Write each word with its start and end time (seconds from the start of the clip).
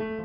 أهلا 0.00 0.18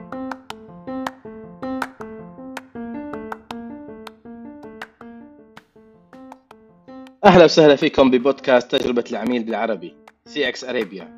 وسهلا 7.44 7.75
فيكم 7.75 8.12
ببودكاست 8.12 8.75
تجربة 8.75 9.04
العميل 9.12 9.44
بالعربي 9.44 9.96
CX 10.26 10.63
Arabia 10.63 11.18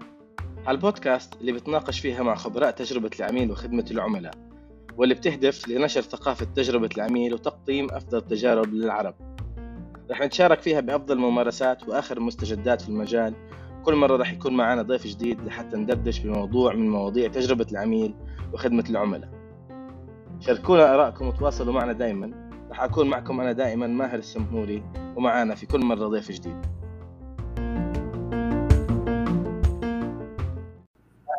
البودكاست 0.67 1.33
اللي 1.41 1.51
بتناقش 1.51 1.99
فيها 1.99 2.23
مع 2.23 2.35
خبراء 2.35 2.71
تجربة 2.71 3.09
العميل 3.19 3.51
وخدمة 3.51 3.85
العملاء 3.91 4.33
واللي 4.97 5.15
بتهدف 5.15 5.67
لنشر 5.67 6.01
ثقافة 6.01 6.47
تجربة 6.55 6.89
العميل 6.97 7.33
وتقديم 7.33 7.91
أفضل 7.91 8.17
التجارب 8.17 8.73
للعرب. 8.73 9.15
رح 10.11 10.21
نتشارك 10.21 10.61
فيها 10.61 10.79
بأفضل 10.79 11.15
الممارسات 11.15 11.89
وآخر 11.89 12.17
المستجدات 12.17 12.81
في 12.81 12.89
المجال 12.89 13.33
كل 13.85 13.95
مرة 13.95 14.17
رح 14.17 14.33
يكون 14.33 14.53
معنا 14.53 14.81
ضيف 14.81 15.07
جديد 15.07 15.41
لحتى 15.41 15.77
ندردش 15.77 16.19
بموضوع 16.19 16.73
من 16.73 16.89
مواضيع 16.89 17.27
تجربة 17.27 17.65
العميل 17.71 18.15
وخدمة 18.53 18.83
العملاء. 18.89 19.29
شاركونا 20.39 20.93
آرائكم 20.95 21.27
وتواصلوا 21.27 21.73
معنا 21.73 21.93
دائما 21.93 22.49
رح 22.71 22.83
أكون 22.83 23.09
معكم 23.09 23.39
أنا 23.39 23.51
دائما 23.51 23.87
ماهر 23.87 24.19
السمهوري 24.19 24.83
ومعانا 25.15 25.55
في 25.55 25.65
كل 25.65 25.79
مرة 25.79 26.07
ضيف 26.07 26.31
جديد. 26.31 26.65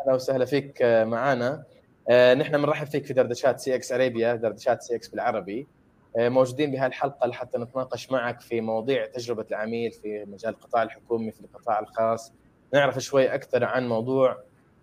أهلا 0.01 0.15
وسهلا 0.15 0.45
فيك 0.45 0.83
معانا. 0.83 1.65
آه، 2.11 2.35
نحن 2.35 2.59
بنرحب 2.59 2.87
فيك 2.87 3.07
في 3.07 3.13
دردشات 3.13 3.61
CX 3.61 3.93
Arabia 3.93 4.35
دردشات 4.35 4.83
CX 4.83 5.09
بالعربي. 5.09 5.61
آه، 5.61 5.76
موجودين 6.17 6.71
بهذه 6.71 6.87
الحلقة 6.87 7.27
لحتى 7.27 7.59
نتناقش 7.59 8.11
معك 8.11 8.41
في 8.41 8.61
مواضيع 8.61 9.07
تجربة 9.07 9.45
العميل 9.51 9.93
في 9.93 10.25
مجال 10.25 10.55
القطاع 10.55 10.83
الحكومي 10.83 11.31
في 11.31 11.41
القطاع 11.41 11.81
الخاص. 11.81 12.33
نعرف 12.75 12.99
شوي 12.99 13.35
أكثر 13.35 13.65
عن 13.65 13.89
موضوع 13.89 14.39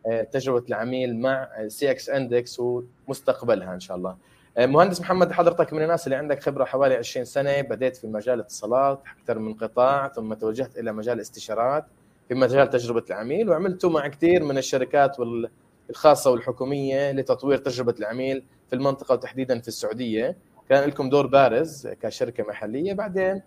آه، 0.07 0.21
تجربة 0.21 0.63
العميل 0.69 1.19
مع 1.19 1.49
CX 1.67 2.09
Index 2.09 2.59
ومستقبلها 2.59 3.73
إن 3.73 3.79
شاء 3.79 3.97
الله. 3.97 4.17
مهندس 4.57 5.01
محمد 5.01 5.31
حضرتك 5.31 5.73
من 5.73 5.81
الناس 5.81 6.07
اللي 6.07 6.15
عندك 6.15 6.43
خبرة 6.43 6.65
حوالي 6.65 6.95
20 6.95 7.25
سنة 7.25 7.61
بديت 7.61 7.97
في 7.97 8.07
مجال 8.07 8.33
الاتصالات 8.33 9.01
أكثر 9.19 9.39
من 9.39 9.53
قطاع 9.53 10.07
ثم 10.07 10.33
توجهت 10.33 10.77
إلى 10.77 10.91
مجال 10.91 11.15
الاستشارات 11.15 11.85
في 12.27 12.35
مجال 12.35 12.69
تجربة 12.69 13.03
العميل 13.09 13.49
وعملته 13.49 13.89
مع 13.89 14.07
كثير 14.07 14.43
من 14.43 14.57
الشركات 14.57 15.19
وال 15.19 15.49
الخاصة 15.89 16.31
والحكومية 16.31 17.11
لتطوير 17.11 17.57
تجربة 17.57 17.95
العميل 17.99 18.43
في 18.69 18.75
المنطقة 18.75 19.13
وتحديدا 19.13 19.59
في 19.59 19.67
السعودية. 19.67 20.37
كان 20.69 20.89
لكم 20.89 21.09
دور 21.09 21.27
بارز 21.27 21.87
كشركة 21.87 22.43
محلية. 22.43 22.93
بعدين 22.93 23.41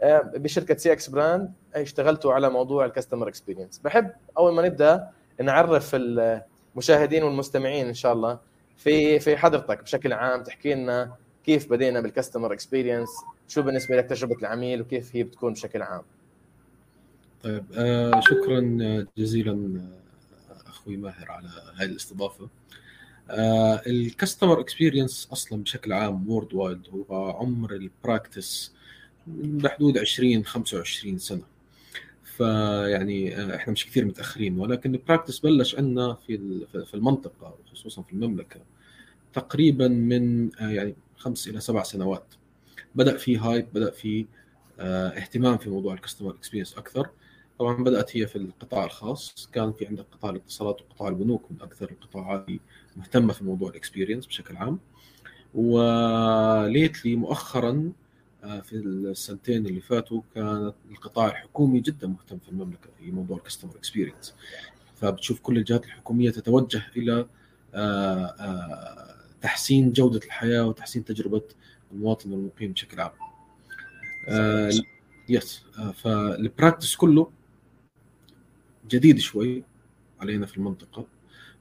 آه، 0.00 0.20
بشركة 0.20 0.76
CX 0.76 1.08
Brand 1.10 1.52
اشتغلتوا 1.74 2.32
على 2.32 2.50
موضوع 2.50 2.84
الكاستمر 2.84 3.28
اكسبيرينس 3.28 3.78
بحب 3.78 4.10
أول 4.38 4.54
ما 4.54 4.62
نبدأ 4.62 5.10
نعرف 5.40 5.90
المشاهدين 5.94 7.22
والمستمعين 7.22 7.86
إن 7.86 7.94
شاء 7.94 8.12
الله 8.12 8.38
في 8.76 9.20
في 9.20 9.36
حضرتك 9.36 9.82
بشكل 9.82 10.12
عام 10.12 10.42
تحكي 10.42 10.74
لنا 10.74 11.14
كيف 11.44 11.70
بدينا 11.70 12.00
بال 12.00 12.10
customer 12.10 12.52
experience 12.52 13.08
شو 13.48 13.62
بالنسبة 13.62 13.96
لك 13.96 14.04
تجربة 14.04 14.36
العميل 14.38 14.80
وكيف 14.80 15.16
هي 15.16 15.22
بتكون 15.22 15.52
بشكل 15.52 15.82
عام. 15.82 16.02
طيب 17.42 17.64
آه 17.74 18.20
شكرا 18.20 18.60
جزيلا 19.18 19.80
أخوي 20.66 20.96
ماهر 20.96 21.30
على 21.30 21.48
هذه 21.76 21.88
الاستضافة. 21.88 22.48
ال 23.86 23.94
customer 23.94 24.60
experience 24.60 25.28
أصلا 25.32 25.62
بشكل 25.62 25.92
عام 25.92 26.28
worldwide 26.28 26.82
هو 26.92 27.30
عمر 27.30 27.72
ال 27.72 27.83
practice 27.83 28.72
بحدود 29.26 29.98
20 29.98 30.44
25 30.44 31.18
سنة. 31.18 31.42
فيعني 32.36 33.36
آه، 33.36 33.56
إحنا 33.56 33.72
مش 33.72 33.86
كثير 33.86 34.04
متأخرين 34.04 34.58
ولكن 34.58 34.94
ال 34.94 34.99
practice 34.99 35.38
بلش 35.38 35.74
عندنا 35.74 36.14
في 36.26 36.38
في 36.86 36.94
المنطقة 36.94 37.54
وخصوصا 37.66 38.02
في 38.02 38.12
المملكة 38.12 38.60
تقريبا 39.34 39.88
من 39.88 40.50
آه، 40.60 40.68
يعني 40.68 40.94
خمس 41.16 41.48
إلى 41.48 41.60
سبع 41.60 41.82
سنوات. 41.82 42.24
بدأ 42.94 43.16
في 43.16 43.38
hype 43.38 43.66
بدأ 43.74 43.90
في 43.90 44.26
آه، 44.78 45.08
اهتمام 45.08 45.58
في 45.58 45.70
موضوع 45.70 45.94
ال 45.94 45.98
customer 45.98 46.30
experience 46.30 46.78
أكثر. 46.78 47.08
طبعا 47.60 47.84
بدأت 47.84 48.16
هي 48.16 48.26
في 48.26 48.36
القطاع 48.36 48.84
الخاص. 48.84 49.48
كان 49.52 49.72
في 49.72 49.86
عندك 49.86 50.06
قطاع 50.12 50.30
الاتصالات 50.30 50.80
وقطاع 50.80 51.08
البنوك 51.08 51.50
من 51.50 51.62
أكثر 51.62 51.90
القطاعات 51.90 52.46
مهتمة 52.96 53.32
في 53.32 53.44
موضوع 53.44 53.70
ال 53.70 53.75
experience 53.75 54.26
بشكل 54.26 54.56
عام. 54.56 54.78
و 55.54 55.77
lately 55.77 57.16
مؤخرا 57.16 57.92
آه، 58.44 58.60
في 58.60 58.76
السنتين 58.76 59.66
اللي 59.66 59.80
فاتوا 59.80 60.22
كانت 60.34 60.74
القطاع 60.90 61.26
الحكومي 61.26 61.80
جدا 61.80 62.06
مهتم 62.06 62.38
في 62.38 62.48
المملكة 62.48 62.90
في 62.98 63.10
موضوع 63.10 63.36
ال 63.36 63.40
customer 63.40 63.76
experience 63.76 64.34
فبتشوف 64.94 65.40
كل 65.40 65.58
الجهات 65.58 65.84
الحكومية 65.84 66.30
تتوجه 66.30 66.82
إلى 66.96 67.26
آه، 67.74 68.24
آه، 68.24 69.14
تحسين 69.42 69.92
جودة 69.92 70.20
الحياة 70.26 70.66
وتحسين 70.66 71.04
تجربة 71.04 71.42
المواطن 71.92 72.32
والمقيم 72.32 72.72
بشكل 72.72 73.00
عام. 73.00 73.12
yes 75.28 75.62
فال 75.94 76.14
practice 76.14 76.96
كله 76.96 77.30
جديد 78.90 79.18
شوي 79.18 79.62
علينا 80.20 80.46
في 80.46 80.56
المنطقة 80.56 81.06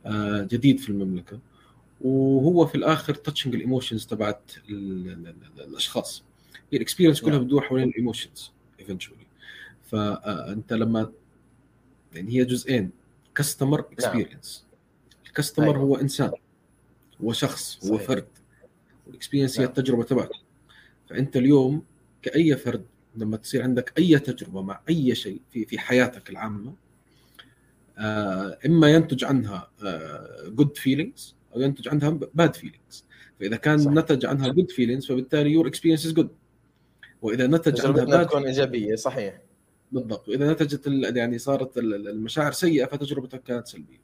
آه، 0.06 0.48
جديد 0.52 0.80
في 0.80 0.90
المملكة 0.90 1.40
وهو 2.02 2.66
في 2.66 2.76
الآخر 2.76 3.14
touching 3.14 3.56
ال 3.56 3.61
emotions 3.61 4.06
تبعت 4.06 4.52
الأشخاص. 5.60 6.24
هي 6.72 6.78
ال 6.78 6.82
experience 6.82 7.22
كلها 7.22 7.34
نعم. 7.34 7.44
بتدور 7.44 7.62
حوالين 7.62 7.90
ال 7.90 7.97
emotions 7.97 8.52
eventually 8.80 9.26
فانت 9.92 10.74
لما 10.74 11.12
يعني 12.14 12.32
هي 12.32 12.46
جزئين 12.46 12.90
customer 13.36 13.80
experience 13.80 14.66
ال 15.28 15.33
customer 15.33 15.78
هو 15.78 15.96
إنسان 15.96 16.32
هو 17.24 17.34
شخص 17.34 17.86
هو 17.86 17.98
فرد 17.98 18.28
وال 19.08 19.16
experience 19.16 19.60
هي 19.60 19.66
نعم. 19.66 19.70
التجربة 19.70 20.04
تبعته 20.04 20.40
فأنت 21.10 21.38
اليوم 21.38 21.84
كأي 22.22 22.58
فرد 22.58 22.86
لما 23.16 23.38
تصير 23.38 23.64
عندك 23.64 23.94
أي 23.98 24.20
تجربة 24.20 24.62
مع 24.62 24.82
أي 24.90 25.16
شيء 25.16 25.42
في 25.52 25.66
في 25.66 25.80
حياتك 25.80 26.30
العامة 26.30 26.74
إما 28.66 28.92
ينتج 28.92 29.26
عنها 29.26 29.72
good 30.46 30.70
آه، 30.70 30.82
feelings 30.82 31.36
أو 31.56 31.62
ينتج 31.62 31.88
عنها 31.88 32.10
bad 32.10 32.56
feelings 32.56 33.06
فإذا 33.40 33.56
كان 33.56 33.78
صح. 33.78 33.92
نتج 33.92 34.26
عنها 34.26 34.48
good 34.48 34.72
feelings 34.72 35.06
فبالتالي 35.08 35.52
your 35.52 35.68
experience 35.68 36.06
is 36.06 36.14
good 36.14 36.30
وإذا 37.22 37.48
نتج 37.48 37.86
عنها 37.86 38.06
bad 38.06 38.28
تكون 38.28 38.46
ايجابيه 38.46 38.96
صحيح. 38.96 39.40
بالضبط. 39.92 40.30
وإذا 40.30 40.52
نتجت 40.52 40.88
يعني 40.88 41.38
صارت 41.38 41.78
المشاعر 41.78 42.52
سيئة 42.52 42.86
فتجربتك 42.86 43.44
كانت 43.44 43.68
سلبية. 43.68 44.02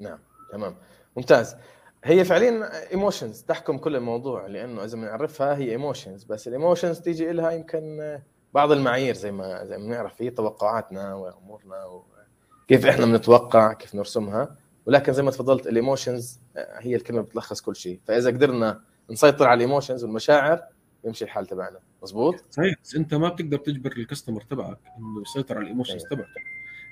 نعم 0.00 0.18
تمام. 0.52 0.74
ممتاز. 1.16 1.56
هي 2.04 2.24
فعليا 2.24 2.90
emotions 2.90 3.42
تحكم 3.42 3.78
كل 3.78 3.96
الموضوع 3.96 4.46
لأنه 4.46 4.84
إذا 4.84 4.96
بنعرفها 4.96 5.56
هي 5.56 5.70
emotions 5.70 6.24
بس 6.24 6.48
ال 6.48 6.54
emotions 6.54 7.00
تيجي 7.00 7.32
لها 7.32 7.50
يمكن 7.50 8.18
بعض 8.54 8.72
المعايير 8.72 9.14
زي 9.14 9.32
ما 9.32 9.64
زي 9.64 9.78
ما 9.78 9.86
بنعرف 9.86 10.22
هي 10.22 10.30
توقعاتنا 10.30 11.14
وأمورنا 11.14 11.84
و... 11.84 12.04
كيف 12.68 12.86
إحنا 12.86 13.06
بنتوقع 13.06 13.72
كيف 13.72 13.94
نرسمها. 13.94 14.56
ولكن 14.86 15.12
زي 15.12 15.22
ما 15.22 15.30
تفضلت 15.30 15.66
ال 15.66 15.74
emotions 15.74 16.40
آه، 16.56 16.78
هي 16.78 16.96
الكلمة 16.96 17.20
بتلخص 17.20 17.60
كل 17.60 17.76
شيء. 17.76 18.00
فإذا 18.06 18.30
قدرنا 18.30 18.80
نسيطر 19.10 19.46
على 19.46 19.56
ال 19.56 19.61
emotions 19.61 20.04
والمشاعر 20.04 20.62
يمشي 21.04 21.24
الحال 21.24 21.46
تبعنا. 21.46 21.78
مزبوط 22.02 22.34
صحيح. 22.50 22.74
بس 22.84 22.94
أنت 22.94 23.14
ما 23.14 23.28
بتقدر 23.28 23.58
تجبر 23.58 23.92
ال 23.92 23.97
customer 23.97 24.40
تبعك 24.40 24.78
إنه 24.98 25.22
يسيطر 25.22 25.54
على 25.54 25.64
ال 25.64 25.68
emotions 25.68 26.02
أيوة. 26.02 26.08
تبعته. 26.10 26.40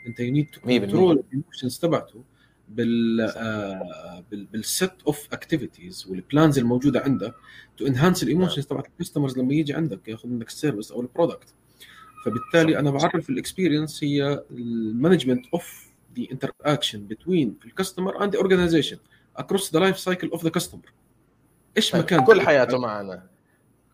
أنت 0.07 0.21
you 0.21 0.33
need 0.33 0.47
to 0.51 0.61
control 0.61 1.25
ال 1.29 1.34
emotions 1.34 1.79
تبعته 1.79 2.25
بال 2.69 3.21
آه 3.21 4.25
بال 4.31 4.51
list 4.51 4.93
of 5.07 5.29
activities 5.33 6.07
وال 6.11 6.24
plans 6.24 6.59
الموجودة 6.59 7.01
عندك 7.01 7.35
to 7.77 7.87
enhance 7.87 8.23
ال 8.23 8.28
emotions 8.28 8.67
تبعت 8.67 8.87
ال 8.87 8.92
customers 8.92 9.39
لما 9.39 9.55
يجي 9.55 9.75
عندك 9.75 10.09
ياخذ 10.09 10.29
منك 10.29 10.49
ال 10.49 10.54
service 10.54 10.93
أو 10.93 11.01
ال 11.01 11.07
product 11.07 11.55
فبالتالي 12.27 12.79
أنا 12.79 12.91
بعرف 12.91 13.31
ال 13.31 13.37
experience 13.37 14.05
هي 14.05 14.43
ال 14.51 14.59
management 14.59 15.47
of 15.55 15.87
the 16.19 16.27
interaction 16.33 17.07
between 17.07 17.55
ال 17.65 17.71
customer 17.71 18.25
and 18.25 18.37
organization 18.37 18.99
across 19.37 19.73
the 19.73 19.81
life 19.81 19.99
cycle 19.99 20.31
of 20.31 20.45
the 20.45 20.51
customer 20.51 20.93
إيش 21.77 21.91
طيب، 21.91 22.03
مكان 22.03 22.25
كل 22.25 22.41
حياته 22.41 22.79
معنا. 22.79 23.23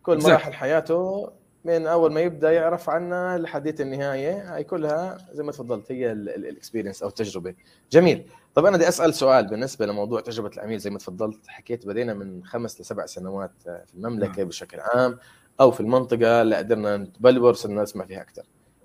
كل 0.03 0.19
مراحل 0.19 0.53
حياته 0.53 1.31
من 1.65 1.87
أول 1.87 2.13
ما 2.13 2.21
يبدأ 2.21 2.53
يعرف 2.53 2.91
عنا 2.91 3.39
لحديت 3.39 3.81
النهاية 3.81 4.55
هاي 4.55 4.65
كلها 4.65 5.19
زي 5.33 5.43
ما 5.43 5.53
تفضلت 5.53 5.93
هي 5.93 6.13
ال 6.13 6.21
experience 6.21 7.03
أو 7.03 7.09
التجربه 7.09 7.55
جميل. 7.91 8.27
طب 8.55 8.67
أنا 8.67 8.77
بدي 8.77 8.89
أسأل 8.89 9.15
سؤال 9.15 9.47
بالنسبة 9.47 9.87
لموضوع 9.87 10.21
تجربة 10.21 10.51
العميل 10.55 10.79
زي 10.79 10.91
ما 10.91 10.99
تفضلت 10.99 11.47
حكيت 11.47 11.87
بدينا 11.87 12.15
من 12.15 12.45
خمس 12.45 12.81
لسبع 12.81 13.07
سنوات 13.07 13.53
في 13.63 13.95
المملكة 13.95 14.39
نعم. 14.39 14.49
بشكل 14.49 14.81
عام. 14.81 15.19
أو 15.61 15.71
في 15.71 15.81
المنطقة 15.81 16.43
اللي 16.43 16.57
قدرنا 16.57 16.97
نتبلور 16.97 17.55
صرنا 17.55 17.83
نسمع 17.83 18.07
فيها 18.07 18.21
أكثر 18.21 18.43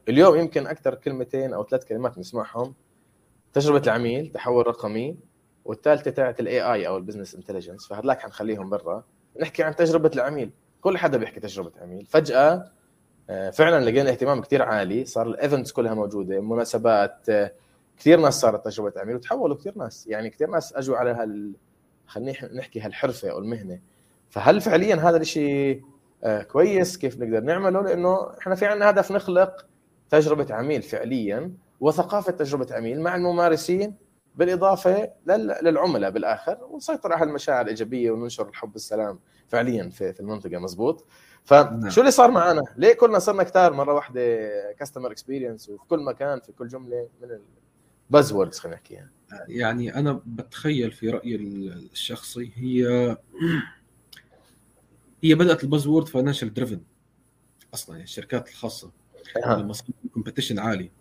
اليوم 0.10 0.36
يمكن 0.36 0.68
أكثر 0.68 0.96
كلمتين 0.96 1.54
أو 1.54 1.64
ثلاث 1.64 1.86
كلمات 1.86 2.18
نسمعهم. 2.18 2.74
تجربة 3.54 3.82
العميل 3.86 4.32
تحول 4.32 4.68
رقمي 4.68 5.18
والثالثة 5.66 6.12
تاعت 6.12 6.40
ال 6.40 6.62
AI 6.62 6.88
أو 6.88 6.98
ال 6.98 7.02
business 7.02 7.36
intelligence 7.36 7.88
فهذاك 7.88 8.20
حنخليهم 8.20 8.70
برا. 8.70 9.04
نحكي 9.42 9.64
عن 9.64 9.76
تجربة 9.76 10.12
العميل. 10.16 10.52
كل 10.82 10.98
حدا 10.98 11.18
بيحكي 11.18 11.40
تجربة 11.40 11.72
عميل. 11.82 12.06
فجأة 12.06 12.72
آه، 13.30 13.50
فعلا 13.50 13.86
لقينا 13.86 14.10
اهتمام 14.10 14.42
كثير 14.42 14.62
عالي. 14.62 15.06
صار 15.06 15.28
ال 15.28 15.34
events 15.34 15.72
كلها 15.72 15.94
موجودة 15.94 16.42
مناسبات 16.42 17.30
آه، 17.30 17.52
كثير 17.98 18.20
ناس 18.20 18.42
صارت 18.42 18.66
تجربة 18.66 18.94
عميل 18.98 19.16
وتحولوا 19.16 19.56
كثير 19.56 19.74
ناس. 19.78 20.08
يعني 20.08 20.30
كثير 20.30 20.50
ناس 20.50 20.74
أجوا 20.74 20.98
على 20.98 21.12
هال 21.12 21.54
خلينا 22.08 22.54
نحكي 22.54 22.80
هالحرفة 22.80 23.32
أو 23.32 23.40
المهنة. 23.40 23.80
فهل 24.30 24.62
فعليا 24.62 24.96
هذا 24.96 25.18
الشيء 25.18 25.82
كويس 26.24 26.98
كيف 26.98 27.20
نقدر 27.20 27.40
نعمله 27.44 27.82
لأنه 27.82 28.30
إحنا 28.40 28.56
في 28.56 28.66
عندنا 28.66 28.90
هدف 28.90 29.12
نخلق 29.12 29.66
تجربة 30.10 30.56
عميل 30.56 30.82
فعليا 30.82 31.54
وثقافة 31.80 32.32
تجربة 32.32 32.68
عميل 32.72 33.02
مع 33.02 33.16
الممارسين 33.16 33.96
بالإضافة 34.36 35.10
للعملاء 35.62 36.12
بالآخر 36.12 36.58
ونسيطر 36.70 37.14
على 37.14 37.30
المشاعر 37.30 37.62
الإيجابية 37.62 38.12
وننشر 38.12 38.50
الحب 38.50 38.74
والسلام 38.74 39.20
فعليا 39.48 39.90
في 39.90 40.20
المنطقة 40.20 40.58
مزبوط 40.58 41.06
فشو 41.44 41.64
نعم. 41.64 41.92
اللي 41.98 42.12
صار 42.12 42.32
معنا؟ 42.32 42.64
ليه 42.78 42.94
كلنا 42.94 43.20
صرنا 43.20 43.44
كتار 43.44 43.74
مرة 43.74 43.94
واحدة 43.94 44.22
كاستمر 44.80 45.12
اكسبيرينس 45.12 45.70
وفي 45.70 45.88
كل 45.88 46.04
مكان 46.04 46.40
في 46.40 46.52
كل 46.52 46.68
جملة 46.68 47.10
من 47.22 47.40
ال 48.10 48.34
buzzwords 48.34 48.60
خلينا 48.60 48.76
نحكيها 48.76 49.10
يعني 49.48 49.96
أنا 49.96 50.22
بتخيل 50.26 50.92
في 50.92 51.10
رأيي 51.10 51.36
الشخصي 51.36 52.52
هي 52.56 53.18
هي 55.24 55.36
بدأت 55.36 55.64
ال 55.64 55.88
buzzword 55.88 56.08
financial 56.08 56.54
driven 56.54 56.82
أصلا 57.74 57.96
يعني 57.96 58.04
الشركات 58.04 58.50
الخاصة. 58.50 58.92
لما 59.48 59.74
صار 59.74 59.88
competition 60.14 60.60
عالي. 60.60 60.92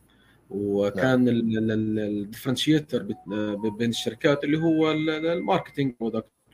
وكان 0.50 1.24
ال 1.28 1.40
differentiator 1.40 3.02
بين 3.78 3.90
الشركات 3.90 4.44
اللي 4.44 4.58
هو 4.58 4.90
ال 4.92 5.02
marketing 5.02 5.94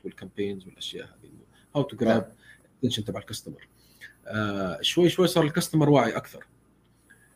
وال 0.03 0.14
campaigns 0.14 0.65
والأشياء 0.67 1.05
هذه 1.05 1.29
how 1.75 1.81
to 1.81 1.97
grab 1.97 2.31
ال 2.73 2.76
attention 2.76 3.03
تبع 3.03 3.19
ال 3.19 3.24
customer 3.24 3.67
آه 4.27 4.81
شوي 4.81 5.09
شوي 5.09 5.27
صار 5.27 5.43
ال 5.43 5.48
customer 5.48 5.89
واعي 5.89 6.17
أكثر. 6.17 6.45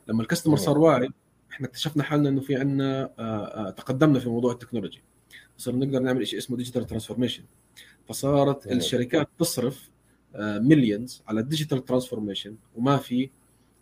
لما 0.08 0.22
ال 0.22 0.26
customer 0.26 0.58
صار 0.58 0.78
واعي 0.78 1.10
إحنا 1.52 1.68
اكتشفنا 1.68 2.04
حالنا 2.04 2.30
إنه 2.30 2.42
في 2.42 2.56
عندنا 2.56 3.04
آه 3.20 3.68
آه 3.68 3.70
تقدمنا 3.70 4.20
في 4.20 4.30
موضوع 4.30 4.52
ال 4.52 4.56
technology. 4.56 5.04
صرنا 5.58 5.86
نقدر 5.86 6.00
نعمل 6.00 6.28
شيء 6.28 6.40
اسمه 6.40 6.58
digital 6.58 6.86
transformation 6.86 7.44
فصارت 8.08 8.68
الشركات 8.72 9.30
تصرف 9.40 9.90
millions 10.40 11.22
آه، 11.26 11.30
على 11.30 11.40
ال 11.40 11.46
digital 11.46 11.86
transformation 11.86 12.56
وما 12.76 12.98
في 12.98 13.30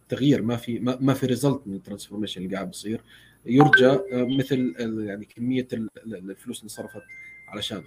تغيير 0.10 0.42
ما 0.42 0.56
في 0.56 0.80
ما, 0.80 1.13
في 1.13 1.25
result 1.25 1.62
من 1.66 1.75
ال 1.75 1.80
transformation 1.80 2.42
اللي 2.42 2.56
قاعد 2.56 2.68
بيصير. 2.68 3.02
يرجى 3.46 3.88
آه، 3.88 4.02
مثل 4.13 4.75
يعني 4.80 5.25
كمية 5.25 5.68
الفلوس 6.06 6.60
اللي 6.60 6.69
صرفت 6.69 7.02
علشانه 7.48 7.84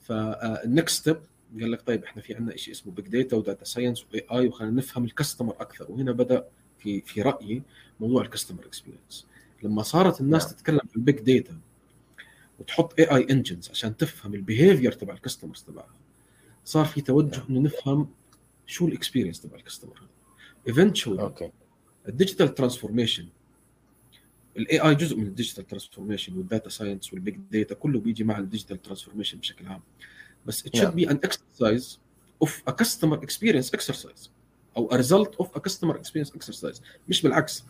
فال 0.00 0.33
next 0.33 1.00
step 1.00 1.16
قال 1.60 1.70
لك 1.72 1.82
طيب 1.82 2.04
إحنا 2.04 2.22
في 2.22 2.34
عندنا 2.34 2.56
شيء 2.56 2.74
اسمه 2.74 2.92
big 2.92 3.08
data 3.08 3.36
و 3.36 3.42
data 3.42 3.64
science 3.64 4.04
و 4.12 4.26
AI 4.32 4.46
وخلينا 4.46 4.76
نفهم 4.76 5.04
ال 5.04 5.10
customer 5.10 5.54
أكثر. 5.60 5.92
وهنا 5.92 6.12
بدأ 6.12 6.44
في 6.78 7.00
في 7.00 7.22
رأيي 7.22 7.62
موضوع 8.00 8.22
ال 8.22 8.27
customer 8.27 8.66
experience 8.66 9.26
لما 9.62 9.82
صارت 9.82 10.20
الناس 10.20 10.44
نعم. 10.44 10.52
تتكلم 10.54 10.80
عن 10.82 10.88
ال 10.96 11.02
big 11.02 11.20
data 11.20 11.58
وتحط 12.58 13.00
AI 13.00 13.04
engines 13.04 13.70
عشان 13.70 13.96
تفهم 13.96 14.34
ال 14.34 14.40
behavior 14.40 14.92
تبع 14.92 15.14
ال 15.14 15.19
customers 15.19 15.62
تبعها 15.62 15.97
صار 16.68 16.84
في 16.84 17.00
توجه 17.00 17.42
إنه 17.50 17.60
نفهم 17.60 18.08
شو 18.66 18.88
ال 18.88 18.93
experience 18.93 19.40
تبع 19.40 19.56
ال 19.56 19.61
customer 19.61 19.98
هذا 19.98 20.08
eventually 20.68 21.22
okay 21.22 21.50
ال 22.08 22.14
digital 22.14 22.54
transformation 22.54 23.28
ال 24.56 24.80
AI 24.80 24.94
جزء 24.94 25.16
من 25.16 25.22
ال 25.22 25.27
digital 25.27 25.66
transformation 25.66 26.36
وال 26.36 26.47
data 26.47 26.68
science 26.68 27.12
وال 27.12 27.22
big 27.22 27.36
data 27.50 27.74
كله 27.74 28.00
بيجي 28.00 28.24
مع 28.24 28.38
ال 28.38 28.44
digital 28.44 28.82
transformation 28.82 29.38
بشكل 29.38 29.66
عام. 29.66 29.80
بس 30.46 30.66
it 30.66 30.70
should 30.76 30.94
be 30.94 31.08
an 31.08 31.18
exercise 31.28 31.96
of 32.44 32.50
a 32.70 32.72
customer 32.72 33.18
experience 33.20 33.70
exercise 33.78 34.28
أو 34.76 34.88
a 34.90 35.02
result 35.02 35.44
of 35.44 35.46
a 35.56 35.60
customer 35.60 35.94
experience 35.94 36.30
exercise. 36.38 36.80
مش 37.08 37.22
بالعكس. 37.22 37.64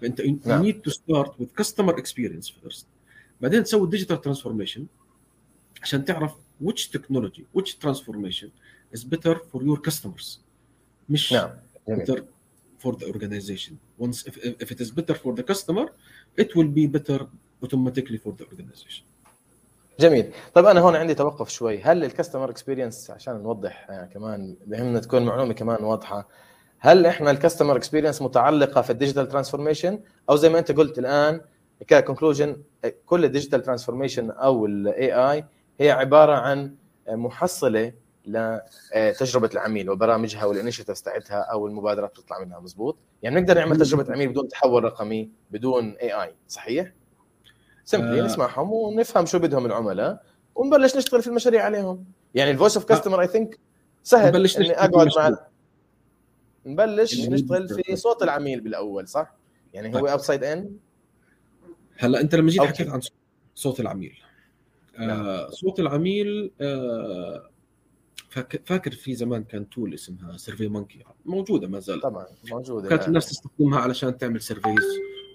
فأنت 0.00 0.20
you 0.20 0.46
نعم. 0.46 0.72
need 0.72 0.74
to 0.74 0.92
start 0.92 1.28
with 1.28 1.62
customer 1.62 1.94
experience 1.94 2.48
first. 2.48 2.84
بعدين 3.40 3.64
تسوي 3.64 3.90
digital 3.98 4.16
transformation 4.16 4.80
عشان 5.82 6.04
تعرف 6.04 6.34
which 6.66 6.90
technology 6.92 7.44
which 7.56 7.78
transformation 7.78 8.50
is 8.92 9.04
better 9.04 9.34
for 9.34 9.62
your 9.62 9.90
customers? 9.90 10.38
مش 11.08 11.32
نعم. 11.32 11.50
better 11.88 12.20
for 12.82 12.92
the 12.92 13.06
organization. 13.06 13.72
Once 13.98 14.26
if, 14.26 14.36
if 14.62 14.70
it 14.70 14.80
is 14.80 14.90
better 14.90 15.14
for 15.14 15.34
the 15.34 15.42
customer 15.42 15.86
it 16.38 16.54
will 16.56 16.70
be 16.78 16.86
better 16.86 17.20
automatically 17.62 18.18
for 18.18 18.32
the 18.32 18.44
organization. 18.52 19.04
جميل. 20.00 20.32
طيب 20.54 20.66
أنا 20.66 20.80
هون 20.80 20.96
عندي 20.96 21.14
توقف 21.14 21.48
شوي. 21.48 21.82
هل 21.82 22.04
ال 22.04 22.09
customer 22.09 22.50
experience 22.50 23.10
عشان 23.10 23.42
نوضح 23.42 23.86
يعني 23.90 24.14
كمان 24.14 24.56
بهمنا 24.66 25.00
تكون 25.00 25.24
معلومة 25.24 25.52
كمان 25.52 25.84
واضحة. 25.84 26.28
هل 26.78 27.06
إحنا 27.06 27.30
ال 27.30 27.35
customer 27.35 27.76
experience 27.76 28.22
متعلقة 28.22 28.82
في 28.82 28.90
ال 28.90 28.95
digital 28.95 29.28
transformation 29.28 30.00
أو 30.30 30.36
زي 30.36 30.48
ما 30.48 30.58
أنت 30.58 30.72
قلت 30.72 30.98
الآن 30.98 31.40
ك 31.86 31.92
conclusion 31.92 32.56
كل 33.06 33.24
ال 33.24 33.29
digital 33.29 33.62
transformation 33.62 34.30
أو 34.30 34.66
ال 34.66 35.12
AI 35.12 35.44
هي 35.80 35.90
عبارة 35.90 36.32
عن 36.32 36.74
محصلة 37.08 37.92
لتجربه 38.26 39.50
العميل 39.52 39.90
وبرامجها 39.90 40.44
وال 40.44 40.53
initiatives 40.53 41.02
تاعتها 41.02 41.36
أو 41.36 41.66
المبادرات 41.66 42.12
اللي 42.12 42.22
تطلع 42.22 42.44
منها 42.44 42.60
مزبوط؟ 42.60 42.96
يعني 43.22 43.40
نقدر 43.40 43.54
نعمل 43.54 43.76
تجربة 43.76 44.12
عميل 44.12 44.28
بدون 44.28 44.48
تحول 44.48 44.84
رقمي 44.84 45.30
بدون 45.50 45.90
AI 45.90 46.34
صحيح؟ 46.48 46.92
simply 47.84 48.20
آه. 48.20 48.24
نسمعهم 48.24 48.72
ونفهم 48.72 49.26
شو 49.26 49.38
بدهم 49.38 49.66
العملاء 49.66 50.22
ونبلش 50.54 50.96
نشتغل 50.96 51.22
في 51.22 51.28
المشاريع 51.28 51.64
عليهم. 51.64 52.04
يعني 52.34 52.50
ال 52.50 52.54
voice 52.54 52.76
of 52.76 52.86
customer 52.86 53.20
I 53.20 53.26
think 53.26 53.58
سهل 54.02 54.28
نبلش 54.28 54.56
إني 54.56 54.72
أقعد 54.72 55.08
مع 55.16 55.36
نبلش 56.66 57.20
نشتغل 57.20 57.68
في 57.68 57.96
صوت 57.96 58.22
العميل 58.22 58.60
بالأول 58.60 59.08
صح؟ 59.08 59.34
يعني 59.74 59.96
هو 59.96 60.06
outside 60.06 60.40
طيب. 60.40 60.50
ان 60.50 60.76
هلأ 61.98 62.20
أنت 62.20 62.34
لما 62.34 62.50
جيت 62.50 62.62
حكيت 62.62 62.88
عن 62.88 63.00
صوت 63.54 63.80
العميل 63.80 64.29
آه 65.00 65.06
نعم. 65.06 65.50
صوت 65.50 65.80
العميل 65.80 66.50
آه 66.60 67.50
فاكر 68.64 68.90
في 68.90 69.14
زمان 69.14 69.44
كان 69.44 69.68
tool 69.68 69.94
اسمها 69.94 70.36
SurveyMonkey 70.36 71.04
موجودة 71.26 71.68
ما 71.68 71.80
زالت. 71.80 72.02
طبعا 72.02 72.26
موجودة 72.50 72.88
كانت 72.88 73.08
الناس 73.08 73.26
تستخدمها 73.26 73.78
علشان 73.80 74.18
تعمل 74.18 74.40
surveys 74.40 74.84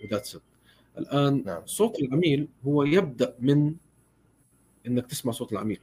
و 0.04 0.08
that's 0.08 0.38
الآن 0.98 1.44
نعم. 1.46 1.62
صوت 1.66 2.00
العميل 2.00 2.48
هو 2.66 2.84
يبدأ 2.84 3.36
من 3.40 3.76
إنك 4.88 5.06
تسمع 5.08 5.32
صوت 5.32 5.52
العميل. 5.52 5.80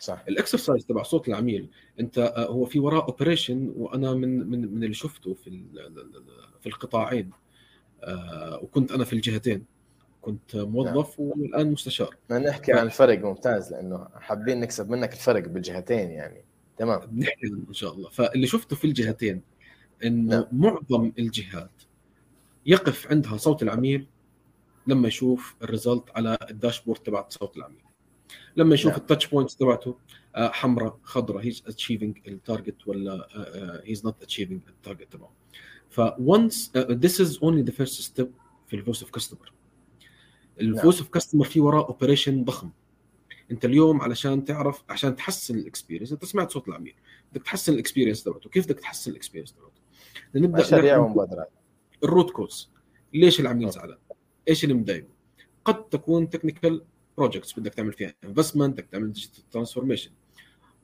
صح. 0.00 0.24
ال 0.28 0.34
exercise 0.34 0.86
تبع 0.86 1.02
صوت 1.02 1.28
العميل 1.28 1.68
أنت 2.00 2.18
آه، 2.18 2.46
هو 2.46 2.64
في 2.64 2.78
وراه 2.78 3.04
operation 3.04 3.72
وأنا 3.76 4.14
من 4.14 4.50
من 4.50 4.74
من 4.74 4.84
اللي 4.84 4.94
شفته 4.94 5.34
في 5.34 5.64
في 6.60 6.66
القطاعين. 6.66 7.30
آه، 8.02 8.60
وكنت 8.62 8.92
أنا 8.92 9.04
في 9.04 9.12
الجهتين. 9.12 9.64
كنت 10.22 10.56
موظف 10.56 11.20
نعم. 11.20 11.28
والآن 11.30 11.72
مستشار. 11.72 12.16
نحكي 12.30 12.72
ف... 12.72 12.76
عن 12.76 12.86
الفرق 12.86 13.18
ممتاز 13.18 13.72
لأنه 13.72 14.08
حابين 14.14 14.60
نكسب 14.60 14.90
منك 14.90 15.12
الفرق 15.12 15.48
بالجهتين 15.48 16.10
يعني. 16.10 16.44
تمام. 16.78 17.00
نحكي 17.18 17.46
إن 17.68 17.74
شاء 17.74 17.92
الله. 17.94 18.10
فاللي 18.10 18.46
شفته 18.46 18.76
في 18.76 18.84
الجهتين 18.84 19.42
إنه 20.04 20.36
نعم. 20.36 20.46
معظم 20.52 21.12
الجهات 21.18 21.70
يقف 22.66 23.10
عندها 23.10 23.36
صوت 23.36 23.62
العميل 23.62 24.06
لما 24.86 25.08
يشوف 25.08 25.54
ال 25.62 25.68
result 25.68 26.04
على 26.16 26.38
ال 26.50 26.55
dashboard 26.55 27.00
تبع 27.00 27.28
صوت 27.28 27.56
العميل. 27.56 27.82
لما 28.56 28.74
يشوف 28.74 28.96
ال 28.96 29.01
touch 29.01 29.26
points 29.26 29.56
تبعته 29.56 29.96
آه، 30.36 30.48
حمراء 30.48 30.98
خضراء 31.02 31.44
he's 31.44 31.62
achieving 31.66 32.18
ال 32.28 32.37
target 32.37 32.88
ولا 32.88 33.28
he's 33.84 34.04
not 34.04 34.22
achieving 34.22 34.60
ال 34.68 34.74
target 34.74 35.12
تبعه. 35.12 35.32
ف 35.90 36.00
once 36.00 36.76
this 36.76 37.20
is 37.20 37.38
only 37.42 37.62
the 37.62 37.70
first 37.70 38.02
step 38.02 38.30
في 38.66 38.76
ال 38.76 38.80
voice 38.80 39.02
of 39.02 39.10
customer 39.10 39.52
ال 40.60 40.66
voice 40.66 40.98
of 40.98 41.08
customer 41.08 41.44
في 41.44 41.60
وراه 41.60 41.86
operation 41.86 42.44
ضخم. 42.44 42.70
انت 43.50 43.64
اليوم 43.64 44.00
علشان 44.00 44.44
تعرف 44.44 44.82
عشان 44.88 45.16
تحسن 45.16 45.58
ال 45.58 45.63
experience 45.63 46.12
انت 46.12 46.24
سمعت 46.24 46.50
صوت 46.50 46.68
العميل 46.68 46.94
بدك 47.32 47.42
تحسن 47.42 47.72
ال 47.72 47.77
experience 47.77 48.22
تبعته 48.22 48.50
كيف 48.50 48.64
بدك 48.64 48.80
تحسن 48.80 49.10
ال 49.10 49.14
experience 49.14 49.52
تبعته 49.52 49.80
نبدا 50.34 50.62
مشاريع 50.62 50.98
ومبادرات 50.98 51.50
ال 52.04 52.09
root 52.09 52.30
cause 52.30 52.70
ليش 53.14 53.40
العميل 53.40 53.70
زعلان؟ 53.70 53.98
إيش 54.48 54.64
اللي 54.64 54.74
مضايقه؟ 54.74 55.08
قد 55.64 55.88
تكون 55.88 56.30
technical 56.30 56.84
projects 57.18 57.58
بدك 57.58 57.74
تعمل 57.74 57.92
فيها 57.92 58.14
investment 58.24 58.72
بدك 58.72 58.88
تعمل 58.92 59.12
digital 59.12 59.50
transformation 59.50 60.10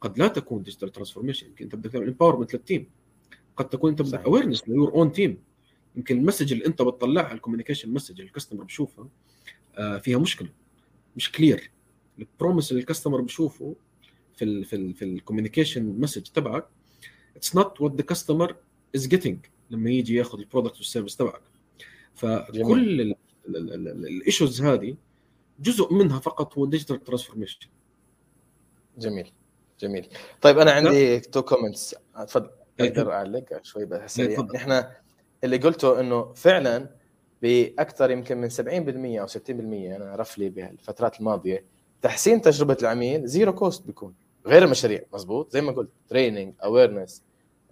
قد 0.01 0.19
لا 0.19 0.29
تكون 0.29 0.63
digital 0.63 0.93
transformation 0.93 1.47
يمكن 1.47 1.65
أنت 1.65 1.75
بدك 1.75 1.93
تعمل 1.93 2.09
empowerment 2.09 2.55
لل 2.55 2.67
team 2.67 2.91
قد 3.57 3.69
تكون 3.69 3.91
أنت 3.91 4.03
بدك 4.03 4.25
awareness 4.25 4.69
ل 4.69 4.74
your 4.74 4.93
own 4.93 5.13
team 5.13 5.39
يمكن 5.97 6.19
ال 6.19 6.23
message 6.23 6.53
اللي 6.53 6.67
أنت 6.67 6.83
بتطلعها 6.83 7.33
ال 7.33 7.37
communication 7.37 7.91
message 7.91 8.21
ال 8.21 8.26
customer 8.26 8.65
بشوفها 8.65 9.09
فيها 10.01 10.19
مشكلة 10.19 10.49
مش 11.17 11.33
clear 11.33 11.71
ال 12.19 12.25
promise 12.25 12.71
اللي 12.71 12.81
ال 12.81 12.85
customer 12.85 13.21
بشوفه 13.21 13.75
في 14.37 14.45
ال 14.45 14.65
في 14.65 14.77
ال 14.77 14.95
في 14.95 15.05
ال 15.05 15.12
communication 15.12 16.01
message 16.01 16.23
تبعك 16.23 16.67
it's 17.37 17.57
not 17.57 17.81
what 17.81 17.95
the 17.95 18.03
customer 18.03 18.57
is 18.95 19.09
getting 19.09 19.39
لما 19.71 19.91
يجي 19.91 20.15
ياخذ 20.15 20.39
ال 20.39 20.43
product 20.44 20.77
وال 20.77 20.86
service 20.86 21.17
تبعك. 21.17 21.43
فكل 22.15 23.15
ال 23.47 23.63
issues 23.63 24.63
هذه 24.63 24.97
جزء 25.61 25.95
منها 25.95 26.21
فقط 26.21 26.59
هو 26.59 26.67
digital 26.67 27.05
transformation 27.05 27.59
جميل 28.99 29.33
جميل. 29.81 30.09
طيب 30.41 30.59
أنا 30.59 30.71
عندي 30.71 31.21
two 31.21 31.43
comments 31.43 31.95
تفضل. 32.27 32.51
أقدر 32.81 33.13
أعلق؟ 33.13 33.63
شوي 33.63 33.85
بس 33.85 34.15
سريع. 34.15 34.49
إحنا 34.57 34.97
اللي 35.45 35.57
قلته 35.57 36.01
إنه 36.01 36.33
فعلا 36.33 36.97
بأكثر 37.43 38.11
يمكن 38.11 38.39
من 38.39 38.51
70% 38.51 39.21
أو 39.21 39.27
60% 39.27 39.51
أنا 39.51 40.17
roughly 40.17 40.49
بالفترات 40.49 41.21
الماضية 41.21 41.65
تحسين 42.03 42.43
تجربة 42.43 42.77
العميل 42.83 43.27
zero 43.27 43.53
cost 43.53 43.87
بيكون. 43.87 44.15
غير 44.47 44.65
المشاريع 44.65 45.03
مزبوط؟ 45.13 45.53
زي 45.53 45.61
ما 45.61 45.73
قلت 45.73 45.91
training 46.09 46.55
awareness 46.65 47.23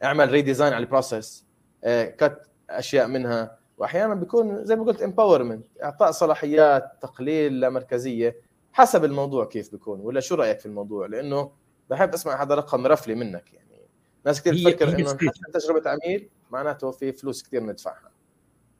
أعمل 0.04 0.30
redesign 0.30 0.72
على 0.72 0.84
ال 0.84 0.92
process 0.92 1.44
cut 1.84 2.40
أشياء 2.70 3.06
منها 3.06 3.58
وأحيانا 3.78 4.14
بيكون 4.14 4.64
زي 4.64 4.76
ما 4.76 4.84
قلت 4.84 5.02
empowerment 5.02 5.66
إعطاء 5.82 6.10
صلاحيات 6.10 6.92
تقليل 7.02 7.60
لا 7.60 7.70
مركزية 7.70 8.36
حسب 8.72 9.04
الموضوع 9.04 9.44
كيف 9.44 9.70
بيكون 9.70 10.00
ولا 10.00 10.20
شو 10.20 10.34
رأيك 10.34 10.60
في 10.60 10.66
الموضوع؟ 10.66 11.06
لأنه 11.06 11.50
بحب 11.90 12.14
أسمع 12.14 12.42
هذا 12.42 12.54
رقم 12.54 12.86
roughly 12.86 13.14
منك 13.14 13.52
يعني. 13.54 13.66
ناس 14.26 14.42
كثير 14.42 14.70
تفكر 14.70 14.88
إنه 14.88 15.18
تجربة 15.54 15.90
عميل 15.90 16.28
معناته 16.50 16.90
في 16.90 17.12
فلوس 17.12 17.42
كثير 17.42 17.62
ندفعها. 17.62 18.10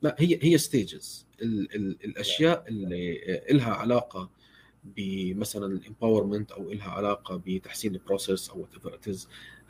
لا 0.02 0.16
هي 0.18 0.38
هي 0.42 0.58
stages 0.58 1.26
ال 1.42 1.74
ال 1.76 1.96
الأشياء 2.04 2.64
اللي 2.68 3.20
لها 3.50 3.70
علاقة 3.74 4.30
بمثلا 4.96 5.66
ال 5.66 5.73
empowerment 5.73 6.50
أو 6.52 6.72
لها 6.72 6.88
علاقة 6.90 7.42
بتحسين 7.46 7.94
ال 7.94 8.01
process 8.01 8.50
أو 8.50 8.60
whatever 8.60 8.98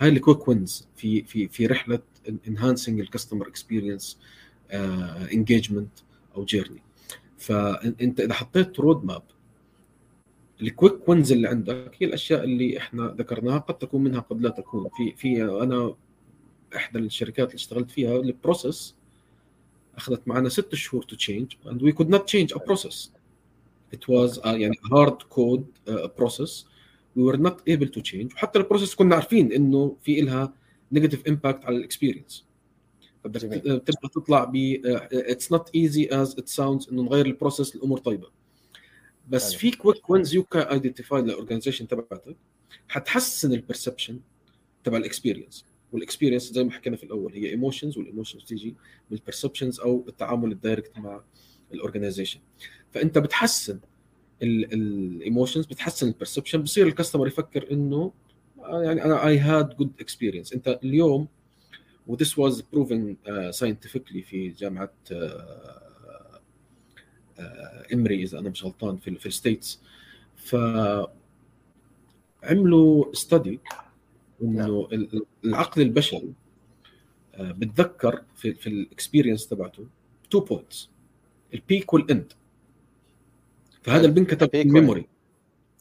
هاي 0.00 0.09
ال 0.09 0.15
quick 0.15 0.49
wins 0.49 0.88
في 0.97 1.23
في 1.23 1.49
في 1.49 1.66
رحلة 1.66 1.99
enhancing 2.49 3.00
ال 3.00 3.06
customer 3.06 3.49
experience 3.49 4.19
engagement 5.33 5.99
أو 6.37 6.45
journey 6.45 6.83
فانت 7.38 8.21
إذا 8.21 8.35
حطيت 8.35 8.80
road 8.81 9.05
map 9.05 9.23
ال 10.62 10.70
quick 10.70 11.09
wins 11.09 11.33
اللي 11.33 11.49
عندك 11.49 11.92
هي 11.99 12.06
الأشياء 12.06 12.45
اللي 12.45 12.78
إحنا 12.78 13.14
ذكرناها 13.18 13.59
قد 13.59 13.78
تكون 13.78 14.04
منها 14.04 14.21
قد 14.21 14.40
لا 14.42 14.50
تكون. 14.50 14.88
في 14.97 15.12
في 15.16 15.42
أنا 15.42 15.95
إحدى 16.76 16.99
الشركات 16.99 17.47
اللي 17.49 17.54
اشتغلت 17.56 17.90
فيها 17.90 18.16
ال 18.17 18.26
process 18.26 18.95
أخذت 19.97 20.29
معنا 20.29 20.49
ست 20.49 20.75
شهور 20.75 21.03
to 21.03 21.17
change 21.17 21.53
and 21.67 21.83
we 21.83 21.93
could 21.93 22.09
not 22.09 22.25
change 22.25 22.53
a 22.53 22.57
process 22.57 23.12
it 23.95 23.99
was 23.99 24.38
uh, 24.41 24.47
يعني 24.47 24.76
hard 24.93 25.23
code 25.23 25.67
process 25.88 26.67
we 27.17 27.23
were 27.23 27.37
not 27.37 27.69
able 27.69 27.88
to 27.88 28.00
change 28.00 28.33
وحتى 28.35 28.59
ال 28.59 28.63
process 28.63 28.95
كنا 28.95 29.15
عارفين 29.15 29.53
إنه 29.53 29.97
في 30.03 30.21
لها 30.21 30.55
negative 30.93 31.26
impact 31.26 31.65
على 31.65 31.76
ال 31.76 31.83
experience 31.83 32.47
فبدك 33.25 33.62
تبدأ 33.62 34.09
تطلع 34.15 34.45
ب 34.45 34.57
it's 35.12 35.53
not 35.53 35.71
easy 35.75 36.09
as 36.12 36.38
it 36.38 36.49
sounds 36.49 36.88
إنه 36.88 37.03
نغير 37.03 37.26
ال 37.26 37.33
process 37.33 37.76
الأمور 37.76 37.99
طيبة. 37.99 38.31
بس 39.29 39.55
في 39.55 39.71
quick 39.71 40.11
wins 40.11 40.35
you 40.35 40.43
can 40.45 40.62
identify 40.62 41.23
لل 41.23 41.32
organization 41.32 41.88
تبعتك. 41.88 42.37
حتحسن 42.88 43.53
ال 43.53 43.59
perception 43.59 44.21
تبع 44.85 44.97
ال 44.97 45.03
experience 45.03 45.65
وال 45.93 46.03
experience 46.03 46.53
زي 46.52 46.64
ما 46.64 46.71
حكينا 46.71 46.97
في 46.97 47.05
الأول 47.05 47.33
هي 47.33 47.50
emotions 47.50 47.99
وال 47.99 48.08
emotions 48.08 48.45
تيجي 48.45 48.75
من 49.11 49.19
أو 49.81 50.05
التعامل 50.09 50.52
ال 50.53 50.59
direct 50.59 50.99
مع 50.99 51.21
ال 51.73 51.78
organization 51.78 52.41
فأنت 52.90 53.19
بتحسن 53.19 53.81
ال 54.43 54.56
emotions 54.56 55.67
بتحسن 55.66 56.09
ال 56.09 56.13
perception 56.13 56.62
بصير 56.62 56.87
ال 56.87 56.91
customer 56.91 57.26
يفكر 57.26 57.71
إنه 57.71 58.12
يعني 58.59 59.05
أنا 59.05 59.26
I 59.26 59.38
had 59.38 59.76
good 59.76 59.91
experience 60.00 60.53
أنت 60.52 60.81
اليوم 60.85 61.28
و 62.07 62.13
this 62.13 62.38
was 62.38 62.61
proven 62.61 63.17
scientifically 63.50 64.23
في 64.23 64.49
جامعة 64.49 64.93
امري 67.93 68.23
إذا 68.23 68.38
أنا 68.38 68.49
مش 68.49 68.64
غلطان 68.64 68.97
في 68.97 69.14
في 69.14 69.26
ال 69.26 69.34
states 69.34 69.81
ف 70.37 70.57
عملوا 72.43 73.14
study 73.15 73.61
إنه 74.43 74.88
العقل 75.45 75.83
البشري 75.83 76.33
بتذكر 77.40 78.23
في 78.35 78.55
في 78.55 78.66
ال 78.67 78.74
experience 78.74 79.49
تبعته 79.49 79.87
two 80.31 80.41
points 80.41 80.91
ال 81.55 81.62
peak 81.62 81.93
وال 81.93 82.09
end 82.09 82.33
فهذا 83.83 84.00
اللي 84.05 84.21
بنكتب 84.21 84.50
في 84.50 84.62
ال 84.62 84.69
memory 84.69 85.07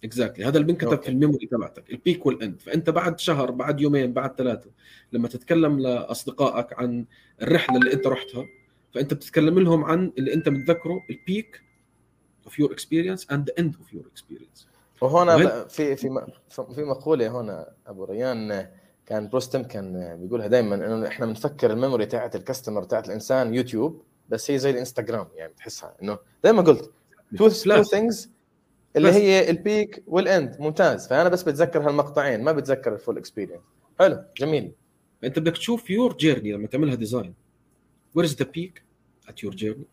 exactly 0.03 0.45
هذا 0.45 0.57
اللي 0.57 0.73
بنكتب 0.73 1.01
في 1.01 1.09
ال 1.09 1.14
memory 1.14 1.45
تبعتك. 1.45 1.91
ال 1.91 1.98
peak 1.98 2.25
وال 2.25 2.40
end 2.40 2.61
فأنت 2.61 2.89
بعد 2.89 3.19
شهر 3.19 3.51
بعد 3.51 3.81
يومين 3.81 4.13
بعد 4.13 4.35
ثلاثة 4.35 4.69
لما 5.13 5.27
تتكلم 5.27 5.79
لأصدقائك 5.79 6.79
عن 6.79 7.05
الرحلة 7.41 7.77
اللي 7.77 7.93
أنت 7.93 8.07
رحتها 8.07 8.45
فأنت 8.93 9.13
بتتكلم 9.13 9.59
لهم 9.59 9.83
عن 9.83 10.11
اللي 10.17 10.33
أنت 10.33 10.49
متذكره 10.49 11.03
ال 11.09 11.20
peak 11.20 11.61
of 12.45 12.59
your 12.59 12.71
experience 12.71 13.31
and 13.31 13.47
the 13.49 13.55
end 13.59 13.75
of 13.75 13.93
your 13.93 14.07
experience 14.07 14.67
وهنا 15.01 15.65
في 15.67 15.95
في 15.95 16.25
في 16.49 16.83
مقولة 16.83 17.41
هنا 17.41 17.73
أبو 17.87 18.03
ريان 18.03 18.69
كان 19.05 19.29
بروستم 19.29 19.63
كان 19.63 20.17
بيقولها 20.21 20.47
دائما 20.47 20.75
إنه 20.75 21.07
إحنا 21.07 21.25
بنفكر 21.25 21.71
ال 21.71 21.76
memory 21.76 22.05
تاعت 22.05 22.35
ال 22.35 22.41
customer 22.41 22.83
تاعت 22.83 23.07
الإنسان 23.07 23.53
يوتيوب 23.53 24.03
بس 24.29 24.51
هي 24.51 24.59
زي 24.59 24.69
الإنستغرام 24.69 25.27
يعني 25.35 25.53
بتحسها 25.53 25.95
إنه 26.01 26.17
زي 26.43 26.53
ما 26.53 26.61
قلت 26.61 26.91
two 27.37 27.49
things 27.83 28.31
اللي. 28.95 29.11
هي 29.11 29.49
ال 29.49 29.60
peak 29.60 30.03
وال 30.07 30.26
end 30.26 30.55
ممتاز. 30.59 31.07
فأنا 31.07 31.29
بس 31.29 31.43
بتذكر 31.43 31.89
هالمقطعين 31.89 32.43
ما 32.43 32.51
بتذكر 32.51 32.93
ال 32.93 32.98
full 32.98 33.17
experience 33.17 33.61
حلو 33.99 34.23
جميل. 34.37 34.71
أنت 35.23 35.39
بدك 35.39 35.57
تشوف 35.57 35.89
your 35.89 36.17
journey 36.17 36.51
لما 36.51 36.67
تعملها 36.67 36.95
design 36.95 37.33
where 38.15 38.25
is 38.25 38.35
the 38.35 38.45
peak 38.45 38.83
at 39.29 39.43
your 39.43 39.55
journey 39.55 39.85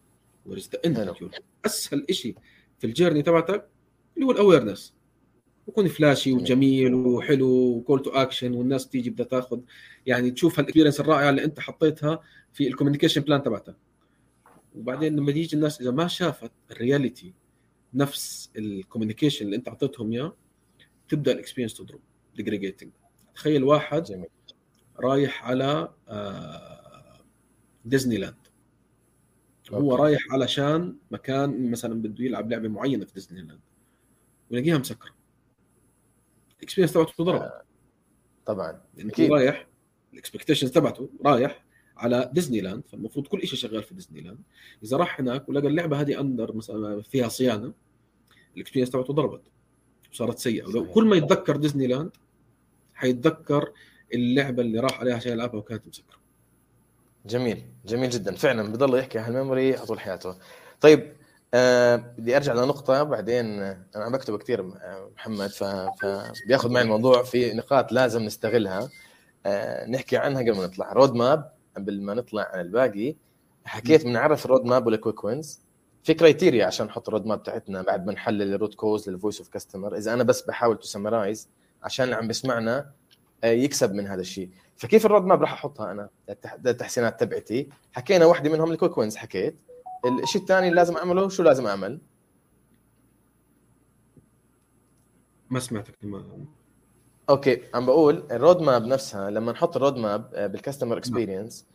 where 0.47 0.59
is 0.59 0.69
the 0.73 0.81
end 0.87 1.17
أسهل 1.67 2.07
شيء 2.11 2.37
في 2.79 2.87
ال 2.87 2.91
journey 2.91 3.23
تبعتك 3.23 3.69
اللي 4.15 4.27
هو 4.27 4.31
ال 4.31 4.37
awareness 4.37 4.95
يكون 5.69 5.89
flashy 5.89 6.33
وجميل 6.33 6.95
وحلو 6.95 7.49
و 7.49 7.60
call 7.60 8.03
to 8.03 8.11
action 8.11 8.55
والناس 8.55 8.89
تيجي 8.89 9.11
بدها 9.11 9.27
تاخذ. 9.27 9.61
يعني 10.07 10.31
تشوف 10.31 10.59
هال 10.59 10.66
experience 10.66 11.01
الرائعة 11.01 11.31
اللي 11.31 11.45
أنت 11.45 11.61
حطيتها 11.61 12.21
في 12.53 12.69
ال 12.69 12.73
communication 12.73 13.21
plan 13.21 13.43
تبعتك 13.43 13.77
وبعدين 14.75 15.17
لما 15.17 15.33
تيجي 15.33 15.57
الناس 15.57 15.81
إذا 15.81 15.91
ما 15.91 16.07
شافت 16.07 16.53
ال 16.71 16.79
reality 16.79 17.35
نفس 17.95 18.51
ال 18.57 18.63
communication 18.63 19.47
اللي 19.47 19.57
أنت 19.57 19.69
اعطيتهم 19.69 20.13
إياه 20.13 20.37
تبدأ 21.09 21.33
ال 21.33 21.37
experience 21.37 21.75
تضرب. 21.75 22.01
ديجريجيتنج 22.37 22.91
تخيل 23.35 23.65
واحد 23.65 24.03
جميل. 24.03 24.29
رايح 25.01 25.45
على 25.45 25.89
ديزني 27.85 28.17
لاند 28.17 28.35
هو 29.71 29.95
رايح 29.95 30.21
علشان 30.31 30.97
مكان 31.11 31.71
مثلا 31.71 31.95
بده 32.03 32.25
يلعب 32.25 32.51
لعبة 32.51 32.69
معينة 32.69 33.05
في 33.05 33.15
ديزني 33.15 33.43
لاند 33.43 33.61
ويلاقيها 34.53 34.79
مسكرة. 34.79 35.11
ال 36.59 36.62
experience 36.62 36.93
تبعته 36.93 37.13
تضرب 37.19 37.41
آه. 37.41 37.63
طبعا 38.47 38.81
أكيد. 38.99 39.33
رايح 39.33 39.67
ال 40.13 40.17
expectations 40.17 40.71
تبعته 40.71 41.11
رايح 41.27 41.65
على 41.97 42.31
ديزني 42.33 42.61
لاند 42.61 42.83
فالمفروض 42.87 43.27
كل 43.27 43.47
شيء 43.47 43.59
شغال 43.59 43.83
في 43.83 43.95
ديزني 43.95 44.21
لاند 44.21 44.39
إذا 44.83 44.97
راح 44.97 45.21
هناك 45.21 45.49
ولقى 45.49 45.67
اللعبة 45.67 46.01
هذه 46.01 46.21
under 46.21 46.57
مثلا 46.57 47.03
فيها 47.03 47.29
صيانة 47.29 47.73
ال 48.57 48.60
experience 48.60 48.91
تبعته 48.91 49.13
ضربت. 49.13 49.43
وصارت 50.13 50.39
سيئة. 50.39 50.67
ولو 50.67 50.93
كل 50.93 51.05
ما 51.05 51.17
يتذكر 51.17 51.57
ديزني 51.57 51.87
لاند 51.87 52.11
حيتذكر 52.95 53.73
اللعبة 54.15 54.63
اللي 54.63 54.81
راح 54.81 55.01
عليها 55.01 55.15
عشان 55.15 55.33
يلعبها 55.33 55.57
وكانت 55.57 55.89
مسكرة. 55.89 56.17
جميل. 57.27 57.63
جميل 57.87 58.11
جدا. 58.11 58.35
فعلا 58.35 58.73
بضل 58.73 58.99
يحكي 58.99 59.19
عن 59.19 59.31
ال 59.33 59.39
memory 59.39 59.73
طول 59.73 60.01
حياته 60.01 60.37
طيب 60.81 61.13
أه 61.55 61.97
بدي 61.97 62.37
أرجع 62.37 62.53
لنقطة 62.53 63.03
بعدين 63.03 63.63
أنا 63.63 64.05
عم 64.05 64.13
بكتب 64.13 64.39
كثير 64.39 64.73
محمد 65.17 65.51
فبياخذ 65.51 66.71
معي 66.71 66.83
الموضوع 66.83 67.23
في 67.23 67.53
نقاط 67.55 67.93
لازم 67.93 68.23
نستغلها. 68.23 68.89
أه 69.47 69.87
نحكي 69.87 70.17
عنها 70.17 70.43
قبل 70.43 70.57
ما 70.57 70.67
نطلع. 70.67 70.93
roadmap 70.93 71.53
قبل 71.77 72.03
ما 72.03 72.15
نطلع 72.15 72.43
على 72.43 72.61
الباقي 72.61 73.17
حكيت 73.65 74.05
بنعرف 74.05 74.45
ال 74.45 74.65
roadmap 74.65 74.87
وال 74.87 74.98
quick 74.98 75.25
wins 75.25 75.61
في 76.03 76.15
criteria 76.15 76.67
عشان 76.67 76.87
نحط 76.87 77.09
ال 77.09 77.27
roadmap 77.27 77.43
تاعتنا 77.43 77.83
بعد 77.83 78.07
ما 78.07 78.13
نحلل 78.13 78.55
ال 78.55 78.59
root 78.59 78.75
cause 78.75 79.11
لل 79.11 79.19
voice 79.19 79.39
of 79.39 79.49
customer 79.49 79.97
إذا 79.97 80.13
أنا 80.15 80.23
بس 80.25 80.43
بحاول 80.43 80.79
to 80.79 80.87
summarize 80.87 81.49
عشان 81.83 82.05
اللي 82.05 82.17
عم 82.17 82.27
بيسمعنا 82.29 82.91
آه، 83.45 83.47
يكسب 83.47 83.95
من 83.95 84.07
هذا 84.07 84.21
الشيء. 84.21 84.51
فكيف 84.77 85.07
ال 85.07 85.25
roadmap 85.25 85.41
راح 85.41 85.53
أحطها 85.53 85.91
أنا؟ 85.91 86.09
التحسينات 86.67 87.21
تبعتي. 87.21 87.69
حكينا 87.93 88.27
واحدة 88.27 88.51
منهم 88.51 88.73
ال 88.73 88.77
quick 88.77 88.99
wins 88.99 89.17
حكيت. 89.17 89.57
الشيء 90.05 90.43
الثاني 90.43 90.69
اللي 90.69 90.77
لازم 90.77 90.97
أعمله 90.97 91.29
شو 91.29 91.43
لازم 91.43 91.67
أعمل؟ 91.67 92.01
ما 95.51 95.61
سمعتك 95.61 95.99
okay 97.31 97.63
عم 97.75 97.87
بقول 97.87 98.27
ال 98.31 98.61
roadmap 98.63 98.87
نفسها 98.87 99.31
لما 99.31 99.53
نحط 99.53 99.77
ال 99.77 99.97
roadmap 99.97 100.31
بال 100.53 100.62
customer 100.62 100.99
experience 100.99 101.67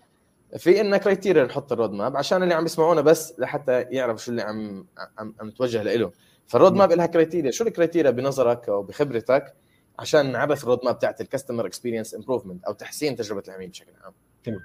في 0.57 0.81
إن 0.81 0.97
criteria 0.97 1.43
نحط 1.43 1.71
ال 1.71 1.91
roadmap 1.91 2.17
عشان 2.17 2.43
اللي 2.43 2.53
عم 2.53 2.65
يسمعونا 2.65 3.01
بس 3.01 3.33
لحتى 3.39 3.81
يعرف 3.81 4.23
شو 4.23 4.31
اللي 4.31 4.41
عم 4.41 4.87
عم, 5.17 5.35
عم 5.39 5.47
نتوجه 5.47 5.83
له 5.83 6.11
فال 6.47 6.73
roadmap 6.73 6.91
لها 6.91 7.05
criteria 7.05 7.51
شو 7.51 7.63
ال 7.63 7.69
criteria 7.69 8.11
بنظرك 8.11 8.69
أو 8.69 8.83
بخبرتك 8.83 9.55
عشان 9.99 10.31
نعرف 10.31 10.63
ال 10.63 10.79
roadmap 10.85 10.99
تاعت 10.99 11.21
ال 11.21 11.26
customer 11.26 11.65
experience 11.65 12.15
improvement 12.15 12.65
أو 12.65 12.73
تحسين 12.73 13.15
تجربة 13.15 13.43
العميل 13.47 13.69
بشكل 13.69 13.91
عام؟ 14.03 14.13
تمام. 14.43 14.59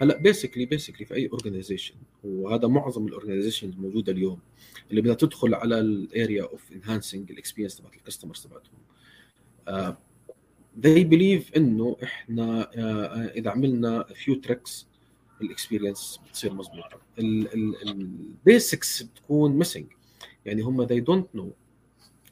هلا 0.00 0.16
basically 0.16 0.66
basically 0.66 1.06
في 1.06 1.14
أي 1.14 1.28
organization 1.28 1.94
وهذا 2.24 2.68
معظم 2.68 3.06
ال 3.06 3.11
organization 3.11 3.68
الموجودة 3.68 4.12
اليوم 4.12 4.38
اللي 4.90 5.00
بدها 5.00 5.14
تدخل 5.14 5.54
على 5.54 5.80
ال 5.80 5.92
area 5.92 6.42
of 6.42 6.72
enhancing 6.72 7.30
ال 7.30 7.34
experience 7.34 7.76
تبعت 7.76 7.94
ال 7.94 7.99
customers 7.99 8.46
تبعتهم. 8.46 9.96
they 10.82 11.04
believe 11.04 11.56
إنه 11.56 11.96
إحنا 12.02 12.64
uh, 12.64 13.36
إذا 13.36 13.50
عملنا 13.50 14.04
few 14.14 14.34
tricks 14.34 14.86
ال 15.42 15.49
experience 15.49 16.20
بتصير 16.28 16.52
مضبوطه 16.52 17.00
ال 17.18 17.44
basics 17.44 19.02
بتكون 19.02 19.52
missing 19.52 19.86
يعني 20.46 20.62
هم 20.62 20.86
they 20.86 21.00
don't 21.00 21.38
know 21.40 21.46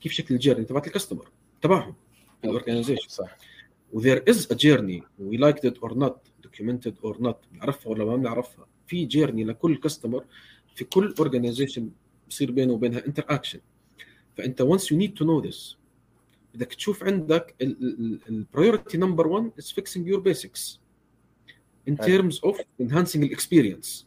كيف 0.00 0.12
شكل 0.12 0.34
ال 0.34 0.38
journey 0.38 0.64
تبعت 0.64 0.86
ال 0.86 0.91
customer 0.91 1.28
تبعهم 1.62 1.94
ال 2.44 2.49
organization 2.49 3.08
صح 3.08 3.36
و 3.92 3.98
there 3.98 4.24
is 4.28 4.48
a 4.52 4.54
journey 4.54 5.02
we 5.18 5.36
like 5.36 5.66
it 5.66 5.78
or 5.78 5.94
not 5.98 6.18
documented 6.54 6.98
or 7.04 7.22
not 7.22 7.38
بنعرفها 7.52 7.92
ولا 7.92 8.04
ما 8.04 8.16
بنعرفها؟ 8.16 8.66
في 8.86 9.04
journey 9.04 9.44
لكل 9.44 9.76
customer 9.76 10.24
في 10.74 10.84
كل 10.84 11.14
organization 11.18 11.90
بصير 12.28 12.50
بينه 12.50 12.72
وبينها 12.72 13.06
interaction 13.06 13.60
فأنت 14.36 14.62
once 14.62 14.82
you 14.84 14.96
need 14.96 15.12
to 15.20 15.26
know 15.26 15.50
this 15.50 15.76
بدك 16.54 16.74
تشوف 16.74 17.04
عندك 17.04 17.54
ال 18.28 18.36
priority 18.36 18.98
نمبر 18.98 19.26
1 19.26 19.50
is 19.60 19.64
fixing 19.64 20.06
your 20.06 20.20
basics. 20.20 20.78
In 21.90 22.02
حلو. 22.02 22.30
terms 22.30 22.34
of 22.34 22.56
enhancing 22.82 23.16
ال 23.16 23.25
experience 23.25 24.06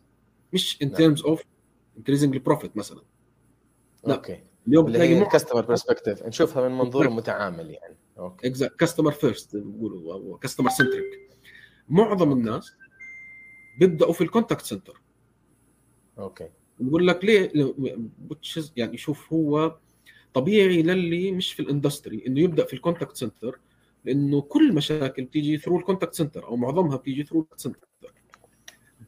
مش 0.53 0.77
in 0.83 0.87
نعم. 0.87 1.15
terms 1.15 1.19
of 1.19 1.39
increasing 1.99 2.31
the 2.31 2.39
profit 2.49 2.69
مثلا. 2.75 3.01
لا. 4.05 4.15
okay. 4.15 4.43
اليوم 4.67 4.85
بتلاقي 4.85 5.21
ال 5.21 5.26
customer 5.26 5.61
perspective 5.65 6.23
نشوفها 6.23 6.69
من 6.69 6.77
منظور. 6.77 7.09
متعامل 7.09 7.69
يعني. 7.69 7.97
okay. 8.19 8.49
customer 8.49 9.11
first 9.11 9.55
بيقولوا 9.55 10.37
customer 10.37 10.69
centric 10.69 11.29
معظم 11.89 12.31
الناس 12.31 12.73
بيبدأوا 13.79 14.13
في 14.13 14.21
ال 14.23 14.28
contact 14.28 14.65
center 14.65 15.01
okay. 16.19 16.49
بقول 16.79 17.07
لك 17.07 17.25
ليه؟ 17.25 17.51
يعني 18.75 18.97
شوف 18.97 19.33
هو 19.33 19.75
طبيعي 20.33 20.81
للي 20.81 21.31
مش 21.31 21.53
في 21.53 21.59
ال 21.59 21.66
industry 21.66 22.23
إنه 22.27 22.39
يبدأ 22.39 22.65
في 22.65 22.73
ال 22.73 22.78
contact 22.78 23.15
center 23.15 23.59
لأنه 24.05 24.41
كل 24.41 24.73
مشاكل 24.73 25.23
بتيجي 25.23 25.57
through 25.57 25.77
ال 25.79 25.83
contact 25.84 26.13
center 26.13 26.47
أو 26.47 26.55
معظمها 26.55 26.97
بتيجي 26.97 27.23
through 27.23 27.39
ال 27.41 27.44
contact 27.44 27.61
center 27.61 27.87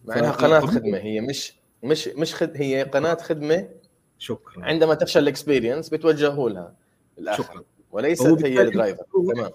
مع 0.06 0.20
إنها 0.20 0.32
ف- 0.32 0.36
قناة. 0.36 0.60
خدمة 0.60 0.98
هي 0.98 1.22
مش 1.22 1.54
مش 1.84 2.08
مش 2.08 2.36
خد... 2.36 2.52
هي 2.56 2.84
قناة 2.84 3.16
خدمة 3.16 3.70
شكرا. 4.18 4.66
عندما 4.66 4.94
تفشل 4.94 5.20
ال 5.20 5.26
experience 5.26 5.90
بتوجهوا 5.90 6.50
لها. 6.50 6.76
الآخر. 7.18 7.44
شكرا. 7.44 7.64
وليست 7.92 8.46
هي 8.46 8.62
ال 8.62 8.67
driver. 8.67 9.04
تمام. 9.34 9.52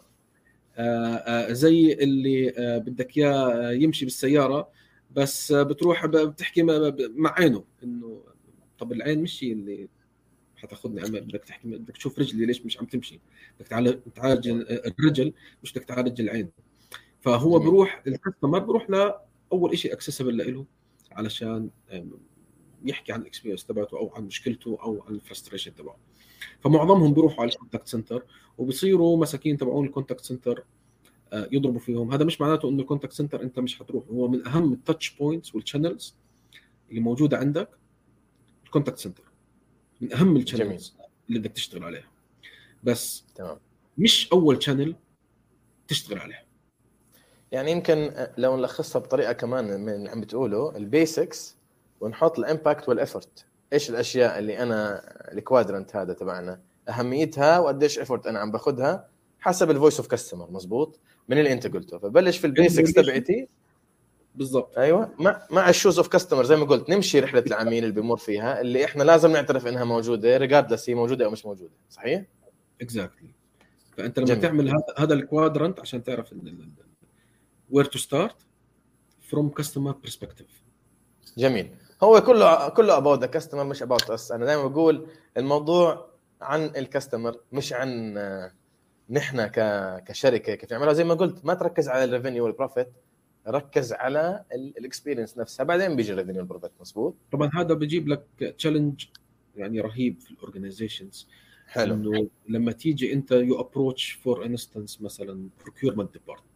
زي 1.53 1.93
اللي 1.93 2.51
آه، 2.59 2.79
بدك 2.79 3.19
إياه 3.19 3.73
يمشي 3.73 4.05
بالسيارة 4.05 4.69
بس 5.11 5.53
آه، 5.53 5.63
بتروح 5.63 6.07
بتحكي 6.07 6.63
مع- 6.63 7.35
عينه 7.39 7.65
إنه 7.83 8.23
طب 8.79 8.93
العين 8.93 9.23
مش 9.23 9.45
هي 9.45 9.53
اللي 9.53 9.89
حتاخذني 10.57 11.01
عم- 11.01 11.11
بدك 11.21 11.45
تحكي 11.45 11.69
بدك 11.69 11.97
تشوف 11.97 12.19
رجلي 12.19 12.47
ليش 12.47 12.67
مش 12.67 12.79
عم 12.79 12.87
تمشي. 12.87 13.21
بدك 13.59 13.69
تعالج 13.69 13.99
تعالج 14.15 14.49
الرجل 14.71 15.33
مش 15.63 15.73
بدك 15.73 15.85
تعالج 15.85 16.21
العين. 16.21 16.51
فهو. 17.21 17.59
بروح 17.59 18.03
ال 18.07 18.13
customer 18.13 18.59
بروح 18.59 18.91
لاول 18.91 19.79
شيء 19.79 19.93
accessible 19.93 20.55
له 20.55 20.65
علشان 21.13 21.71
يحكي 22.85 23.13
عن 23.13 23.21
ال 23.21 23.25
experience 23.25 23.65
تبعته 23.65 23.99
أو 23.99 24.13
عن 24.15 24.25
مشكلته 24.25 24.79
أو 24.83 25.03
عن 25.09 25.15
ال 25.15 25.20
frustration 25.20 25.75
تبعه. 25.75 25.97
فمعظمهم 26.61 27.15
بيروحوا 27.15 27.41
على 27.41 27.53
ال 27.53 27.57
contact 27.57 27.89
center 27.89 28.25
وبصيروا 28.59 29.17
مساكين 29.17 29.57
تبعون 29.57 29.87
ال 29.87 29.92
contact 29.92 30.25
center 30.25 30.65
آه، 31.33 31.49
يضربوا 31.53 31.81
فيهم. 31.81 32.13
هذا 32.13 32.25
مش 32.25 32.41
معناته 32.41 32.69
إنه 32.69 32.83
ال 32.83 32.87
contact 32.87 33.13
center 33.13 33.43
أنت 33.43 33.59
مش 33.59 33.79
حتروح. 33.79 34.05
هو 34.11 34.29
من 34.29 34.47
أهم 34.47 34.73
ال 34.73 34.79
touch 34.79 35.11
points 35.11 35.55
وال 35.55 35.67
channels 35.67 36.15
اللي 36.91 37.01
موجودة 37.01 37.39
عندك 37.39 37.69
ال 38.65 38.69
contact 38.69 38.99
center 38.99 39.25
من 40.01 40.13
أهم 40.13 40.37
ال 40.37 40.44
channels 40.44 40.97
اللي 41.29 41.39
بدك 41.39 41.53
تشتغل 41.53 41.85
عليها. 41.85 42.09
بس 42.85 43.25
تمام. 43.35 43.59
مش 43.99 44.33
أول 44.33 44.63
channel 44.63 44.95
تشتغل 45.89 46.19
عليها. 46.19 46.45
يعني 47.53 47.71
يمكن 47.71 48.27
لو 48.39 48.57
نلخصها 48.57 49.01
بطريقة 49.01 49.33
كمان 49.33 49.81
من 49.81 49.89
اللي 49.95 50.11
عم 50.11 50.21
بتقوله 50.21 50.77
ال 50.77 50.88
basics 50.88 51.57
ونحط 52.01 52.39
ال 52.39 52.46
impact 52.46 52.89
وال 52.89 53.03
effort 53.03 53.47
إيش 53.75 53.91
الأشياء 53.91 54.39
اللي 54.39 54.59
أنا 54.59 55.03
ال 55.33 55.40
quadrant 55.40 55.97
هذا 55.97 56.13
تبعنا 56.13 56.61
أهميتها 56.89 57.59
وقديش 57.59 57.99
effort 57.99 58.27
أنا 58.27 58.39
عم 58.39 58.51
باخذها 58.51 59.09
حسب 59.41 59.71
ال 59.71 59.75
voice 59.75 59.97
of 59.97 60.07
customer 60.07 60.51
مزبوط؟ 60.51 61.01
من 61.29 61.39
اللي 61.39 61.53
أنت 61.53 61.67
قلته. 61.67 61.99
فبلش 61.99 62.39
في 62.39 62.47
ال 62.47 62.54
basics 62.54 62.93
تبعتي. 62.93 63.49
بالضبط. 64.35 64.79
أيوه. 64.79 65.15
مع 65.19 65.47
مع 65.51 65.69
ال 65.69 65.74
shoes 65.74 65.99
of 65.99 66.09
customer 66.09 66.45
زي 66.45 66.57
ما 66.57 66.65
قلت 66.65 66.91
نمشي 66.91 67.21
رحلة 67.21 67.45
العميل 67.47 67.85
اللي 67.85 67.95
بيمر 67.95 68.17
فيها 68.17 68.61
اللي 68.61 68.85
إحنا 68.85 69.03
لازم 69.03 69.33
نعترف 69.33 69.67
إنها 69.67 69.85
موجودة 69.85 70.37
regardless 70.37 70.91
هي 70.91 70.95
موجودة 70.95 71.25
أو 71.25 71.31
مش 71.31 71.47
موجودة. 71.47 71.73
صحيح؟ 71.91 72.25
exactly 72.81 73.31
فأنت 73.97 74.19
لما 74.19 74.29
جميل. 74.29 74.41
تعمل 74.41 74.69
هذا 74.69 74.85
هذا 74.99 75.15
ال 75.15 75.22
quadrant 75.22 75.81
عشان 75.81 76.03
تعرف 76.03 76.35
where 77.71 77.85
to 77.85 77.99
start 77.99 78.37
from 79.21 79.49
customer 79.49 79.93
perspective 79.93 80.63
جميل. 81.39 81.71
هو 82.05 82.21
كله 82.21 82.69
كله 82.69 82.97
about 82.97 83.21
the 83.21 83.27
customer 83.27 83.65
مش 83.65 83.83
about 83.83 84.11
us 84.11 84.33
أنا 84.33 84.45
دائما 84.45 84.67
بقول 84.67 85.07
الموضوع 85.37 86.07
عن 86.41 86.65
ال 86.65 86.73
customer 86.73 87.41
مش 87.53 87.73
عن 87.73 88.19
آه، 88.19 88.53
نحن. 89.11 89.47
كشركة 90.07 90.55
كيف 90.55 90.73
نعملها 90.73 90.93
زي 90.93 91.05
ما 91.05 91.15
قلت 91.15 91.45
ما 91.45 91.55
تركز 91.55 91.89
على 91.89 92.05
ال 92.05 92.10
revenue 92.10 92.45
وال 92.45 92.56
profit 92.56 92.89
ركز 93.49 93.93
على 93.93 94.45
ال 94.53 94.61
experience 94.61 95.39
نفسها. 95.39 95.65
بعدين 95.65 95.97
بيجي 95.97 96.13
ال 96.13 96.16
revenue 96.16 96.41
وال 96.41 96.48
profit 96.48 96.71
مزبوط 96.81 97.15
طبعا 97.33 97.51
هذا 97.55 97.75
بيجيب 97.75 98.09
لك 98.09 98.55
challenge 98.59 99.05
يعني 99.57 99.81
رهيب 99.81 100.21
في 100.21 100.31
ال 100.31 100.38
organizations 100.38 101.29
حلو. 101.67 101.95
إنه 101.95 102.29
لما 102.49 102.73
تيجي 102.73 103.13
أنت 103.13 103.33
you 103.33 103.61
approach 103.61 104.13
for 104.13 104.45
instance 104.47 105.03
مثلا 105.03 105.49
procurement 105.65 106.13
department. 106.13 106.55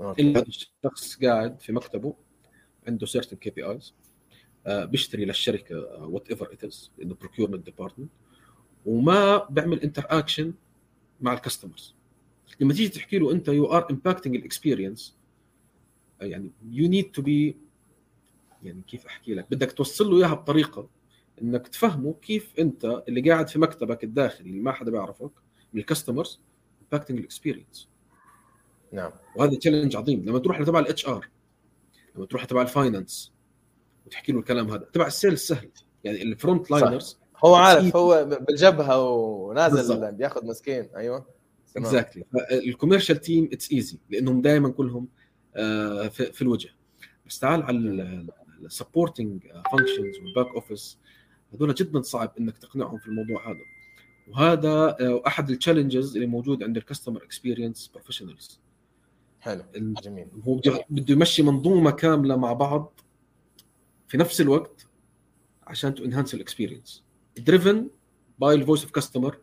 إلا 0.00 0.42
الشخص 0.42 1.18
قاعد 1.24 1.60
في 1.60 1.72
مكتبه 1.72 2.14
عنده 2.86 3.06
certain 3.06 3.34
KPIs 3.34 3.94
بيشتري 4.66 5.24
للشركة 5.24 5.76
whatever 6.04 6.52
it 6.52 6.64
is 6.64 6.90
انه 7.02 7.14
procurement 7.14 7.56
department 7.56 8.10
وما 8.86 9.44
بيعمل 9.44 9.80
interaction 9.80 10.54
مع 11.20 11.32
ال 11.32 11.38
customers 11.38 11.94
لما 12.60 12.74
تيجي 12.74 12.88
تحكي 12.88 13.18
له 13.18 13.32
أنت 13.32 13.48
you 13.48 13.66
are 13.66 13.90
impacting 13.90 14.36
ال 14.36 14.43
experience 14.43 15.16
يعني 16.20 16.50
you 16.70 16.88
need 16.88 17.10
to 17.10 17.22
be 17.22 17.56
يعني 18.62 18.82
كيف 18.88 19.06
أحكي 19.06 19.34
لك؟ 19.34 19.46
بدك 19.50 19.72
توصل 19.72 20.10
له 20.10 20.18
إياها 20.18 20.34
بطريقة 20.34 20.88
إنك 21.42 21.68
تفهمه 21.68 22.14
كيف 22.22 22.52
أنت 22.58 23.02
اللي 23.08 23.30
قاعد 23.30 23.48
في 23.48 23.58
مكتبك 23.58 24.04
الداخلي 24.04 24.50
اللي 24.50 24.60
ما 24.60 24.72
حدا 24.72 24.90
بيعرفك 24.90 25.30
من 25.72 25.80
ال 25.80 25.86
customers 25.86 26.40
impacting 26.82 27.18
ال 27.18 27.24
experience 27.24 27.88
نعم. 28.92 29.12
وهذا 29.36 29.54
challenge 29.56 29.96
عظيم. 29.96 30.24
لما 30.24 30.38
تروح 30.38 30.60
لتبع 30.60 30.78
ال 30.78 31.06
HR 31.06 31.28
لما 32.16 32.26
تروح 32.26 32.44
تبع 32.44 32.62
ال 32.62 32.71
finance 32.71 33.31
وتحكي 34.12 34.32
له 34.32 34.38
الكلام 34.38 34.70
هذا. 34.70 34.88
تبع 34.92 35.06
ال 35.06 35.12
sales 35.12 35.40
سهل 35.40 35.70
يعني 36.04 36.22
ال 36.22 36.30
front 36.30 36.70
liners 36.70 37.18
هو 37.44 37.54
عارف. 37.54 37.96
هو 37.96 38.38
بالجبهة 38.40 39.02
ونازل 39.10 39.76
بالضبط. 39.76 40.14
بياخذ 40.14 40.46
مسكين. 40.46 40.88
أيوه. 40.96 41.26
exactly 41.76 42.24
ال 42.52 42.58
commercial 42.58 43.20
team 43.20 43.48
it's 43.52 43.72
easy 43.72 43.98
لأنهم 44.10 44.42
دائما 44.42 44.68
كلهم 44.68 45.08
آه، 45.56 46.08
في 46.08 46.42
الوجه. 46.42 46.68
بس 47.26 47.38
تعال 47.38 47.62
على 47.62 47.78
ال 48.62 48.69
supporting 48.69 49.42
functions 49.72 50.18
وال 50.24 50.34
back 50.34 50.54
office 50.54 50.98
هذول 51.54 51.74
جدا 51.74 52.02
صعب 52.02 52.32
إنك 52.40 52.58
تقنعهم 52.58 52.98
في 52.98 53.06
الموضوع 53.06 53.50
هذا. 53.50 53.60
وهذا 54.28 54.96
آه، 55.00 55.22
أحد 55.26 55.50
ال 55.50 55.56
challenges 55.56 56.14
اللي 56.14 56.26
موجود 56.26 56.62
عند 56.62 56.76
ال 56.76 56.81
customer 56.81 57.24
experience 57.24 57.90
professionals 57.94 58.60
حلو. 59.40 59.62
جميل. 59.74 60.26
هو 60.48 60.60
بده 60.90 61.14
يمشي 61.14 61.42
منظومة 61.42 61.90
كاملة 61.90 62.36
مع 62.36 62.52
بعض. 62.52 63.00
في 64.12 64.18
نفس 64.18 64.40
الوقت 64.40 64.86
عشان 65.66 65.94
to 65.94 66.04
enhance 66.04 66.34
ال 66.34 66.40
experience 66.40 67.02
driven 67.38 67.88
by 68.38 68.54
ال 68.54 68.59
voice 68.59 68.82
of 68.82 68.90
customer 68.90 69.38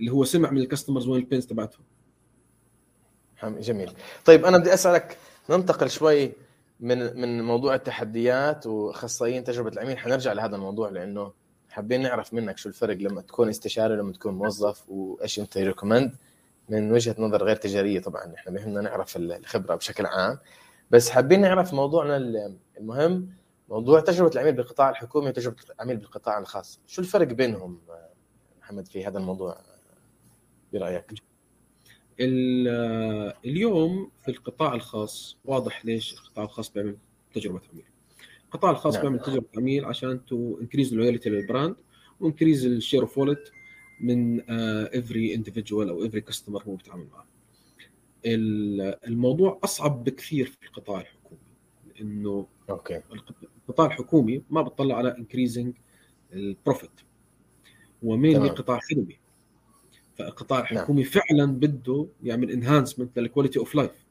اللي 0.00 0.10
هو 0.10 0.24
سمع 0.24 0.50
من 0.50 0.58
ال 0.58 0.63
customers 0.63 1.08
وين 1.08 1.20
ال 1.20 1.24
pains 1.24 1.46
تبعتهم. 1.46 1.84
جميل. 3.44 3.92
طيب 4.24 4.44
أنا 4.44 4.58
بدي 4.58 4.74
أسألك 4.74 5.18
ننتقل 5.50 5.90
شوي 5.90 6.32
من 6.80 7.20
من 7.20 7.42
موضوع 7.44 7.74
التحديات 7.74 8.66
وأخصائيين 8.66 9.44
تجربة 9.44 9.68
العميل 9.70 9.98
حنرجع 9.98 10.32
لهذا 10.32 10.56
الموضوع 10.56 10.88
لأنه 10.88 11.32
حابين 11.70 12.02
نعرف 12.02 12.34
منك 12.34 12.58
شو 12.58 12.68
الفرق 12.68 12.96
لما 12.96 13.20
تكون 13.20 13.48
استشاري 13.48 13.94
ولما 13.94 14.12
تكون 14.12 14.34
موظف 14.34 14.88
وإيش 14.88 15.40
أنت 15.40 15.58
ريكومند 15.58 16.16
من 16.68 16.92
وجهة 16.92 17.16
نظر 17.18 17.44
غير 17.44 17.56
تجارية 17.56 18.00
طبعا 18.00 18.34
إحنا 18.34 18.52
بهمنا 18.52 18.80
نعرف 18.80 19.16
الخبرة 19.16 19.74
بشكل 19.74 20.06
عام. 20.06 20.38
بس 20.90 21.10
حابين 21.10 21.40
نعرف 21.40 21.74
موضوعنا 21.74 22.16
المهم 22.78 23.41
موضوع 23.72 24.00
تجربة 24.00 24.30
العميل 24.34 24.52
بالقطاع 24.52 24.90
الحكومي 24.90 25.28
وتجربة 25.28 25.56
العميل 25.74 25.96
بالقطاع 25.96 26.38
الخاص. 26.38 26.80
شو 26.86 27.00
الفرق 27.02 27.26
بينهم 27.26 27.80
محمد 28.60 28.88
في 28.88 29.06
هذا 29.06 29.18
الموضوع؟ 29.18 29.58
برأيك. 30.72 31.12
ال- 32.20 33.32
اليوم 33.44 34.10
في 34.22 34.30
القطاع 34.30 34.74
الخاص 34.74 35.36
واضح 35.44 35.84
ليش 35.84 36.12
القطاع 36.14 36.44
الخاص 36.44 36.72
بيعمل 36.72 36.96
تجربة 37.34 37.60
عميل. 37.72 37.84
القطاع 38.44 38.70
الخاص 38.70 38.94
نعم. 38.94 39.02
بيعمل 39.02 39.20
تجربة 39.20 39.46
عميل 39.56 39.84
عشان 39.84 40.24
to 40.24 40.58
increase 40.60 40.94
loyalty 40.94 41.30
لل 41.30 41.43
brand 41.43 41.76
و 42.20 42.25
increase 42.25 42.66
ال 42.66 42.72
share 42.72 43.02
of 43.02 43.18
wallet 43.18 43.52
من 44.00 44.50
every 44.50 45.34
individual 45.34 45.88
أو 45.88 46.06
every 46.06 46.20
customer 46.20 46.62
هو 46.62 46.74
بيتعامل 46.74 47.06
معه. 47.12 47.26
ال- 48.26 49.06
الموضوع 49.06 49.60
أصعب 49.64 50.04
بكثير 50.04 50.46
في 50.46 50.66
القطاع 50.66 51.00
الحكومي 51.00 51.40
لأنه 51.96 52.46
okay. 52.70 53.02
القطاع 53.68 53.86
الحكومي 53.86 54.42
ما 54.50 54.62
بتطلع 54.62 54.96
على 54.96 55.16
increasing 55.18 55.74
ال 56.32 56.40
profit 56.40 56.90
ومين. 58.02 58.48
قطاع 58.48 58.80
خدمي. 58.90 59.18
فالقطاع 60.18 60.60
الحكومي 60.60 61.02
نعم. 61.02 61.10
فعلا 61.10 61.46
بده 61.46 62.06
يعمل 62.24 62.50
enhancement 62.50 63.18
لل 63.18 63.27
quality 63.27 63.58
of 63.58 63.74
life 63.74 64.06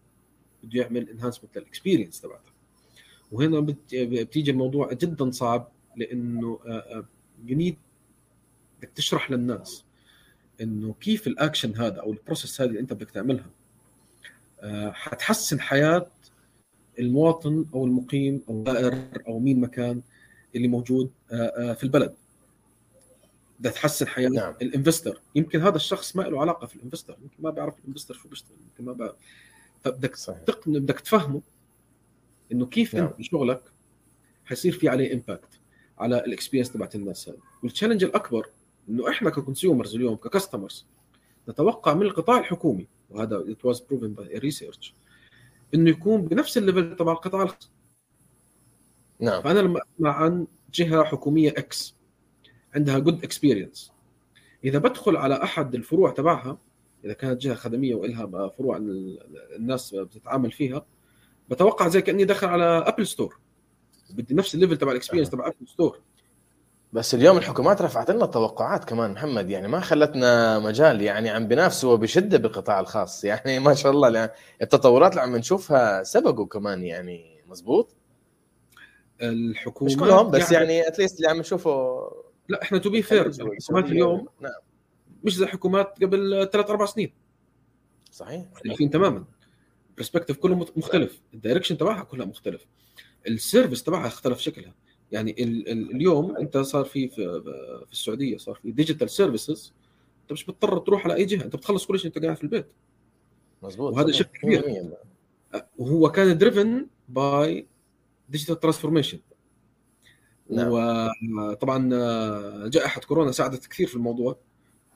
بده 0.64 0.82
يعمل 0.82 1.10
enhancement 1.10 1.58
لل 1.58 1.68
experience 1.68 2.22
تبعته. 2.22 2.52
وهنا 3.32 3.60
بتيجي 3.94 4.52
الموضوع 4.52 4.94
جدا 4.94 5.32
صعب 5.32 5.68
لأنه 5.96 6.60
you 7.46 7.76
بدك 8.80 8.90
تشرح 8.96 9.32
للناس 9.32 9.84
إنه 10.62 10.96
كيف 11.02 11.28
الاكشن 11.28 11.76
هذا 11.76 12.00
أو 12.02 12.12
ال 12.12 12.18
process 12.18 12.62
هذه 12.62 12.70
اللي 12.70 12.80
أنت 12.80 12.94
بدك 12.94 13.12
تعملها. 13.12 13.50
حتحسن 14.92 15.60
حياة 15.60 16.08
المواطن 17.00 17.66
أو 17.74 17.86
المقيم 17.86 18.42
أو 18.50 18.60
الزائر 18.60 19.08
أو 19.28 19.40
مين 19.40 19.62
مكان 19.62 20.02
اللي 20.56 20.68
موجود 20.68 21.12
في 21.52 21.84
البلد. 21.84 22.14
بدها 23.60 23.72
تحسن 23.72 24.08
حياة 24.08 24.30
نعم. 24.30 24.54
ال 24.62 24.68
investor. 24.68 25.22
يمكن 25.36 25.62
هذا 25.62 25.76
الشخص 25.76 26.16
ما 26.16 26.22
له 26.22 26.42
علاقة 26.42 26.68
في 26.68 26.76
ال 26.76 26.80
investor. 26.80 27.18
يمكن 27.22 27.36
ما 27.40 27.50
بيعرف 27.50 27.80
ال 27.80 27.83
investor 27.83 28.14
شو 28.14 28.30
بيشتغل. 28.30 28.58
يمكن 28.72 28.86
ما 28.86 28.94
بيعرف. 28.94 29.16
فبدك 29.84 30.16
تقن 30.46 30.80
بدك 30.80 31.00
تفهمه 31.00 31.42
إنه 32.52 32.66
كيف 32.66 32.96
نعم. 32.96 33.06
أنت 33.06 33.22
شغلك 33.22 33.62
حيصير 34.46 34.72
في 34.72 34.90
عليه 34.90 35.14
impact 35.14 35.60
على 35.98 36.18
ال 36.18 36.22
experience 36.22 36.72
تبعت 36.72 36.96
الناس 36.96 37.30
هذه 37.30 37.38
وال 37.64 37.71
challenge 37.71 38.04
الأكبر 38.04 38.50
إنه 38.90 39.10
إحنا 39.10 39.30
ك 39.30 39.36
consumers 39.36 39.96
اليوم 39.96 40.16
ك 40.16 40.23
customers 40.23 40.86
نتوقع 41.50 41.94
من 41.94 42.02
القطاع 42.02 42.40
الحكومي 42.40 42.88
وهذا 43.10 43.44
it 43.44 43.70
was 43.70 43.78
proven 43.78 44.22
by 44.22 44.40
research 44.40 44.94
إنه 45.74 45.90
يكون 45.90 46.22
بنفس 46.22 46.58
ال 46.58 46.64
level 46.64 46.96
تبع 46.96 47.12
القطاع 47.12 47.42
الخاص 47.42 47.72
نعم. 49.20 49.42
فأنا 49.42 49.60
لما 49.60 49.80
أسمع 49.96 50.16
عن 50.16 50.48
جهة 50.74 51.04
حكومية 51.04 51.50
X 51.50 51.96
عندها 52.76 53.00
good 53.00 53.24
experience 53.24 53.92
إذا 54.64 54.80
بدخل 54.80 55.18
على 55.18 55.44
أحد 55.44 55.76
الفروع 55.76 56.12
تبعها 56.12 56.58
إذا 57.06 57.14
كانت 57.14 57.42
جهة 57.42 57.56
خدمية 57.56 57.96
وإلها 57.96 58.50
فروع 58.50 58.78
الناس 59.56 59.96
بتتعامل 59.96 60.52
فيها 60.52 60.86
بتوقع 61.50 61.88
زي 61.88 62.02
كأني 62.02 62.24
داخل 62.24 62.48
على 62.48 62.64
Apple 62.64 63.08
Store 63.08 63.40
بدي 64.10 64.34
نفس 64.34 64.56
ال 64.56 64.59
level 64.59 64.78
تبع 64.78 64.92
ال 64.92 64.95
experience 64.95 65.30
تبع 65.30 65.48
Apple 65.48 65.68
Store 65.68 66.00
بس 66.94 67.16
اليوم 67.16 67.38
الحكومات 67.38 67.82
رفعت 67.82 68.12
لنا 68.12 68.26
التوقعات 68.26 68.86
كمان 68.86 69.12
محمد 69.12 69.50
يعني 69.50 69.68
ما 69.68 69.80
خلتنا 69.80 70.60
مجال 70.60 71.02
يعني 71.02 71.30
عم 71.30 71.48
بينافسوا 71.48 71.96
بشده 71.96 72.38
بالقطاع 72.38 72.80
الخاص. 72.80 73.24
يعني 73.26 73.60
ما 73.60 73.74
شاء 73.74 73.92
الله 73.92 74.10
يعني 74.10 74.32
التطورات 74.62 75.12
اللي 75.12 75.22
عم 75.22 75.36
نشوفها 75.36 76.04
سبقوا 76.04 76.46
كمان 76.46 76.84
يعني 76.84 77.44
مزبوط؟ 77.48 77.96
الحكومات 79.22 79.94
مش 79.94 80.00
كلهم 80.00 80.32
بس 80.32 80.52
يعني 80.52 80.88
at 80.88 80.96
least 80.96 81.18
اللي 81.18 81.30
عم 81.30 81.38
نشوفه 81.38 82.02
لا 82.50 82.62
إحنا 82.62 82.78
to 82.78 82.90
be 82.90 83.02
fair 83.02 83.26
الحكومات 83.26 83.86
اليوم 83.86 84.28
نعم. 84.42 84.52
مش 85.24 85.36
زي 85.36 85.46
الحكومات 85.46 86.04
قبل 86.04 86.50
ثلاث 86.54 86.70
أربع 86.70 86.86
سنين. 86.86 87.14
صحيح. 88.12 88.46
مختلفين 88.52 88.90
تماما. 88.90 89.26
ال 89.90 89.94
perspective 89.94 90.38
كله 90.38 90.56
مختلف. 90.76 91.22
ال 91.34 91.38
direction 91.38 91.78
تبعها 91.78 92.04
كلها 92.04 92.26
مختلف. 92.26 92.66
ال 93.28 93.35
service 93.35 93.84
تبعها 93.84 94.08
اختلف 94.08 94.40
شكلها. 94.40 94.74
يعني 95.12 95.44
ال 95.44 95.70
ال 95.70 95.92
اليوم 95.96 96.38
انت 96.38 96.58
صار 96.58 96.86
في 96.86 97.08
في, 97.08 97.42
في 97.86 97.92
السعودية 97.92 98.38
صار 98.38 98.56
في 98.56 98.72
digital 98.72 99.10
services 99.10 99.74
انت 100.22 100.32
مش 100.32 100.46
بتضطر 100.46 100.78
تروح 100.78 101.06
على 101.06 101.16
أي 101.16 101.26
جهة 101.26 101.44
انت 101.44 101.56
بتخلص 101.56 101.86
كل 101.86 102.00
شيء 102.00 102.08
انت 102.08 102.26
قاعد 102.26 102.38
في 102.38 102.44
البيت. 102.44 102.68
مزبوط 103.64 103.94
وهذا 103.94 104.12
شيء 104.12 104.26
كبير. 104.26 104.92
وهو 105.78 106.12
كان 106.12 106.38
driven 106.38 106.88
by 107.10 107.68
digital 108.30 108.60
transformation 108.60 109.20
نعم. 110.50 110.68
وطبعا 110.72 111.90
جائحه 112.68 113.02
كورونا 113.02 113.32
ساعدت 113.32 113.68
كثير 113.68 113.88
في 113.88 113.96
الموضوع 113.96 114.38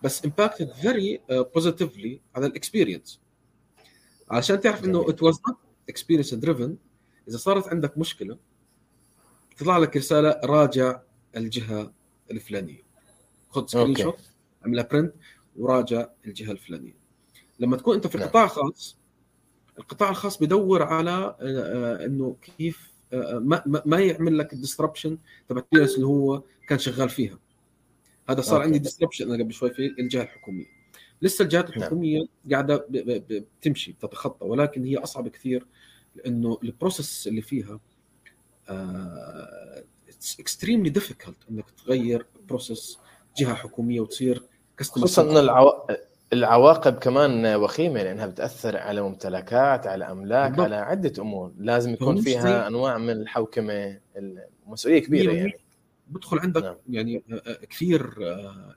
بس 0.04 0.26
impacted 0.26 0.72
very 0.72 1.22
positively 1.30 2.22
على 2.36 2.46
ال 2.46 2.53
experience 2.53 3.22
عشان 4.32 4.60
تعرف 4.60 4.86
إنه 4.86 5.10
it 5.10 5.24
was 5.24 5.40
not 5.48 5.58
experience 5.90 6.34
driven 6.34 6.78
إذا 7.28 7.38
صارت 7.38 7.68
عندك 7.68 7.98
مشكلة 7.98 8.38
تطلع 9.58 9.78
لك 9.78 9.98
رسالة 9.98 10.40
راجع 10.44 11.00
الجهة 11.38 11.94
الفلانية 12.32 12.84
خذ 13.50 13.68
screenshot 13.68 14.20
اعملها 14.64 14.88
print 14.92 15.14
وراجع 15.56 16.08
الجهة 16.26 16.52
الفلانية 16.52 16.96
لما 17.60 17.78
تكون 17.78 17.96
أنت 17.96 18.08
في 18.08 18.18
نعم. 18.18 18.28
قطاع 18.28 18.48
خاص 18.48 18.98
القطاع 19.80 20.10
الخاص 20.10 20.44
بدور 20.44 20.84
على 20.84 21.12
آه، 21.12 21.36
آه، 21.42 22.06
إنه 22.06 22.36
كيف 22.58 22.92
آه، 23.14 23.40
ما 23.40 23.82
ما 23.86 24.00
يعمل 24.00 24.38
لك 24.38 24.54
ال 24.54 24.59
disruption 24.59 25.18
تبع 25.50 25.62
اللي 25.74 26.06
هو 26.06 26.44
كان 26.68 26.80
شغال 26.80 27.10
فيها 27.10 27.40
هذا 28.30 28.42
صار 28.42 28.56
okay. 28.56 28.66
عندي 28.66 28.80
disruption 28.80 29.32
أنا 29.32 29.44
قبل 29.44 29.54
شوي 29.54 29.70
في 29.70 29.96
الجهة 30.00 30.22
الحكومية 30.22 30.66
لسه 31.22 31.44
الجهات 31.44 31.70
نعم. 31.70 31.78
الحكومية 31.78 32.18
نعم. 32.18 32.28
قاعدة 32.52 32.86
بتمشي 32.90 33.92
بتتخطى 33.92 34.46
ولكن 34.46 34.86
هي 34.86 34.98
أصعب 34.98 35.28
كثير 35.28 35.66
لأنه 36.16 36.58
ال 36.64 36.72
process 36.72 37.28
اللي 37.28 37.42
فيها 37.42 37.80
it's 38.70 40.40
extremely 40.40 40.90
difficult 40.90 41.38
إنك 41.52 41.66
تغير 41.86 42.26
process 42.50 42.98
جهة 43.38 43.54
حكومية 43.54 44.00
وتصير 44.00 44.44
خصوصا 44.80 45.22
إن 45.32 45.38
العو... 45.38 45.88
العواقب 46.34 46.94
كمان 46.94 47.56
وخيمة 47.56 48.04
لأنها 48.04 48.28
بتأثر 48.28 48.78
على 48.78 49.02
ممتلكات 49.02 49.88
على 49.88 50.12
أملاك 50.12 50.50
بالضبط. 50.52 50.66
على 50.66 50.76
عدة 50.76 51.22
أمور. 51.22 51.52
لازم 51.58 51.94
يكون 51.94 52.22
فيها 52.22 52.68
أنواع 52.68 52.98
من 52.98 53.10
الحوكمة 53.10 54.00
المسؤولية 54.68 55.00
كبيرة 55.00 55.34
يعني. 55.34 55.54
بدخل 56.08 56.40
عندك 56.40 56.64
نعم. 56.64 56.76
يعني 56.90 57.24
كثير 57.70 58.14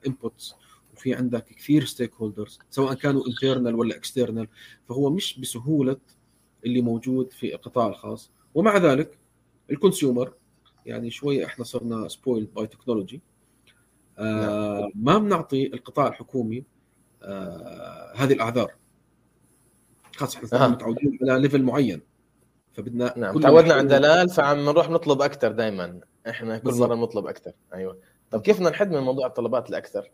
inputs 0.07 0.55
وفي 0.93 1.13
عندك 1.13 1.45
كثير 1.45 1.85
stakeholders 1.85 2.59
سواء 2.69 2.93
كانوا 2.93 3.27
internal 3.27 3.75
ولا 3.75 3.95
external 3.95 4.47
فهو 4.89 5.09
مش 5.09 5.39
بسهولة 5.39 5.97
اللي 6.65 6.81
موجود 6.81 7.31
في 7.31 7.55
القطاع 7.55 7.87
الخاص. 7.87 8.31
ومع 8.53 8.77
ذلك 8.77 9.18
ال 9.71 9.78
consumer 9.78 10.33
يعني 10.85 11.09
شوية 11.09 11.45
إحنا 11.45 11.65
صرنا 11.65 12.07
spoiled 12.07 12.45
by 12.45 12.67
technology 12.67 13.21
ما 14.95 15.17
بنعطي 15.17 15.67
القطاع 15.73 16.07
الحكومي 16.07 16.63
آه 17.23 18.13
هذه 18.15 18.33
الأعذار. 18.33 18.73
خاصة 20.15 20.39
إحنا 20.45 20.65
آه. 20.65 20.67
متعودين 20.67 21.19
على 21.21 21.41
level 21.41 21.63
معين. 21.63 22.01
فبدنا 22.73 23.13
نعم 23.17 23.39
تعودنا 23.39 23.73
على 23.73 23.81
الدلال 23.81 24.29
فعم 24.29 24.65
نروح 24.65 24.89
نطلب 24.89 25.21
أكثر 25.21 25.51
دائما 25.51 25.99
إحنا 26.29 26.57
كل 26.57 26.65
بالزبط. 26.65 26.89
مرة 26.89 26.95
نطلب 26.95 27.27
أكثر. 27.27 27.51
أيوه. 27.73 27.99
طب 28.31 28.41
كيف 28.41 28.57
بدنا 28.57 28.69
نحد 28.69 28.91
من 28.91 28.99
موضوع 28.99 29.27
الطلبات 29.27 29.69
الأكثر؟ 29.69 30.11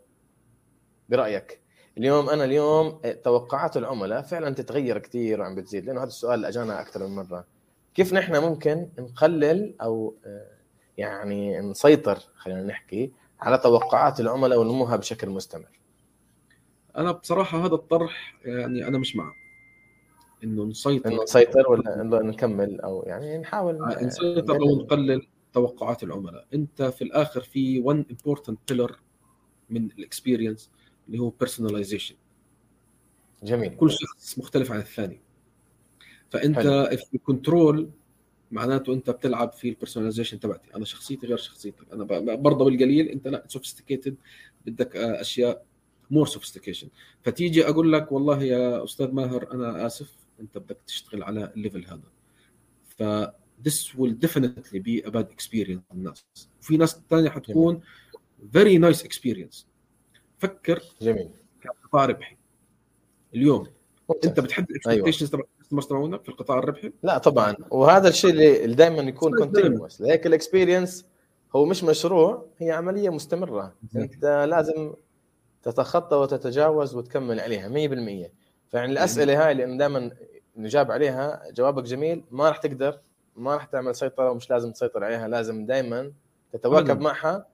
برأيك. 1.08 1.60
اليوم 1.98 2.30
أنا 2.30 2.44
اليوم 2.44 3.00
توقعات 3.24 3.76
العملاء 3.76 4.22
فعلا 4.22 4.54
تتغير 4.54 4.98
كثير 4.98 5.40
وعم 5.40 5.54
بتزيد 5.54 5.84
لأنه 5.84 6.00
هذا 6.00 6.08
السؤال 6.08 6.44
أجانا 6.44 6.80
أكثر 6.80 7.06
من 7.06 7.14
مرة. 7.14 7.44
كيف 7.96 8.12
نحن 8.12 8.36
ممكن 8.36 8.88
نقلل 8.98 9.74
أو 9.80 10.14
آه، 10.24 10.56
يعني 10.98 11.60
نسيطر 11.60 12.18
خلينا 12.36 12.62
نحكي 12.62 13.12
على 13.40 13.58
توقعات 13.58 14.20
العملاء 14.20 14.60
ونموها 14.60 14.96
بشكل 14.96 15.30
مستمر؟ 15.30 15.80
أنا 16.96 17.12
بصراحة 17.12 17.66
هذا 17.66 17.74
الطرح 17.74 18.38
يعني 18.44 18.88
أنا 18.88 18.98
مش 18.98 19.16
معه. 19.16 19.32
إنه 20.44 20.64
نسيطر. 20.64 21.12
إنه 21.12 21.22
نسيطر 21.22 21.70
ولا 21.72 22.00
إنه 22.00 22.18
نكمل 22.18 22.80
أو 22.80 23.02
يعني 23.06 23.38
نحاول 23.38 23.82
آه 23.82 24.04
نسيطر 24.04 24.56
أو 24.56 24.76
نقلل 24.76 25.26
توقعات 25.52 26.02
العملاء. 26.02 26.46
أنت 26.54 26.82
في 26.82 27.02
الآخر 27.02 27.40
في 27.40 27.82
one 27.82 28.14
important 28.14 28.54
pillar 28.72 28.94
من 29.70 29.90
ال 29.98 30.04
experience 30.04 30.70
اللي 31.06 31.18
هو 31.18 31.32
personalization. 31.44 32.14
جميل. 33.42 33.76
كل 33.76 33.90
شخص 33.90 34.38
مختلف 34.38 34.72
عن 34.72 34.78
الثاني. 34.78 35.25
فأنت 36.30 36.90
في 37.10 37.18
control 37.18 37.90
معناته 38.50 38.92
أنت 38.92 39.10
بتلعب 39.10 39.52
في 39.52 39.68
ال 39.68 39.72
personalization 39.72 40.40
تبعتي. 40.40 40.74
أنا 40.74 40.84
شخصيتي 40.84 41.26
غير 41.26 41.36
شخصيتك. 41.36 41.92
أنا 41.92 42.04
برضه 42.34 42.64
بالقليل 42.64 43.08
أنت 43.08 43.28
لا 43.28 43.44
sophisticated 43.48 44.16
بدك 44.66 44.96
أشياء 44.96 45.64
more 46.10 46.26
sophistication 46.26 46.88
فتيجي 47.22 47.68
أقول 47.68 47.92
لك 47.92 48.12
والله 48.12 48.42
يا 48.42 48.84
أستاذ 48.84 49.12
ماهر 49.12 49.52
أنا 49.52 49.86
آسف 49.86 50.12
أنت 50.40 50.58
بدك 50.58 50.78
تشتغل 50.86 51.22
على 51.22 51.52
ال 51.56 51.61
level 51.61 51.86
هذا. 51.86 52.10
ف 52.84 53.02
this 53.68 53.94
will 53.98 54.14
definitely 54.26 54.78
be 54.78 55.06
a 55.06 55.10
bad 55.10 55.26
experience 55.36 55.92
الناس. 55.92 56.26
وفي 56.60 56.76
ناس 56.76 57.00
ثانية 57.10 57.30
حتكون 57.30 57.80
very 58.56 58.78
nice 58.78 59.02
experience. 59.02 59.64
فكر 60.38 60.82
جميل. 61.02 61.30
كقطاع 61.60 62.04
ربحي 62.04 62.36
اليوم 63.34 63.66
أنت 64.24 64.40
بتحدد 64.40 64.70
ال 64.70 64.75
expectations 64.75 65.34
أيوة. 65.34 65.46
تبعونا 65.70 66.18
في 66.18 66.28
القطاع 66.28 66.58
الربحي؟ 66.58 66.92
لا 67.02 67.18
طبعا. 67.18 67.56
وهذا 67.70 68.08
الشيء 68.08 68.30
اللي 68.64 68.74
دائما 68.74 69.02
يكون 69.02 69.38
continuous 69.38 70.00
لهيك 70.00 70.26
ال 70.26 70.33
experience 70.33 71.06
هو 71.56 71.64
مش 71.64 71.84
مشروع 71.84 72.46
هي 72.58 72.70
عملية 72.70 73.10
مستمرة. 73.10 73.74
أنت 73.96 74.46
لازم 74.50 74.94
تتخطى 75.62 76.16
وتتجاوز 76.16 76.94
وتكمل 76.94 77.40
عليها 77.40 77.68
100% 77.68 78.30
فيعني 78.70 78.92
الأسئلة 78.92 79.46
هاي 79.46 79.52
اللي 79.52 79.76
دائما 79.76 80.10
نجاب 80.56 80.90
عليها 80.90 81.42
جوابك 81.54 81.82
جميل. 81.82 82.24
ما 82.30 82.48
راح 82.48 82.56
تقدر 82.56 82.98
ما 83.36 83.54
راح 83.54 83.64
تعمل 83.64 83.94
سيطرة 83.94 84.30
ومش 84.30 84.50
لازم 84.50 84.72
تسيطر 84.72 85.04
عليها 85.04 85.28
لازم 85.28 85.66
دائما 85.66 86.12
تتواكب 86.52 87.00
معها 87.00 87.46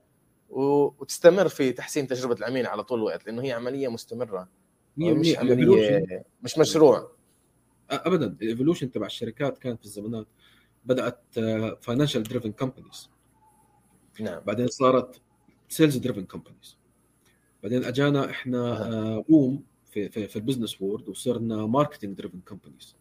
وتستمر 0.49 1.47
في 1.47 1.71
تحسين 1.71 2.07
تجربة 2.07 2.35
العميل 2.35 2.67
على 2.67 2.83
طول 2.83 2.99
الوقت 2.99 3.25
لأنه 3.25 3.43
هي 3.43 3.51
عملية 3.51 3.87
مستمرة. 3.87 4.47
مش 4.97 5.37
عمليه 5.37 6.23
مش 6.43 6.57
مشروع. 6.57 7.11
ابدا 7.89 8.37
ال 8.41 8.46
evolution 8.46 8.91
تبع 8.91 9.05
الشركات 9.05 9.57
كانت 9.57 9.79
في 9.79 9.85
الزمانات 9.85 10.27
بدأت 10.85 11.19
financial 11.81 12.23
driven 12.23 12.51
companies 12.51 13.09
نعم. 14.19 14.39
بعدين 14.39 14.67
صارت 14.67 15.21
sales 15.69 15.97
driven 15.97 16.25
companies 16.25 16.77
بعدين 17.63 17.83
أجانا 17.83 18.29
إحنا 18.29 19.19
boom 19.29 19.63
في 19.91 20.09
في, 20.09 20.27
في 20.27 20.35
ال 20.35 20.40
business 20.40 20.81
world 20.81 21.09
وصرنا 21.09 21.65
marketing 21.65 22.17
driven 22.17 22.39
companies 22.39 22.95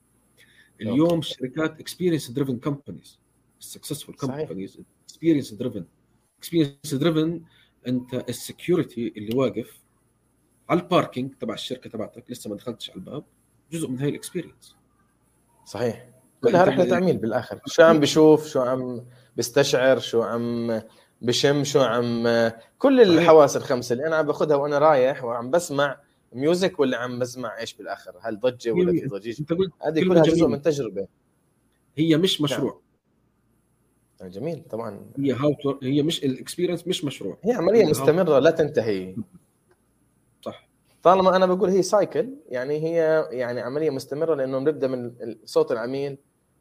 اليوم 0.81 1.19
الشركات 1.19 1.81
experience 1.81 2.31
driven 2.31 2.59
companies 2.59 3.19
ال 3.61 3.66
successful 3.66 4.15
companies 4.15 4.79
experience 5.05 5.55
driven 5.55 5.85
experience 6.39 6.95
driven 6.95 7.43
أنت 7.87 8.15
ال 8.15 8.26
security 8.26 9.13
اللي 9.17 9.37
واقف 9.37 9.83
على 10.69 10.81
ال 10.81 10.88
parking 10.88 11.35
تبع 11.35 11.55
الشركة 11.55 11.91
تبعتك 11.91 12.31
لسه 12.31 12.51
ما 12.51 12.57
دخلتش 12.57 12.91
على 12.91 12.99
الباب. 12.99 13.25
جزء 13.73 13.89
من 13.89 13.99
هاي 13.99 14.09
ال 14.09 14.15
experience 14.15 14.77
صحيح. 15.67 16.07
كلها 16.45 16.65
رحلة 16.65 16.97
عميل 16.97 17.17
بالآخر. 17.17 17.61
شو 17.67 17.83
عم 17.83 18.01
بشوف 18.01 18.47
شو 18.49 18.61
عم 18.61 19.05
بستشعر 19.37 19.99
شو 19.99 20.23
عم 20.23 20.83
بشم 21.23 21.65
شو 21.65 21.81
عم 21.81 22.29
كل 22.79 23.01
الحواس 23.01 23.57
الخمسة 23.57 23.93
اللي 23.93 24.07
أنا 24.07 24.17
عم 24.17 24.27
باخذها 24.27 24.57
وأنا 24.57 24.79
رايح 24.79 25.25
وعم 25.25 25.51
بسمع 25.51 26.01
music 26.33 26.81
ولا 26.81 26.97
عم 26.97 27.19
بسمع 27.19 27.59
إيش 27.59 27.75
بالآخر. 27.75 28.15
هل 28.21 28.41
ضجة 28.41 28.73
ولا 28.73 28.93
في 28.93 29.07
ضجيج 29.07 29.43
هذه 29.87 30.01
كلها 30.01 30.23
جزء 30.23 30.47
من 30.47 30.63
تجربة. 30.63 31.07
هي 31.97 32.17
مش. 32.17 32.41
مشروع. 32.41 32.81
نعم. 34.21 34.31
جميل 34.31 34.63
طبعا. 34.71 35.07
هي 35.19 35.33
how 35.33 35.55
هي 35.83 36.03
مش 36.03 36.25
ال 36.25 36.31
experience 36.31 36.89
مش 36.89 37.05
مشروع. 37.05 37.39
هي 37.45 37.53
عملية 37.53 37.87
مستمرة 37.87 38.39
لا 38.39 38.51
تنتهي. 38.51 39.17
طالما 41.03 41.37
أنا 41.37 41.47
بقول 41.47 41.71
هي 41.71 41.83
cycle 41.83 42.29
يعني 42.49 42.85
هي 42.85 43.29
يعني 43.31 43.61
عملية 43.61 43.91
مستمرة 43.91 44.35
لأنه 44.35 44.59
بنبدا 44.59 44.89
من 44.89 45.13
صوت 45.45 45.73
العميل 45.73 46.19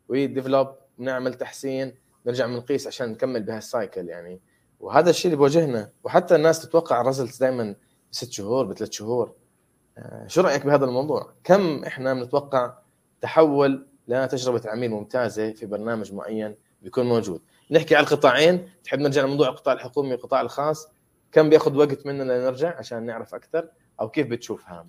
و 0.10 0.17
develop 0.17 0.68
بنعمل 0.98 1.34
تحسين 1.34 1.96
نرجع 2.26 2.46
بنقيس 2.46 2.88
عشان 2.88 3.10
نكمل 3.10 3.44
بهال 3.44 3.69
cycle 3.69 4.10
يعني. 4.10 4.42
وهذا 4.80 5.10
الشيء 5.10 5.26
اللي 5.26 5.38
بواجهنا. 5.38 5.92
وحتى 6.04 6.36
الناس 6.36 6.62
تتوقع 6.62 7.02
ال 7.02 7.07
results 7.07 7.40
دائما 7.40 7.76
بست 8.12 8.32
شهور 8.32 8.66
بثلاث 8.66 8.92
شهور. 8.92 9.34
آه، 9.98 10.28
شو 10.28 10.42
رأيك 10.42 10.66
بهذا 10.66 10.86
الموضوع؟ 10.86 11.34
كم 11.44 11.84
إحنا 11.84 12.14
بنتوقع 12.14 12.74
تحول 13.22 13.88
لتجربه 14.08 14.62
عميل 14.66 14.92
ممتازة 14.92 15.52
في 15.52 15.66
برنامج 15.66 16.14
معين 16.14 16.56
بيكون 16.82 17.06
موجود؟ 17.06 17.42
نحكي 17.72 17.96
على 17.96 18.04
القطاعين. 18.04 18.70
تحب 18.84 19.00
نرجع 19.00 19.24
لموضوع 19.24 19.50
القطاع 19.50 19.74
الحكومي 19.74 20.12
والقطاع 20.12 20.42
الخاص؟ 20.42 20.88
كم 21.32 21.50
بياخذ 21.50 21.76
وقت 21.76 22.06
مننا 22.06 22.24
لنرجع 22.24 22.78
عشان 22.78 23.06
نعرف 23.06 23.36
أكثر؟ 23.36 23.70
أو 24.02 24.10
كيف 24.10 24.28
بتشوفها 24.28 24.88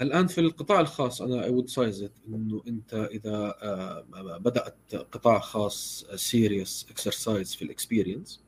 الآن 0.00 0.26
في 0.26 0.40
القطاع 0.40 0.80
الخاص 0.80 1.22
أنا 1.22 1.44
I 1.44 1.50
would 1.50 1.68
say 1.68 2.10
إنه 2.28 2.62
أنت 2.68 2.94
إذا 2.94 3.54
آه، 3.62 4.38
بدأت 4.38 4.94
قطاع 4.94 5.38
خاص 5.38 6.06
serious 6.14 6.86
exercise 6.90 7.54
في 7.54 7.62
ال 7.62 7.69
experience 7.69 8.40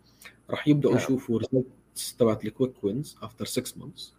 راح 0.50 0.68
يبداوا. 0.68 0.96
يشوفوا 0.96 1.38
results 1.38 2.16
تبعت 2.16 2.44
ال 2.44 2.51
quick 2.51 2.84
wins 2.84 3.16
after 3.22 3.44
6 3.44 3.80
months 3.80 4.14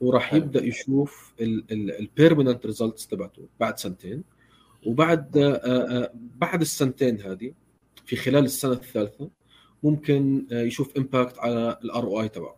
وراح 0.00 0.34
يبدأ 0.34 0.64
يشوف 0.64 1.34
ال 1.40 1.53
permanent 1.53 2.66
results 2.66 3.06
تبعته 3.06 3.48
بعد 3.60 3.78
سنتين 3.78 4.24
وبعد 4.86 5.36
آه، 5.38 5.54
آه، 5.54 6.12
بعد 6.14 6.60
السنتين 6.60 7.20
هذه 7.20 7.52
في 8.06 8.16
خلال 8.16 8.44
السنة 8.44 8.72
الثالثة 8.72 9.30
ممكن 9.82 10.46
يشوف 10.50 10.96
impact 10.96 11.38
على 11.38 11.78
ال 11.84 12.04
ROI 12.04 12.28
تبعه. 12.28 12.56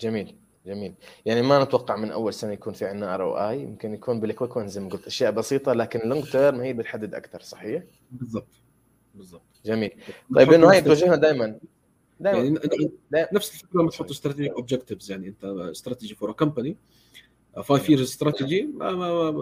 جميل. 0.00 0.41
جميل. 0.66 0.94
يعني 1.26 1.42
ما 1.42 1.64
نتوقع 1.64 1.96
من 1.96 2.10
أول 2.10 2.34
سنة 2.34 2.52
يكون 2.52 2.72
في 2.72 2.84
عندنا 2.84 3.14
ROI 3.14 3.62
يمكن 3.62 3.94
يكون 3.94 4.20
بال 4.20 4.31
quick 4.31 4.58
زي 4.58 4.80
ما 4.80 4.88
قلت 4.88 5.06
أشياء 5.06 5.30
بسيطة 5.32 5.72
لكن 5.72 6.08
long 6.08 6.30
term 6.30 6.60
هي 6.60 6.72
بتحدد 6.72 7.14
أكثر 7.14 7.40
صحيح؟ 7.40 7.82
بالضبط. 8.10 8.46
بالضبط. 9.14 9.42
جميل. 9.64 9.90
طيب 10.36 10.50
لأنه 10.50 10.72
هي 10.72 10.80
توجهنا 10.80 11.16
دايما. 11.16 11.58
دائما 12.20 12.60
يعني 13.12 13.28
نفس 13.32 13.54
الفكرة 13.54 13.80
لما 13.80 13.90
تحط 13.90 14.10
strategic 14.10 14.52
objectives 14.52 15.10
يعني 15.10 15.28
أنت 15.28 15.44
strategy 15.44 16.14
for 16.14 16.30
a 16.30 16.32
company 16.32 16.76
five 17.64 17.90
years 17.90 18.02
strategy 18.02 18.70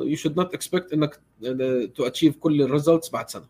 you 0.04 0.16
should 0.16 0.36
not 0.36 0.54
expect 0.54 0.92
إنك 0.92 1.20
to 1.94 2.06
achieve 2.06 2.36
كل 2.36 2.62
ال 2.62 2.68
results 2.68 3.10
بعد 3.10 3.30
سنة. 3.30 3.46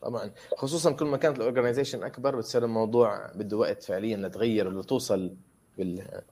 طبعا. 0.00 0.30
خصوصا 0.56 0.92
كل 0.92 1.04
ما 1.06 1.16
كانت 1.16 1.36
ال 1.36 1.41
organization 1.41 2.02
أكبر 2.02 2.36
بتصير 2.36 2.64
الموضوع 2.64 3.32
بده 3.34 3.56
وقت 3.56 3.82
فعليا 3.82 4.16
لتغير 4.16 4.80
لتوصل 4.80 5.34
بال 5.78 6.22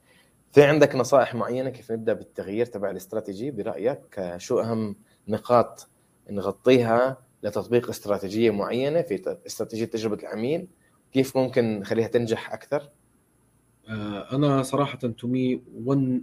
في 0.53 0.63
عندك 0.65 0.95
نصائح 0.95 1.35
معينة 1.35 1.71
كيف 1.71 1.93
نبدأ 1.93 2.13
بالتغيير 2.13 2.67
تبع 2.67 2.91
الاستراتيجي؟ 2.91 3.51
برأيك 3.51 4.35
شو 4.37 4.61
أهم 4.61 4.97
نقاط 5.29 5.89
نغطيها 6.31 7.17
لتطبيق 7.43 7.89
استراتيجية 7.89 8.51
معينة 8.51 9.03
في 9.03 9.39
استراتيجية 9.47 9.85
تجربة 9.85 10.23
العميل؟ 10.23 10.69
كيف 11.13 11.37
ممكن 11.37 11.81
نخليها 11.81 12.09
تنجح 12.09 12.53
أكثر؟ 12.53 12.91
آه، 13.89 14.37
أنا 14.37 14.63
صراحة 14.63 14.99
to 14.99 15.27
me 15.27 15.63
one 15.87 16.21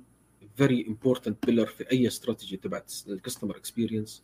very 0.61 0.89
important 0.89 1.33
pillar 1.47 1.65
في 1.65 1.91
أي 1.91 2.07
استراتيجي 2.07 2.57
تبعت 2.57 2.93
ال 3.07 3.13
customer 3.13 3.57
experience 3.57 4.23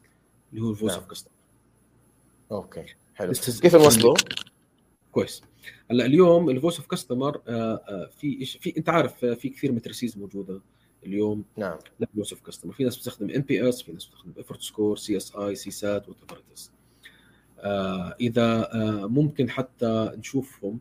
اللي 0.52 0.62
هو 0.62 0.70
ال 0.70 0.74
voice 0.74 0.94
of 0.94 1.06
customer 1.06 1.34
okay 2.52 2.86
حلو. 3.16 3.32
كيف 3.62 3.76
نوصله؟ 3.76 4.14
كويس. 5.12 5.42
هلأ 5.92 6.06
اليوم 6.06 6.50
ال 6.50 6.54
voice 6.54 6.78
of 6.78 6.88
customer 6.88 7.42
في 8.18 8.46
في 8.46 8.74
أنت 8.78 8.90
عارف 8.90 9.26
آه، 9.26 9.34
في 9.34 9.50
كثير 9.50 9.72
metrics 9.72 10.18
موجودة 10.18 10.62
اليوم. 11.06 11.44
نعم. 11.58 11.78
لل 12.00 12.09
voice 12.09 12.34
of 12.34 12.42
customer 12.42 12.74
في 12.74 12.84
ناس 12.84 12.96
بتستخدم 12.96 13.30
NPS 13.30 13.82
في 13.82 13.92
ناس 13.92 14.06
بتستخدم 14.06 14.32
ايفورت 14.38 14.62
سكور 14.62 14.98
سي 14.98 15.18
اس 15.18 15.36
اي 15.36 15.56
سي 15.56 15.72
سات 15.72 16.10
وات 16.10 16.18
ايفر 16.22 16.42
إذا 18.22 18.64
uh, 18.64 18.76
ممكن 19.06 19.50
حتى 19.50 20.12
نشوفهم 20.18 20.80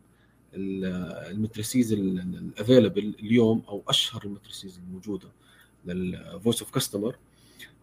ال 0.54 0.72
metrics 0.72 1.92
ال 1.92 2.05
available 2.05 3.14
اليوم 3.20 3.62
أو 3.68 3.82
أشهر 3.88 4.24
ال 4.24 4.31
metrics 4.31 4.78
الموجودة 4.78 5.28
لل 5.86 6.08
voice 6.08 6.62
of 6.62 6.70
customer 6.70 7.16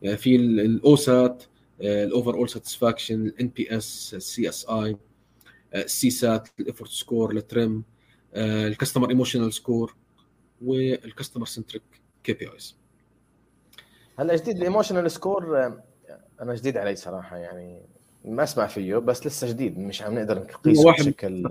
في 0.01 0.36
ال 0.36 0.57
OSAT 0.57 1.43
ال 1.82 1.88
overall 1.88 2.34
satisfaction 2.34 3.25
ال 3.25 3.47
NPS 3.47 4.13
ال 4.13 4.22
CSI 4.22 4.49
ال 4.49 4.65
CSAT 4.69 6.49
ال 6.60 6.64
effort 6.64 6.89
score 6.91 7.32
ال 7.32 7.42
term 7.42 7.84
ال 8.36 9.10
customer 9.10 9.53
emotional 9.53 9.95
score 10.62 11.45
وال 11.45 11.84
customer 12.23 12.34
centric 12.34 12.53
KPIs 12.53 12.77
هلا 14.19 14.36
جديد 14.36 14.58
ال 14.58 14.63
emotional 14.63 15.12
score 15.12 15.73
أنا 16.41 16.56
جديد 16.56 16.77
علي 16.77 16.95
صراحة 16.95 17.38
يعني 17.38 17.82
ما 18.25 18.43
أسمع 18.43 18.67
فيه 18.67 18.95
بس 18.97 19.27
لسه 19.27 19.47
جديد 19.47 19.80
مش 19.80 20.01
عم 20.01 20.15
نقدر 20.15 20.39
نقيسه 20.39 20.91
بشكل 20.91 21.49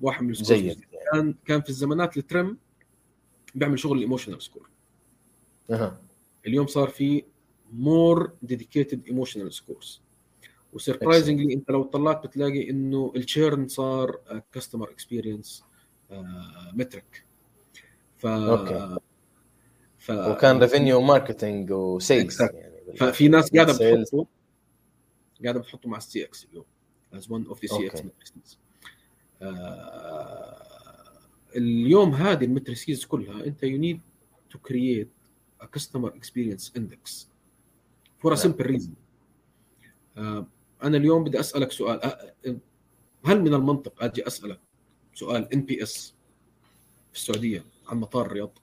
واحد 0.00 0.22
من 0.22 0.32
جيد. 0.32 0.64
يعني. 0.64 0.88
كان 1.12 1.34
كان 1.44 1.62
في 1.62 1.68
الزمانات 1.68 2.16
ال 2.16 2.24
TRIM 2.24 2.58
بيعمل 3.54 3.78
شغل 3.78 3.96
ال 3.96 4.01
emotional 4.01 4.42
score 4.42 4.70
أها. 5.70 6.00
اليوم 6.46 6.66
صار 6.66 6.88
في 6.88 7.24
more 7.72 8.32
dedicated 8.42 9.06
emotional 9.06 9.52
scores 9.52 10.02
و 10.72 10.78
surprisingly 10.78 11.54
انت 11.54 11.70
لو 11.70 11.82
طلعت 11.82 12.26
بتلاقي 12.26 12.70
انه 12.70 13.12
ال 13.16 13.25
churn 13.25 13.68
صار 13.68 14.20
customer 14.52 14.90
experience 14.90 15.64
metric 16.72 17.24
ف 18.16 18.26
أوكي. 18.26 18.98
ف 19.98 20.10
وكان 20.10 20.58
revenue 20.58 21.00
marketing 21.00 21.72
و 21.72 21.84
sales 21.84 22.42
يعني 22.42 22.96
ففي 22.96 23.28
ناس 23.28 23.50
قاعدة 23.54 23.72
بتحطه. 23.72 24.26
قاعدة 25.44 25.60
بتحطه 25.60 25.88
مع 25.88 25.96
ال 25.96 26.24
CX 26.24 26.44
اليوم. 26.44 26.64
as 27.12 27.30
one 27.30 27.46
of 27.46 27.64
the 27.64 27.68
CX 27.68 28.58
اليوم 31.56 32.14
هذه 32.14 32.44
ال 32.44 32.52
metrics 32.52 33.04
كلها 33.04 33.46
انت 33.46 33.62
you 33.62 33.78
need 33.78 34.00
to 34.50 34.58
create 34.58 35.08
a 35.60 35.66
customer 35.66 36.08
experience 36.16 36.72
index 36.76 37.28
for 38.18 38.32
a 38.32 38.36
simple 38.36 38.66
reason 38.66 38.94
أنا 40.82 40.96
اليوم 40.96 41.24
بدي 41.24 41.40
أسألك 41.40 41.72
سؤال. 41.72 42.00
هل 43.24 43.40
من 43.42 43.54
المنطق 43.54 44.02
أجي 44.02 44.26
أسألك 44.26 44.60
سؤال 45.14 45.52
NPS 45.52 46.14
في 47.12 47.18
السعودية 47.18 47.64
عن 47.88 47.96
مطار 47.96 48.26
الرياض؟ 48.26 48.58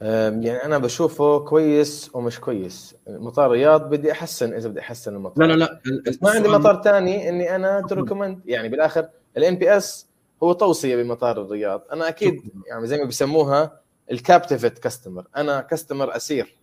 يعني 0.00 0.50
أنا 0.50 0.78
بشوفه 0.78 1.38
كويس 1.38 2.10
ومش 2.14 2.40
كويس. 2.40 2.96
مطار 3.08 3.46
الرياض 3.46 3.90
بدي 3.90 4.12
أحسن 4.12 4.52
إذا 4.54 4.68
بدي 4.68 4.80
أحسن 4.80 5.14
المطار. 5.14 5.46
لا 5.46 5.52
لا 5.52 5.64
لا. 5.64 6.02
بس 6.06 6.22
ما 6.22 6.30
عندي 6.30 6.48
مطار 6.48 6.82
ثاني 6.82 7.28
إني 7.28 7.56
أنا 7.56 7.80
ت 7.80 7.87
recommend 7.87 8.46
يعني 8.46 8.68
بالآخر 8.68 9.08
ال 9.36 9.56
NPS 9.56 10.08
هو 10.42 10.52
توصية 10.52 10.96
بمطار 10.96 11.42
الرياض. 11.42 11.82
أنا 11.92 12.08
أكيد 12.08 12.52
يعني 12.66 12.86
زي 12.86 12.98
ما 12.98 13.04
بيسموها 13.04 13.80
ال 14.10 14.18
captive 14.18 14.78
customer 14.78 15.26
أنا 15.36 15.60
customer 15.60 16.16
أسير 16.16 16.56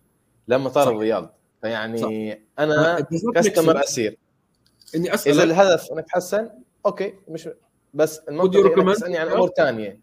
لمطار 0.48 0.90
الرياض. 0.90 1.34
فيعني 1.60 1.98
صح. 1.98 2.38
أنا 2.58 3.06
customer 3.34 3.80
أسير. 3.84 4.18
إني 4.94 5.14
اسال 5.14 5.32
إذا 5.32 5.42
الهدف 5.42 5.92
إنك 5.92 6.06
تحسن 6.06 6.50
أوكي 6.86 7.14
مش 7.28 7.48
بس 7.94 8.18
المنطقي 8.18 8.82
انك 8.82 8.96
تسالني 8.96 9.18
عن 9.18 9.28
أمور 9.28 9.50
ثانية 9.56 10.00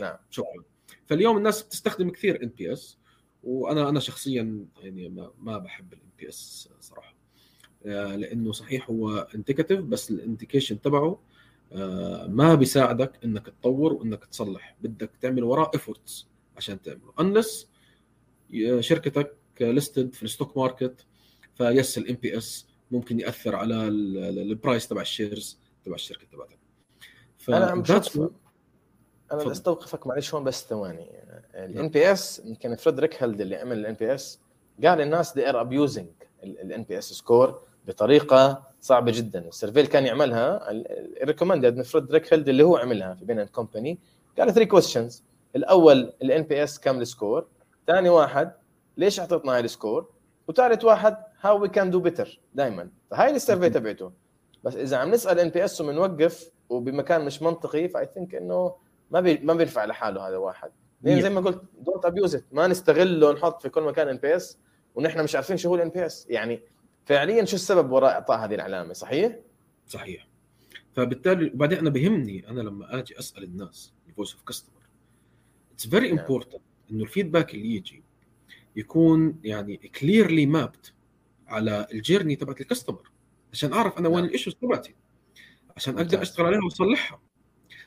نعم. 0.00 0.16
شكرا. 0.30 0.64
فاليوم 1.06 1.36
الناس 1.36 1.62
بتستخدم 1.62 2.10
كثير 2.10 2.42
NPS 2.42 2.98
وأنا 3.44 3.88
أنا 3.88 4.00
شخصيا 4.00 4.66
يعني 4.82 5.08
ما, 5.08 5.30
ما 5.38 5.58
بحب 5.58 5.92
ال 5.92 6.08
NPS 6.18 6.68
صراحة. 6.80 7.14
آه، 7.86 8.16
لأنه 8.16 8.52
صحيح 8.52 8.90
هو 8.90 9.28
indicative 9.34 9.80
بس 9.80 10.10
ال 10.10 10.16
indication 10.16 10.80
تبعه 10.80 11.20
آه، 11.72 12.26
ما 12.26 12.54
بيساعدك 12.54 13.12
إنك 13.24 13.46
تطور 13.46 13.92
وإنك 13.92 14.24
تصلح. 14.24 14.76
بدك 14.80 15.10
تعمل 15.20 15.44
وراه 15.44 15.70
efforts 15.74 16.28
عشان 16.56 16.82
تعمله. 16.82 17.12
unless 17.20 17.68
شركتك 18.80 19.35
listed 19.60 20.14
في 20.14 20.22
ال 20.22 20.28
stock 20.28 20.56
market 20.56 21.06
yes 21.54 21.98
ال 21.98 22.16
NPS 22.22 22.66
ممكن 22.90 23.20
يأثر 23.20 23.56
على 23.56 23.74
ال 23.74 23.93
price 23.93 24.88
تبع 24.88 25.00
ال 25.00 25.08
shares 25.08 25.58
تبع 25.84 25.94
الشركة 25.94 26.26
تبعتك. 26.32 26.58
أنا 27.48 27.66
عم 27.66 27.82
بشوف 27.82 28.18
أنا 29.32 29.42
بدي 29.42 29.50
أستوقفك 29.50 30.06
معلش 30.06 30.34
هون 30.34 30.44
بس 30.44 30.64
ثواني. 30.64 31.06
ال 31.54 31.88
NPS 31.88 32.42
يمكن 32.44 32.74
فريدريك 32.76 33.22
هيلد 33.22 33.40
اللي 33.40 33.56
عمل 33.56 33.78
ال 33.78 33.94
NPS 33.94 34.40
قال 34.84 35.00
الناس 35.00 35.34
they 35.34 35.48
are 35.48 35.60
abusing 35.60 36.08
ال 36.44 36.82
NPS 36.82 37.12
score 37.12 37.62
بطريقة 37.86 38.66
صعبة 38.80 39.12
جدا. 39.12 39.48
ال 39.48 39.53
survey 39.53 39.80
اللي 39.80 39.90
كان 39.90 40.06
يعملها 40.06 40.68
recommended 41.24 41.76
من 41.76 41.82
فريدريك 41.82 42.32
هيلد 42.32 42.48
اللي 42.48 42.62
هو 42.62 42.76
عملها 42.76 43.14
في 43.14 43.24
Bain 43.24 43.44
Company 43.44 43.98
قال 44.38 44.54
3 44.54 44.64
كويستشنز 44.64 45.22
الأول 45.56 46.12
ال 46.22 46.42
NPS 46.42 46.80
كم 46.80 47.00
ال 47.00 47.08
score 47.08 47.46
ثاني 47.86 48.08
واحد 48.08 48.52
ليش 48.96 49.20
أعطيتنا 49.20 49.54
هاي 49.54 49.60
ال 49.60 49.67
score؟ 49.67 50.10
وثالث 50.48 50.84
واحد 50.84 51.16
how 51.40 51.62
we 51.62 51.68
can 51.68 51.90
do 51.90 52.00
better 52.00 52.40
دائما 52.54 52.90
فهاي 53.10 53.30
ال 53.30 53.36
survey 53.36 53.70
تبعته. 53.70 54.12
بس 54.64 54.76
إذا 54.76 54.96
عم 54.96 55.10
نسأل 55.10 55.38
NPS 55.38 55.80
وبنوقف 55.80 56.50
وبمكان 56.68 57.24
مش 57.24 57.42
منطقي 57.42 57.88
ف 57.88 58.08
I 58.14 58.17
think 58.17 58.34
إنه 58.34 58.74
ما 59.10 59.20
بي 59.20 59.38
ما 59.38 59.54
بينفع 59.54 59.84
لحاله 59.84 60.28
هذا 60.28 60.36
واحد. 60.36 60.70
زي 61.04 61.30
ما 61.30 61.40
قلت 61.40 61.62
don't 61.80 62.04
abuse 62.04 62.38
ما 62.52 62.66
نستغله 62.66 63.28
ونحط 63.28 63.62
في 63.62 63.68
كل 63.68 63.82
مكان 63.82 64.08
NPS 64.08 64.58
ونحن 64.94 65.24
مش 65.24 65.34
عارفين 65.34 65.56
شو 65.56 65.68
هو 65.68 65.74
ال 65.74 65.88
NPS 65.88 66.26
يعني 66.30 66.60
فعليا 67.04 67.44
شو 67.44 67.56
السبب 67.56 67.90
وراء 67.92 68.12
إعطاء 68.12 68.38
هذه 68.38 68.54
العلامه 68.54 68.92
صحيح؟ 68.92 69.36
صحيح. 69.86 70.28
فبالتالي 70.92 71.50
وبعدين 71.54 71.78
أنا 71.78 71.90
بهمني 71.90 72.48
أنا 72.48 72.60
لما 72.60 72.98
آجي 72.98 73.18
أسأل 73.18 73.44
الناس 73.44 73.92
ال 74.08 74.12
voice 74.12 74.32
of 74.32 74.42
customer 74.42 74.82
it's 75.72 75.86
very 75.86 76.10
important 76.10 76.62
إنه 76.90 77.02
ال 77.02 77.08
feedback 77.08 77.54
اللي 77.54 77.74
يجي 77.74 78.02
يكون 78.76 79.40
يعني 79.44 79.76
clearly 79.76 80.46
mapped 80.46 80.86
على 81.46 81.86
ال 81.92 81.97
journey 81.97 82.36
تبعت 82.36 82.60
ال 82.60 82.66
customer 82.66 83.10
عشان 83.52 83.72
أعرف 83.72 83.98
أنا 83.98 84.08
وين 84.08 84.16
نعم. 84.16 84.26
ال 84.26 84.30
issues 84.30 84.54
تبعتي. 84.54 84.94
عشان 85.76 85.98
أقدر 85.98 86.22
أشتغل 86.22 86.46
عليها 86.46 86.64
وأصلحها. 86.64 87.20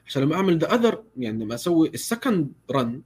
عشان 0.06 0.24
لما 0.24 0.36
أعمل 0.36 0.58
the 0.58 0.74
other 0.74 1.04
يعني 1.18 1.44
لما 1.44 1.56
أسوي 1.56 1.90
ال 1.90 1.99
second 1.99 2.52
run 2.72 3.02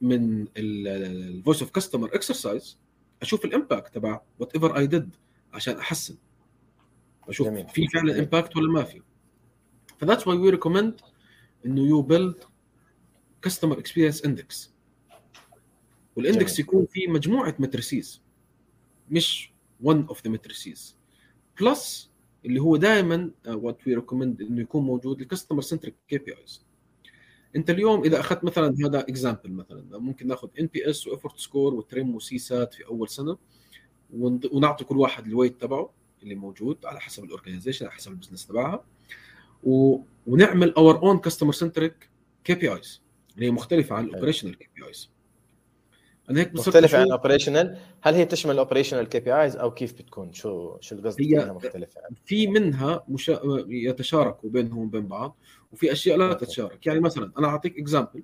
من 0.00 0.46
ال 0.56 0.74
voice 0.74 1.62
of 1.62 1.70
customer 1.70 2.14
exercise 2.14 2.78
أشوف 3.22 3.44
ال 3.44 3.51
impact 3.51 3.94
تبع 3.94 4.20
whatever 4.38 4.76
I 4.76 4.86
did 4.86 5.16
عشان 5.52 5.76
أحسن. 5.76 6.16
أشوف 7.28 7.46
جميل. 7.46 7.68
في 7.68 7.88
فعلا 7.88 8.18
impact 8.18 8.56
ولا 8.56 8.72
ما 8.72 8.84
في. 8.84 9.02
ف 9.98 10.02
that's 10.02 10.26
why 10.26 10.38
we 10.38 10.50
recommend 10.50 11.00
إنه 11.66 11.88
you 11.88 12.02
build 12.02 12.44
customer 13.42 13.78
experience 13.78 14.24
index 14.24 14.75
وال 16.16 16.28
index 16.28 16.58
يكون 16.58 16.86
فيه 16.86 17.08
مجموعة 17.08 17.54
metrics 17.58 18.22
مش 19.10 19.52
one 19.84 20.08
of 20.08 20.24
the 20.24 20.30
metrics 20.30 20.96
plus 21.60 22.10
اللي 22.44 22.60
هو 22.60 22.76
دائما 22.76 23.30
what 23.46 23.86
we 23.86 23.94
recommend 23.94 24.42
إنه 24.42 24.60
يكون 24.60 24.84
موجود 24.84 25.20
ال 25.20 25.25
customer 25.25 25.62
centric 25.62 25.94
KPIs. 26.08 26.62
أنت 27.56 27.70
اليوم 27.70 28.04
إذا 28.04 28.20
أخذت 28.20 28.44
مثلا 28.44 28.76
هذا 28.84 29.00
example 29.00 29.52
مثلا 29.52 29.98
ممكن 29.98 30.26
نأخذ 30.26 30.48
NPS 30.60 30.66
و 30.66 30.90
effort 30.90 31.06
score 31.06 31.38
و 31.38 31.74
TRIM 31.74 32.14
و 32.14 32.38
CSAT 32.38 32.74
في 32.74 32.86
أول 32.86 33.08
سنة 33.08 33.38
ونعطي 34.52 34.84
كل 34.84 34.96
واحد 34.96 35.26
ال 35.26 35.31
weight 35.31 35.60
تبعه 35.60 35.90
اللي 36.22 36.34
موجود 36.34 36.86
على 36.86 37.00
حسب 37.00 37.24
ال 37.24 37.29
organization 37.29 37.86
على 37.86 37.94
حسب 37.94 38.12
ال 38.12 38.16
business 38.16 38.46
تبعها. 38.46 38.84
و... 39.64 39.98
ونعمل 40.26 40.70
our 40.70 41.02
own 41.02 41.18
customer 41.18 41.52
centric 41.52 42.10
KPIs 42.44 43.02
اللي 43.34 43.46
هي 43.46 43.50
مختلفة 43.50 43.96
عن 43.96 44.04
ال 44.04 44.09
operational 44.09 44.58
KPIs. 44.58 45.10
هيك 46.30 46.54
مختلفة 46.54 46.98
عن 46.98 47.04
الاوبريشنال 47.04 47.78
هل 48.02 48.14
هي 48.14 48.24
تشمل 48.24 48.52
ال 48.52 48.57
operational 48.57 49.08
KPIs 49.08 49.56
أو 49.56 49.70
كيف 49.70 49.92
بتكون؟ 49.92 50.32
شو 50.32 50.76
شو 50.80 50.94
القصد 50.94 51.22
هي 51.22 51.52
مختلفة؟ 51.52 52.00
في 52.24 52.46
منها 52.46 53.04
مشا... 53.08 53.40
يتشاركوا 53.68 54.50
بينهم 54.50 54.78
وبين 54.78 55.06
بعض 55.06 55.38
وفي 55.72 55.92
أشياء 55.92 56.16
لا 56.16 56.32
تتشارك. 56.32 56.86
يعني 56.86 57.00
مثلا 57.00 57.32
أنا 57.38 57.46
أعطيك 57.46 57.78
example 57.78 58.22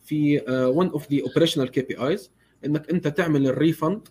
في 0.00 0.44
one 0.48 0.88
of 0.88 1.12
the 1.12 1.22
operational 1.22 1.70
KPIs 1.70 2.30
إنك 2.64 2.90
أنت 2.90 3.08
تعمل 3.08 3.46
ال 3.46 3.55
refund 3.55 4.08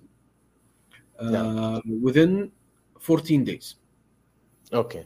within 2.06 2.50
14 3.10 3.46
days. 3.46 3.76
okay. 4.74 5.06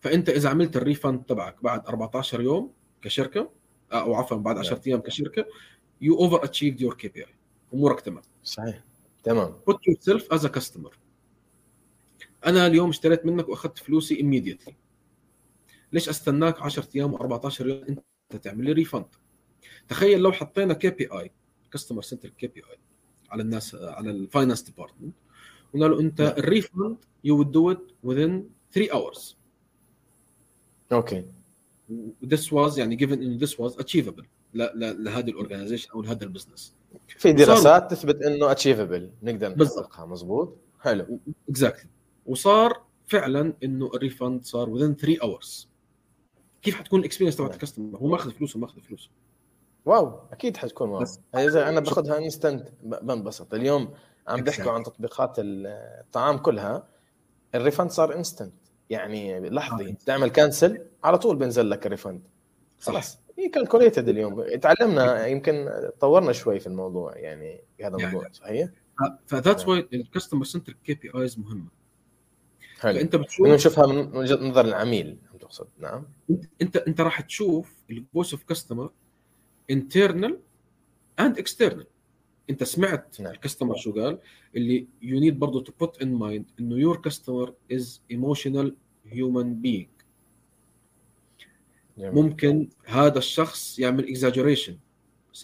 فأنت 0.00 0.28
إذا 0.28 0.48
عملت 0.48 0.76
ال 0.76 0.83
refund 0.83 1.22
تبعك 1.22 1.62
بعد 1.62 1.86
14 1.86 2.40
يوم 2.40 2.72
كشركة 3.02 3.50
أو 3.92 4.14
عفوا 4.14 4.36
بعد 4.36 4.58
10 4.58 4.80
أيام 4.86 5.00
كشركة 5.00 5.46
you 6.00 6.18
over 6.18 6.44
achieved 6.44 6.80
your 6.80 6.94
KPI 6.94 7.34
أمورك 7.74 8.00
تمام. 8.00 8.22
صحيح. 8.42 8.84
تمام. 9.24 9.54
Put 9.70 9.74
yourself 9.74 10.38
as 10.38 10.44
a 10.44 10.48
customer. 10.48 10.90
أنا 12.46 12.66
اليوم 12.66 12.88
اشتريت 12.88 13.26
منك 13.26 13.48
وأخذت 13.48 13.78
فلوسي 13.78 14.16
immediately. 14.16 14.72
ليش 15.92 16.08
أستناك 16.08 16.62
10 16.62 16.88
أيام 16.96 17.16
و14 17.16 17.60
يوم؟ 17.60 17.84
أنت 17.88 18.44
تعمل 18.44 18.64
لي 18.64 18.72
refund 18.72 19.06
تخيل 19.88 20.20
لو 20.20 20.32
حطينا 20.32 20.74
كي 20.74 20.90
بي 20.90 21.06
آي 21.12 21.30
كاستمر 21.72 22.02
سنتر 22.02 22.28
كي 22.28 22.46
بي 22.46 22.60
آي 22.60 22.78
على 23.30 23.42
الناس 23.42 23.74
على 23.74 24.10
ال 24.10 24.16
finance 24.16 24.62
department 24.62 25.14
قلنا 25.74 25.84
له 25.84 26.00
أنت 26.00 26.20
ال 26.38 26.46
refund 26.46 26.96
you 27.24 27.36
would 27.36 27.52
do 27.52 27.70
it 27.70 27.82
within 28.06 28.42
3 28.72 28.92
hours. 28.92 29.34
okay. 30.92 31.24
This 32.24 32.50
was 32.52 32.78
يعني 32.78 32.98
given 32.98 33.12
إن 33.12 33.38
this 33.46 33.52
was 33.52 33.76
achievable. 33.84 34.24
لهذه 34.54 35.30
ال 35.30 35.35
organization 35.35 35.90
أو 35.90 36.02
لهذا 36.02 36.24
ال 36.24 36.30
business 36.30 36.74
في 37.08 37.32
دراسات 37.32 37.90
تثبت 37.90 38.22
إنه 38.22 38.50
achievable 38.50 39.10
نقدر 39.22 39.64
نحققها 39.64 40.04
مضبوط 40.04 40.56
حلو. 40.80 41.18
exactly 41.48 41.90
وصار 42.26 42.82
فعلا 43.06 43.54
إنه 43.64 43.90
ال 43.94 44.01
refund 44.01 44.44
صار 44.44 44.66
within 44.66 45.00
3 45.00 45.22
hours 45.22 45.68
كيف 46.62 46.74
حتكون 46.74 47.00
ال 47.00 47.03
experience 47.03 47.36
تبعت 47.36 47.54
ال 47.54 47.59
customer 47.59 47.98
هو 47.98 48.06
ماخذ 48.06 48.30
فلوسه 48.30 48.58
ماخذ 48.58 48.80
فلوسه. 48.80 49.10
wow 49.84 50.20
أكيد 50.32 50.56
حتكون 50.56 50.88
wow. 50.88 51.04
إذا 51.34 51.68
أنا 51.68 51.80
باخذها 51.80 52.18
instant 52.18 52.68
بنبسط. 52.82 53.54
اليوم 53.54 53.94
عم 54.28 54.40
بيحكوا 54.40 54.72
عن 54.72 54.82
تطبيقات 54.82 55.34
الطعام 55.38 56.38
كلها 56.38 56.88
ال 57.54 57.59
refund 57.59 57.90
صار 57.90 58.16
instant 58.16 58.54
يعني 58.90 59.50
لحظي. 59.50 59.96
تعمل 60.06 60.30
cancel 60.30 60.86
على 61.04 61.18
طول 61.18 61.36
بينزل 61.36 61.70
لك 61.70 61.86
ال 61.86 61.92
refund 61.92 62.28
خلاص. 62.80 63.18
هي 63.38 63.48
calculated 63.48 64.08
اليوم. 64.14 64.44
تعلمنا 64.56 65.26
يمكن 65.26 65.70
طورنا 66.00 66.32
شوي 66.32 66.60
في 66.60 66.66
الموضوع 66.66 67.16
يعني 67.16 67.60
في 67.76 67.84
هذا 67.84 67.96
الموضوع 67.96 68.22
يعني 68.22 68.34
صحيح؟ 68.34 68.68
ف 69.26 69.68
that's 69.68 69.88
why 69.92 70.44
ال 70.44 70.76
customer 70.84 70.94
centric 70.94 71.10
KPIs 71.14 71.38
مهمة. 71.38 71.68
حلو. 72.80 72.98
فأنت 72.98 73.16
بتشوف 73.16 73.46
نشوفها 73.46 73.86
من 73.86 74.16
وجهه 74.16 74.36
نظر 74.36 74.64
العميل 74.64 75.18
تقصد؟ 75.40 75.68
نعم. 75.78 76.04
انت 76.62 76.76
انت 76.76 77.00
راح 77.00 77.20
تشوف 77.20 77.84
الـ 77.90 77.97
voice 77.97 78.32
of 78.32 78.44
customer 78.44 78.90
internal 79.70 80.40
and 81.20 81.38
external 81.38 81.86
أنت 82.50 82.64
سمعت 82.64 83.20
نعم. 83.20 83.32
ال 83.32 83.37
customer 83.37 83.76
شو 83.76 83.92
قال؟ 83.92 84.18
اللي 84.56 84.86
you 85.02 85.20
need 85.20 85.38
برضه 85.38 85.62
to 85.62 85.72
put 85.80 86.02
in 86.02 86.14
mind 86.14 86.50
إنه 86.60 86.76
your 86.76 86.96
customer 86.96 87.54
is 87.72 88.00
emotional 88.10 88.76
human 89.06 89.60
being 89.60 89.88
ممكن 91.98 92.68
هذا 92.84 93.18
الشخص 93.18 93.78
يعمل 93.78 94.08
exaggeration 94.08 94.78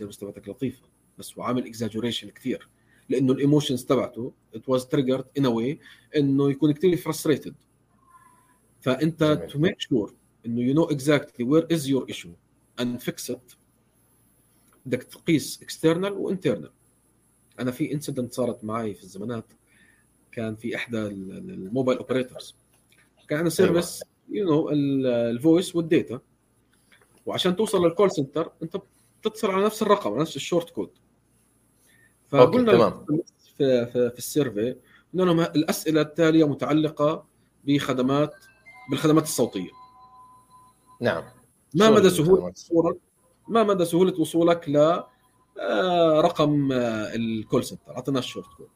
بس 0.01 0.19
تبعتك 0.19 0.49
لطيفة 0.49 0.83
بس 1.19 1.39
هو 1.39 1.43
عامل 1.43 1.67
exaggeration 1.67 2.31
كثير. 2.31 2.69
لأنه 3.09 3.33
ال 3.33 3.39
emotions 3.39 3.85
تبعته 3.85 4.33
it 4.55 4.69
was 4.69 4.87
triggered 4.87 5.25
in 5.39 5.47
a 5.47 5.49
way 5.49 5.81
إنه 6.17 6.51
يكون 6.51 6.73
كثير 6.73 6.97
frustrated 6.97 7.55
فأنت 8.81 9.47
to 9.51 9.59
make 9.59 9.81
sure 9.81 10.15
إنه 10.47 10.61
you 10.61 10.75
know 10.75 10.85
exactly 10.85 11.47
where 11.47 11.67
is 11.73 11.89
your 11.89 12.07
issue 12.09 12.31
and 12.81 13.01
fix 13.01 13.31
it 13.31 13.53
بدك 14.87 15.03
تقيس 15.03 15.63
external 15.63 16.13
و 16.13 16.19
internal 16.19 16.71
أنا 17.61 17.71
في 17.71 17.93
incident 17.93 18.33
صارت 18.33 18.65
معي 18.65 18.95
في 18.95 19.03
الزمانات 19.03 19.45
كان 20.33 20.57
في 20.57 20.77
إحدى 20.77 20.99
ال 20.99 21.13
mobile 21.13 21.99
operators 21.99 22.55
كان 23.29 23.39
عندنا 23.39 23.51
service 23.51 24.03
you 24.29 24.47
know 24.47 24.71
ال 24.71 24.89
voice 24.89 25.77
وال 25.77 25.92
data 25.92 26.21
وعشان 27.27 27.57
توصل 27.57 27.85
لل 27.85 27.94
call 27.94 28.11
center 28.11 28.53
أنت 28.63 28.77
بتتصل 29.21 29.51
على 29.51 29.65
نفس 29.65 29.83
الرقم 29.83 30.19
نفس 30.19 30.37
ال 30.37 30.43
short 30.43 30.71
code 30.71 30.91
فقلنا 32.29 32.73
تمام. 32.73 33.07
في, 33.59 33.87
في, 33.87 34.11
في 34.11 34.19
ال 34.19 34.27
survey 34.27 34.77
قلنا 35.15 35.23
لهم 35.23 35.41
الأسئلة 35.41 36.01
التالية 36.01 36.49
متعلقة 36.49 37.25
بخدمات 37.65 38.35
بالخدمات 38.91 39.23
الصوتية. 39.23 39.71
نعم. 41.01 41.25
ما 41.75 41.91
مدى 41.91 42.11
سهولة؟ 42.11 42.45
وصولك؟ 42.45 42.97
ما 43.49 43.63
مدى 43.63 43.85
سهولة 43.85 44.21
وصولك 44.21 44.69
ل 44.69 44.77
آه، 45.61 46.21
رقم 46.21 46.73
ال 46.73 46.91
call 46.91 47.65
center 47.65 47.93
أعطيناه 47.97 48.19
ال 48.19 48.24
short 48.24 48.47
code 48.57 48.69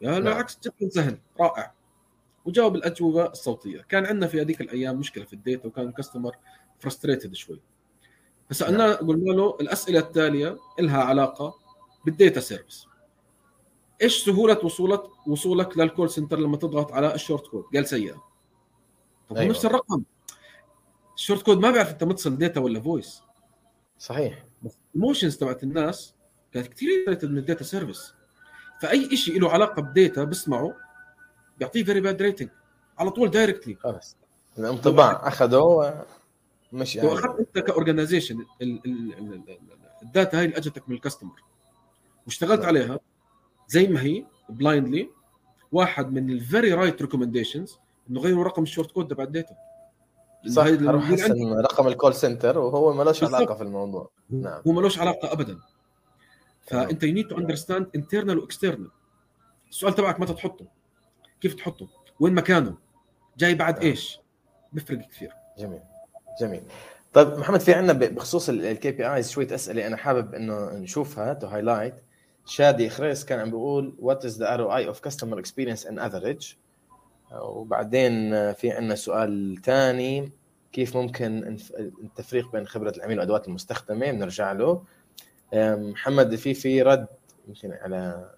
يعني 0.00 0.24
نعم. 0.24 0.44
جدا 0.64 0.88
سهل 0.88 1.18
رائع. 1.40 1.72
وجاوب 2.44 2.76
الأجوبة 2.76 3.26
الصوتية. 3.26 3.80
كان 3.88 4.06
عندنا 4.06 4.26
في 4.26 4.40
هذيك 4.40 4.60
الأيام 4.60 4.98
مشكلة 4.98 5.24
في 5.24 5.32
ال 5.32 5.39
data 5.39 5.66
وكان 5.66 5.88
ال 5.88 5.93
customer 5.93 6.36
frustrated 6.80 7.34
شوي. 7.34 7.60
فسالناه 8.50 8.86
نعم. 8.86 9.08
قلنا 9.08 9.32
له 9.32 9.56
الأسئلة 9.60 10.00
التالية 10.00 10.58
لها 10.80 11.02
علاقة 11.02 11.54
بال 12.04 12.16
data 12.16 12.40
service 12.40 12.86
إيش 14.02 14.24
سهولة 14.24 14.64
وصولك 14.64 15.28
وصولك 15.28 15.78
لل 15.78 15.89
call 15.89 16.10
center 16.10 16.38
لما 16.38 16.56
تضغط 16.56 16.92
على 16.92 17.14
ال 17.14 17.19
short 17.19 17.46
code 17.46 17.64
قال 17.74 17.86
سيئة. 17.86 18.22
طب 19.28 19.36
هو 19.36 19.36
أيوة. 19.36 19.50
نفس 19.50 19.64
الرقم. 19.64 20.02
ال 21.14 21.19
short 21.19 21.42
code 21.42 21.58
ما 21.58 21.70
بيعرف 21.70 21.90
أنت 21.90 22.04
متصل 22.04 22.38
data 22.38 22.60
ولا 22.60 22.80
voice 22.80 23.22
صحيح. 23.98 24.44
بس 24.62 24.78
ال 24.94 24.99
emotions 24.99 25.36
تبعت 25.36 25.62
الناس 25.62 26.14
كانت 26.52 26.66
كثير 26.68 27.18
من 27.22 27.38
ال 27.38 27.43
data 27.43 27.64
service 27.64 28.14
فأي 28.80 29.16
شيء 29.16 29.40
له 29.40 29.50
علاقة 29.50 29.82
ب 29.82 29.90
data 29.90 30.24
بسمعه 30.24 30.74
بيعطيه 31.58 31.84
very 31.84 32.00
bad 32.00 32.22
rating 32.22 32.48
على 32.98 33.10
طول 33.10 33.30
directly 33.30 33.74
خلص 33.74 34.16
الانطباع 34.58 35.28
أخذوه. 35.28 36.06
مش 36.72 36.96
لو 36.96 37.14
اخذت 37.14 37.38
أنت 37.38 37.58
ك 37.58 37.65
organization 37.65 38.46
ال 40.02 40.09
data 40.09 40.38
هاي 40.38 40.44
اللي 40.44 40.56
اجتك 40.56 40.88
من 40.88 40.94
ال 40.94 40.99
customer. 40.99 41.42
واشتغلت 42.26 42.60
نعم. 42.60 42.68
عليها 42.68 43.00
زي 43.68 43.86
ما 43.86 44.02
هي 44.02 44.24
blindly 44.48 45.10
واحد 45.72 46.12
من 46.12 46.30
ال 46.30 46.38
very 46.38 46.72
right 46.72 47.02
recommendations 47.02 47.78
إنه 48.10 48.20
غيروا 48.20 48.44
رقم 48.44 48.62
ال 48.62 48.67
short 48.67 48.90
code 48.90 49.08
تبع 49.08 49.24
ال 49.24 49.30
data 49.30 49.54
صح 50.48 50.64
أروح. 50.66 51.10
أحسن 51.10 51.52
رقم 51.52 51.88
ال 51.88 51.93
call 51.93 52.14
center 52.14 52.58
وهو 52.58 52.92
بالضبط. 52.92 53.34
علاقة 53.34 53.54
في 53.54 53.62
الموضوع. 53.62 54.10
نعم. 54.30 54.62
هو 54.66 54.72
ملوش 54.72 54.98
علاقة 54.98 55.32
ابدا. 55.32 55.58
فأنت 56.66 57.02
you 57.02 57.12
need 57.12 57.28
to 57.28 57.38
understand 57.38 57.86
internal 57.94 58.38
و 58.38 58.44
external 58.44 58.90
السؤال 59.70 59.94
تبعك 59.94 60.20
متى 60.20 60.34
تحطه؟ 60.34 60.66
كيف 61.40 61.54
تحطه؟ 61.54 61.88
وين 62.20 62.34
مكانه؟ 62.34 62.76
جاي 63.38 63.54
بعد. 63.54 63.78
إيش؟ 63.78 64.20
بيفرق 64.72 65.08
كثير. 65.08 65.32
جميل. 65.58 65.80
جميل. 66.40 66.62
طيب 67.12 67.28
محمد 67.38 67.60
في 67.60 67.74
عندنا 67.74 67.92
بخصوص 68.08 68.48
ال 68.48 68.90
KPIs 68.90 69.30
شوية 69.30 69.54
أسئلة 69.54 69.86
أنا 69.86 69.96
حابب 69.96 70.34
إنه 70.34 70.72
نشوفها 70.72 71.32
to 71.34 71.46
highlight 71.46 71.94
شادي 72.46 72.90
خريس 72.90 73.24
كان 73.24 73.38
عم 73.38 73.50
بيقول 73.50 73.94
what 73.98 74.24
is 74.24 74.38
the 74.38 74.54
ROI 74.54 74.62
of 74.62 75.00
customer 75.00 75.38
experience 75.38 75.86
in 75.86 75.98
average 75.98 76.52
وبعدين 77.42 78.30
في 78.52 78.70
عندنا 78.70 78.94
سؤال 78.94 79.60
ثاني 79.64 80.32
كيف 80.72 80.96
ممكن 80.96 81.58
التفريق 81.78 82.52
بين 82.52 82.66
خبرة 82.66 82.92
العميل 82.96 83.18
والادوات 83.18 83.48
المستخدمة؟ 83.48 84.10
بنرجع 84.10 84.52
له. 84.52 84.84
محمد 85.54 86.34
في 86.34 86.54
في 86.54 86.82
رد 86.82 87.06
يمكن 87.48 87.72
على 87.72 88.30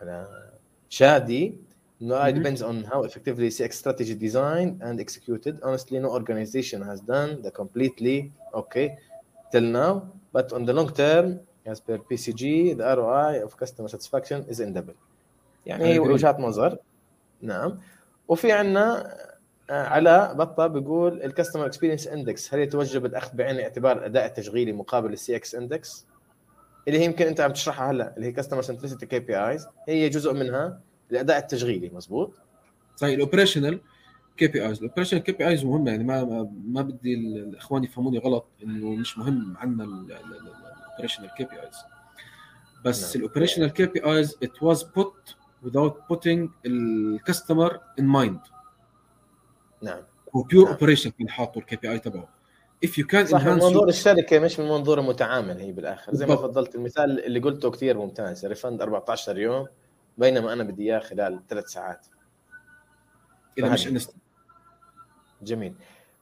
على 0.00 0.26
شادي. 0.88 1.60
No, 2.00 2.14
it 2.16 2.34
Mhm. 2.34 2.38
depends 2.38 2.62
on 2.62 2.84
how 2.92 3.04
effectively 3.08 3.48
CX 3.50 3.72
strategy 3.82 4.14
designed 4.14 4.74
and 4.86 5.00
executed. 5.00 5.54
Honestly, 5.62 5.98
no 5.98 6.10
organization 6.20 6.82
has 6.90 7.00
done 7.00 7.30
the 7.44 7.50
completely 7.50 8.18
okay 8.54 8.86
till 9.52 9.66
now. 9.80 9.92
But 10.36 10.46
on 10.56 10.62
the 10.68 10.74
long 10.78 10.90
term, 11.02 11.26
as 11.72 11.78
per 11.80 11.98
PCG, 12.08 12.42
the 12.78 12.84
ROI 12.96 13.32
of 13.46 13.50
customer 13.62 13.88
satisfaction 13.88 14.38
is 14.52 14.60
in 14.60 14.72
double. 14.74 14.94
يعني. 15.66 15.98
وجهات 15.98 16.40
نظر 16.40 16.78
نعم 17.42 17.78
وفي 18.28 18.52
عندنا 18.52 19.16
علاء 19.70 20.34
بطه 20.34 20.66
بيقول 20.66 21.22
ال 21.22 21.27
customer 21.27 21.66
experience 21.66 22.06
index 22.08 22.54
هل 22.54 22.60
يتوجب 22.60 23.06
الاخذ 23.06 23.36
بعين 23.36 23.56
الاعتبار 23.56 23.98
الاداء 23.98 24.26
التشغيلي 24.26 24.72
مقابل 24.72 25.12
ال 25.12 25.36
CX 25.36 25.54
index 25.54 26.06
اللي 26.88 26.98
هي 26.98 27.04
يمكن 27.04 27.26
انت 27.26 27.40
عم 27.40 27.52
تشرحها 27.52 27.90
هلا 27.90 28.14
اللي 28.16 28.26
هي 28.26 28.32
customer 28.32 28.62
centricity 28.62 29.06
KPIs 29.06 29.66
هي 29.88 30.08
جزء 30.08 30.32
منها 30.32 30.80
الأداء 31.10 31.38
التشغيلي 31.38 31.90
مزبوط؟ 31.94 32.32
طيب 32.98 33.14
ال 33.14 33.20
operational 33.20 33.80
KPIs 34.36 34.78
ال 34.82 34.85
operational 34.85 35.22
KPIs 35.22 35.64
مهمه 35.64 35.90
يعني 35.90 36.04
ما 36.04 36.24
ما, 36.66 36.82
بدي 36.82 37.14
ال- 37.14 37.36
الإخوان 37.48 37.84
يفهموني 37.84 38.18
غلط 38.18 38.46
إنه 38.62 38.90
مش 38.90 39.18
مهم 39.18 39.56
عندنا 39.56 39.84
ال 39.84 39.96
operational 39.96 41.30
KPIs 41.38 41.74
بس 42.84 43.16
نعم. 43.16 43.24
ال 43.24 43.28
operational 43.28 43.68
KPIs 43.72 44.36
it 44.44 44.66
was 44.68 44.78
put 44.78 45.34
without 45.66 45.94
putting 46.12 46.48
ال 46.66 46.79
customer 46.79 47.80
in 48.00 48.04
mind. 48.04 48.50
نعم. 49.82 50.00
هو 50.36 50.42
pure 50.42 50.64
نعم. 50.64 50.72
operation 50.74 51.10
كان 51.10 51.28
حاطه 51.28 51.58
ال 51.58 51.76
KPI 51.76 51.98
تبعه. 51.98 52.28
If 52.86 52.88
you 52.88 53.04
can 53.14 53.24
صح 53.24 53.46
من 53.46 53.52
منظور 53.52 53.88
الشركة 53.88 54.38
مش 54.38 54.60
من 54.60 54.68
منظور 54.68 55.00
المتعامل 55.00 55.60
هي 55.60 55.72
بالآخر. 55.72 56.14
زي 56.14 56.26
ما. 56.26 56.36
فضلت 56.36 56.74
المثال 56.74 57.24
اللي 57.24 57.40
قلته 57.40 57.70
كثير 57.70 57.98
ممتاز 57.98 58.46
refund 58.46 58.82
14 58.82 59.38
يوم 59.38 59.66
بينما 60.18 60.52
أنا 60.52 60.64
بدي 60.64 60.82
إياه 60.82 60.98
خلال 60.98 61.40
ثلاث 61.48 61.68
ساعات. 61.68 62.06
إذا 63.58 63.68
مش 63.68 63.82
فهذه. 63.84 63.92
انست 63.92 64.14
جميل. 65.42 65.74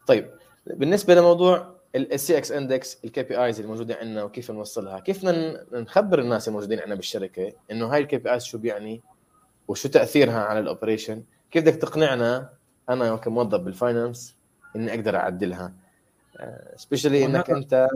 طيب 0.07 0.31
بالنسبة 0.67 1.15
لموضوع 1.15 1.75
ال 1.97 2.39
CX 2.39 2.53
index 2.53 3.05
ال 3.05 3.23
KPIs 3.23 3.61
الموجوده 3.61 3.95
عندنا 3.95 4.23
وكيف 4.23 4.51
نوصلها 4.51 4.99
كيف 5.01 5.25
نخبر 5.73 6.19
الناس 6.19 6.49
الموجودين 6.49 6.79
عندنا 6.81 6.95
بالشركة 6.95 7.53
إنه 7.71 7.87
هاي 7.87 8.01
ال 8.01 8.17
KPIs 8.19 8.45
شو 8.45 8.59
بيعني 8.59 9.03
وشو 9.69 9.89
تأثيرها 9.89 10.41
على 10.45 10.59
ال 10.59 10.65
operation 10.65 11.23
كيف 11.51 11.63
بدك 11.65 11.75
تقنعنا 11.75 12.51
أنا 12.91 13.17
كموظف 13.17 13.61
بال 13.61 13.78
finance 13.78 14.37
إني 14.77 14.95
أقدر 14.95 15.17
أعدلها؟ 15.17 15.73
specially 16.77 17.25
إنك 17.25 17.49
وهذا- 17.49 17.59
أنت 17.59 17.89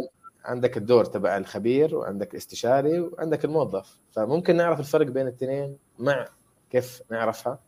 عندك 0.44 0.76
الدور 0.76 1.04
تبع 1.04 1.36
الخبير 1.36 1.96
وعندك 1.96 2.32
الاستشاري 2.32 3.00
وعندك 3.00 3.44
الموظف. 3.44 4.00
فممكن 4.12 4.56
نعرف 4.56 4.80
الفرق 4.80 5.06
بين 5.06 5.22
الاثنين 5.28 5.76
مع 5.98 6.28
كيف 6.70 7.02
نعرفها. 7.10 7.58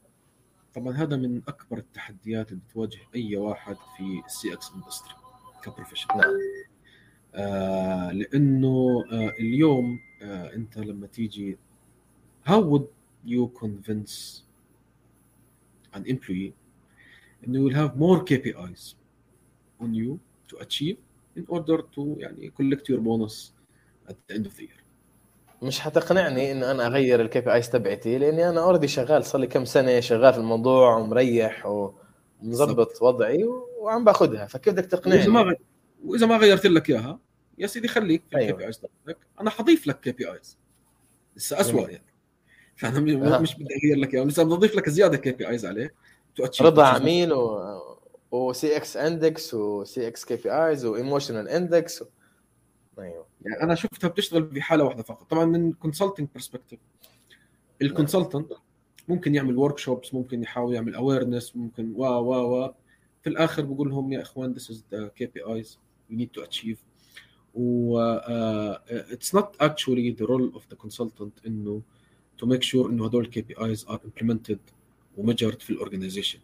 طبعا 0.74 0.92
هذا 0.92 1.16
من 1.16 1.42
أكبر 1.48 1.78
التحديات 1.78 2.52
اللي 2.52 2.62
بتواجه 2.68 2.98
أي 3.14 3.36
واحد 3.36 3.76
في 3.96 4.22
ال 4.26 4.52
CX 4.52 4.72
industry 4.74 5.14
ك 5.62 5.66
professional 5.66 6.18
نعم. 6.18 6.30
آه 7.34 8.12
لأنه 8.12 9.04
آه 9.12 9.28
اليوم 9.28 9.98
آه 10.22 10.54
أنت 10.54 10.78
لما 10.78 11.06
تيجي 11.06 11.58
how 12.48 12.60
would 12.60 12.86
you 13.26 13.48
convince 13.62 14.42
an 15.96 16.02
employee 16.04 16.52
انه 17.46 17.58
you'll 17.68 17.74
have 17.74 17.96
more 17.96 18.24
KPIs 18.24 18.94
on 19.82 19.94
you 19.94 20.18
to 20.52 20.56
achieve 20.60 20.96
in 21.40 21.54
order 21.54 21.82
to 21.96 22.18
يعني 22.18 22.52
collect 22.60 22.84
your 22.92 23.00
bonus 23.00 23.52
at 24.08 24.14
the 24.28 24.34
end 24.36 24.46
of 24.46 24.56
the 24.56 24.62
year 24.62 24.80
مش 25.62 25.80
حتقنعني 25.80 26.52
انه 26.52 26.70
أنا 26.70 26.86
أغير 26.86 27.20
ال 27.20 27.40
KPIs 27.40 27.70
تبعتي 27.70 28.18
لأني 28.18 28.48
أنا 28.48 28.62
already 28.62 28.88
شغال 28.88 29.24
صار 29.24 29.40
لي 29.40 29.46
كم 29.46 29.64
سنة 29.64 30.00
شغال 30.00 30.32
في 30.32 30.38
الموضوع 30.38 30.96
ومريح 30.96 31.66
ومظبط 31.66 33.02
وضعي 33.02 33.44
وعم 33.80 34.04
باخذها 34.04 34.46
فكيف 34.46 34.74
بدك 34.74 35.06
وإذا 35.06 35.28
ما 35.28 35.40
تقنعني. 35.40 35.58
وإذا 36.04 36.26
ما 36.26 36.36
غيرت 36.36 36.66
لك 36.66 36.90
إياها 36.90 37.18
يا 37.58 37.66
سيدي 37.66 37.88
خليك 37.88 38.22
في 38.30 38.36
أيوة. 38.36 38.48
ال 38.48 38.58
KPIs 38.58 38.78
تبعك 38.78 39.18
أنا 39.40 39.50
حضيف 39.50 39.86
لك 39.86 40.00
KPIs 40.00 40.58
لسه 41.36 41.60
اسوء. 41.60 41.90
يعني 41.90 42.04
فأنا. 42.76 43.38
مش 43.38 43.54
بدي 43.54 43.74
أغير 43.74 43.96
لك 43.96 44.14
إياها 44.14 44.24
لسه 44.24 44.42
بدي 44.42 44.54
أضيف 44.54 44.74
لك 44.74 44.88
زيادة 44.88 45.16
KPIs 45.16 45.66
عليه 45.66 45.94
رضا 46.60 46.86
عميل 46.86 47.32
و 47.32 47.60
و 48.30 48.76
CX 48.76 48.96
index 48.96 50.08
و 50.08 50.13
CX 50.13 50.24
KPIs 50.24 50.84
و 50.84 50.91
emotional 50.91 51.48
index 51.48 52.02
و... 52.02 52.04
أيوه. 52.98 53.26
يعني 53.42 53.62
أنا 53.62 53.74
شفتها 53.74 54.08
بتشتغل 54.08 54.50
في 54.50 54.60
حالة 54.62 54.84
واحدة 54.84 55.02
فقط. 55.02 55.30
طبعا 55.30 55.44
من 55.44 55.72
consulting 55.72 56.28
perspective 56.34 56.80
ال 57.82 57.89
consultant 57.89 58.52
ممكن 59.08 59.34
يعمل 59.34 59.56
workshops 59.56 60.14
ممكن 60.14 60.42
يحاول 60.42 60.74
يعمل 60.74 60.94
awareness 60.94 61.56
ممكن 61.56 61.92
و 61.96 62.04
و 62.04 62.32
و. 62.32 62.74
في 63.22 63.30
الآخر 63.30 63.62
بقول 63.62 63.88
لهم 63.88 64.12
يا 64.12 64.22
إخوان 64.22 64.54
this 64.54 64.62
is 64.62 64.76
the 64.92 65.10
KPIs 65.20 65.68
we 66.10 66.16
need 66.16 66.40
to 66.40 66.46
achieve. 66.46 66.76
و 67.54 67.98
uh, 68.18 68.78
it's 69.10 69.32
not 69.32 69.56
actually 69.60 70.12
the 70.12 70.26
role 70.26 70.50
of 70.54 70.62
the 70.72 70.76
consultant 70.76 71.46
إنه 71.46 71.82
to 72.42 72.46
make 72.46 72.62
sure 72.62 72.86
إنه 72.86 73.06
هدول 73.06 73.24
الـ 73.24 73.42
KPIs 73.42 73.86
are 73.86 73.98
implemented 73.98 74.58
و 75.16 75.21
measured 75.21 75.60
في 75.60 75.70
ال 75.70 75.75
organization 75.75 76.38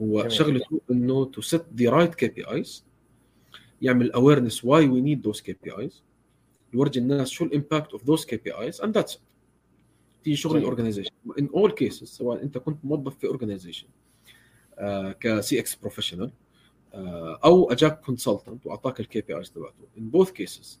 هو. 0.00 0.28
شغلته 0.28 0.80
إنه 0.90 1.30
to 1.36 1.42
set 1.44 1.62
the 1.80 1.90
right 1.90 2.24
KPIs 2.24 2.82
يعمل 3.82 4.12
awareness 4.12 4.54
why 4.54 4.82
we 4.86 5.00
need 5.00 5.30
those 5.30 5.40
KPIs 5.42 5.92
يورجي 6.74 6.98
الناس 7.00 7.28
شو 7.28 7.44
ال 7.44 7.51
impact 7.51 7.92
of 7.92 8.04
those 8.04 8.24
KPIs 8.24 8.80
and 8.80 8.94
that's 8.94 9.18
تيجي 10.24 10.36
شغل. 10.36 10.56
ال 10.56 10.60
organization 10.60 11.10
in 11.38 11.48
all 11.54 11.70
cases 11.70 12.08
سواء 12.08 12.42
أنت 12.42 12.58
كنت 12.58 12.84
موظف 12.84 13.18
في 13.18 13.26
organization 13.26 13.86
ك 15.20 15.58
CX 15.60 15.74
professional 15.74 16.30
أو 17.44 17.72
أجاك 17.72 18.00
consultant 18.00 18.66
وأعطاك 18.66 19.00
ال 19.00 19.20
KPIs 19.20 19.50
تبعته 19.50 19.84
in 19.98 20.10
both 20.10 20.30
cases 20.30 20.80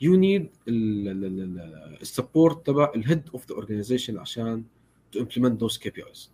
you 0.00 0.16
need 0.16 0.48
ال 0.68 0.93
support 0.93 2.66
تبع 2.66 2.92
ال 2.96 3.01
head 3.01 3.22
of 3.32 3.48
the 3.48 3.54
organization 3.54 4.18
عشان 4.18 4.64
to 5.12 5.20
implement 5.20 5.60
those 5.60 5.78
KPIs 5.78 6.30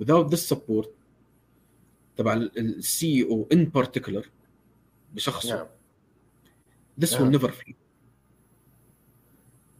without 0.00 0.30
this 0.30 0.54
support 0.54 0.86
تبع 2.16 2.34
ال 2.34 3.24
CEO 3.24 3.48
in 3.52 3.72
particular 3.76 4.26
بشخصه. 5.14 5.56
نعم. 5.56 5.66
This 7.00 7.10
will 7.10 7.20
نعم. 7.20 7.38
never 7.38 7.50
fail. 7.50 7.74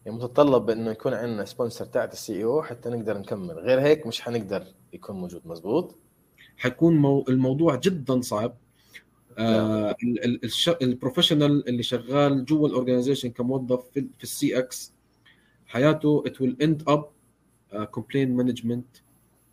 يعني 0.07 0.17
متطلب 0.19 0.71
إنه 0.71 0.91
يكون 0.91 1.15
عندنا 1.15 1.45
sponsor 1.45 1.85
تاعت 1.85 2.13
ال 2.13 2.45
CEO 2.45 2.63
حتى 2.63 2.89
نقدر 2.89 3.19
نكمل. 3.19 3.59
غير 3.59 3.81
هيك 3.81 4.07
مش 4.07 4.21
حنقدر 4.21 4.67
يكون 4.93 5.17
موجود 5.17 5.43
مزبوط؟ 5.45 5.97
حيكون 6.57 6.97
مو... 6.97 7.25
الموضوع 7.29 7.77
جدا 7.77 8.21
صعب. 8.21 8.57
آه. 9.39 9.97
ال 10.83 10.89
professional 10.89 11.69
اللي 11.69 11.83
شغال 11.83 12.45
جوا 12.45 12.69
ال 12.69 12.74
organization 12.74 13.31
كموظف 13.31 13.85
في, 13.95 14.07
في 14.19 14.25
ال 14.25 14.59
CX 14.59 14.93
حياته 15.67 16.25
it 16.27 16.33
will 16.33 16.65
end 16.65 16.93
up 16.93 17.01
uh, 17.73 17.87
complaint 17.97 18.31
management 18.41 19.03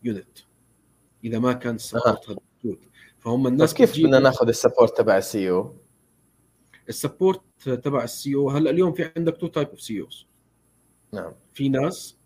unit. 0.06 0.44
إذا 1.28 1.40
ما 1.40 1.54
كان 1.54 1.76
ال 1.76 1.82
support 1.82 2.30
هذا 2.30 2.38
موجود 2.64 2.80
فهم 3.20 3.44
بس 3.44 3.52
الناس 3.52 3.74
كيف 3.74 3.90
بتجيب 3.90 4.06
بدنا 4.06 4.20
ناخذ 4.20 4.48
ال 4.48 4.54
support 4.54 4.98
تبع 4.98 5.18
ال 5.18 5.50
CEO 5.50 5.74
ال 6.90 6.96
support 6.96 7.42
تبع 7.64 8.04
ال 8.04 8.36
CEO 8.36 8.50
هلأ 8.50 8.70
اليوم 8.70 8.94
في 8.94 9.12
عندك 9.18 9.38
two 9.38 9.48
type 9.48 9.68
of 9.68 9.82
CEOs 9.82 10.26
نعم. 11.14 11.32
في 11.54 11.70
ناس 11.70 12.18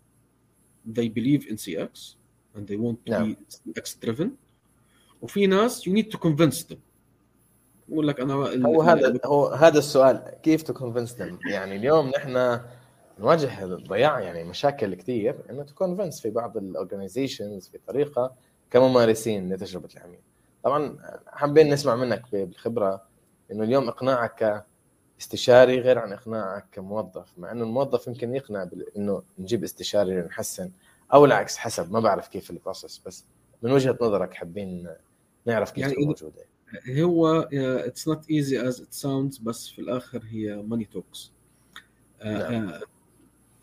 they 0.88 1.08
believe 1.08 1.46
in 1.46 1.56
CX 1.56 2.16
and 2.56 2.66
they 2.66 2.76
want 2.76 2.98
to 3.06 3.10
نعم. 3.10 3.34
be 3.34 3.54
CX 3.54 4.06
driven 4.06 4.28
وفي 5.22 5.46
ناس 5.46 5.88
you 5.88 5.92
need 5.92 6.16
to 6.16 6.18
convince 6.18 6.62
them. 6.72 6.78
يقول 7.88 8.08
لك 8.08 8.20
أنا 8.20 8.34
هو 8.34 8.82
هذا 8.82 9.20
هو 9.24 9.46
هذا 9.46 9.78
السؤال. 9.78 10.34
كيف 10.42 10.62
to 10.62 10.72
convince 10.72 11.16
يعني 11.50 11.76
اليوم 11.76 12.08
نحن 12.08 12.60
نواجه 13.18 13.64
ضياع 13.64 14.20
يعني 14.20 14.44
مشاكل 14.44 14.94
كثير 14.94 15.36
إنه 15.50 15.62
to 15.62 15.74
convince 15.74 16.20
في 16.20 16.30
بعض 16.30 16.56
ال 16.56 16.64
organizations 16.64 17.68
في 17.68 17.78
طريقة 17.86 18.34
كممارسين 18.72 19.52
لتجربة 19.52 19.88
العميل. 19.96 20.20
طبعا 20.64 20.98
حابين 21.26 21.72
نسمع 21.72 21.96
منك 21.96 22.22
بالخبرة 22.32 23.02
إنه 23.52 23.64
اليوم 23.64 23.88
إقناعك 23.88 24.64
كاستشاري 25.18 25.80
غير 25.80 25.98
عن 25.98 26.12
إقناعك 26.12 26.66
كموظف 26.72 27.32
مع 27.38 27.52
إنه 27.52 27.64
الموظف 27.64 28.06
يمكن 28.06 28.34
يقنع 28.34 28.68
إنه 28.96 29.22
نجيب 29.38 29.64
استشاري 29.64 30.20
لنحسن 30.20 30.70
أو 31.12 31.24
العكس 31.24 31.56
حسب 31.56 31.92
ما 31.92 32.00
بعرف 32.00 32.28
كيف 32.28 32.50
ال 32.50 32.57
process 32.57 33.02
بس 33.06 33.24
من 33.62 33.72
وجهة 33.72 33.98
نظرك 34.00 34.34
حابين 34.34 34.88
نعرف 35.46 35.70
كيف 35.70 35.84
يعني 35.86 36.06
موجودة. 36.06 36.42
هو 36.88 37.48
it's 37.52 38.08
not 38.08 38.30
easy 38.30 38.68
as 38.68 38.80
it 38.80 38.92
sounds 38.92 39.38
بس 39.38 39.68
في 39.68 39.78
الآخر 39.78 40.22
هي 40.30 40.56
money 40.56 40.84
talks 40.84 41.32
نعم. 42.24 42.72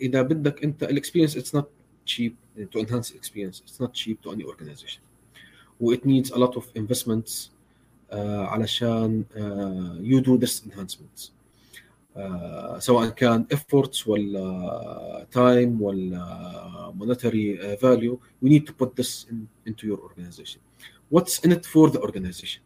إذا 0.01 0.21
بدك 0.21 0.63
أنت 0.63 0.83
ال 0.83 0.88
experience 0.88 1.37
it's 1.37 1.55
not 1.55 1.71
cheap 2.13 2.33
to 2.71 2.77
enhance 2.83 3.07
experience 3.19 3.55
it's 3.65 3.79
not 3.83 3.91
cheap 4.01 4.17
to 4.23 4.27
any 4.35 4.43
organization 4.51 5.01
it 5.95 6.03
needs 6.05 6.29
a 6.31 6.39
lot 6.43 6.53
of 6.59 6.63
investments 6.75 7.31
uh, 8.11 8.15
علشان 8.51 9.23
uh, 9.35 10.03
you 10.11 10.21
do 10.21 10.37
this 10.37 10.63
enhancements 10.65 11.31
uh, 12.17 12.79
سواء 12.79 13.09
كان 13.09 13.45
efforts 13.53 14.07
ولا 14.07 15.27
time 15.35 15.81
ولا 15.81 16.93
monetary 16.99 17.57
uh, 17.59 17.79
value 17.85 18.17
we 18.43 18.49
need 18.49 18.65
to 18.67 18.73
put 18.73 18.95
this 18.95 19.25
in, 19.31 19.47
into 19.69 19.87
your 19.87 19.99
organization 19.99 20.59
what's 21.13 21.39
in 21.45 21.51
it 21.51 21.65
for 21.65 21.89
the 21.89 21.99
organization 22.01 22.61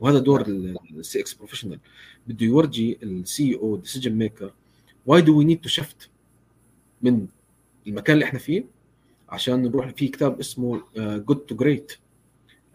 وهذا 0.00 0.18
دور 0.18 0.40
السي 0.46 1.20
إكس 1.20 1.34
بروفيشنال 1.34 1.78
بده 2.26 2.46
يورجي 2.46 2.98
السي 3.02 3.54
أو 3.54 3.76
ديسيجن 3.76 4.12
ميكر 4.12 4.52
why 5.10 5.20
do 5.20 5.32
we 5.32 5.44
need 5.44 5.68
to 5.68 5.72
shift 5.80 6.08
من 7.02 7.26
المكان 7.86 8.14
اللي 8.14 8.24
إحنا 8.24 8.38
فيه 8.38 8.64
عشان 9.28 9.62
نروح 9.62 9.88
في 9.90 10.08
كتاب 10.08 10.40
اسمه 10.40 10.82
Good 10.96 11.36
to 11.38 11.56
Great 11.56 11.92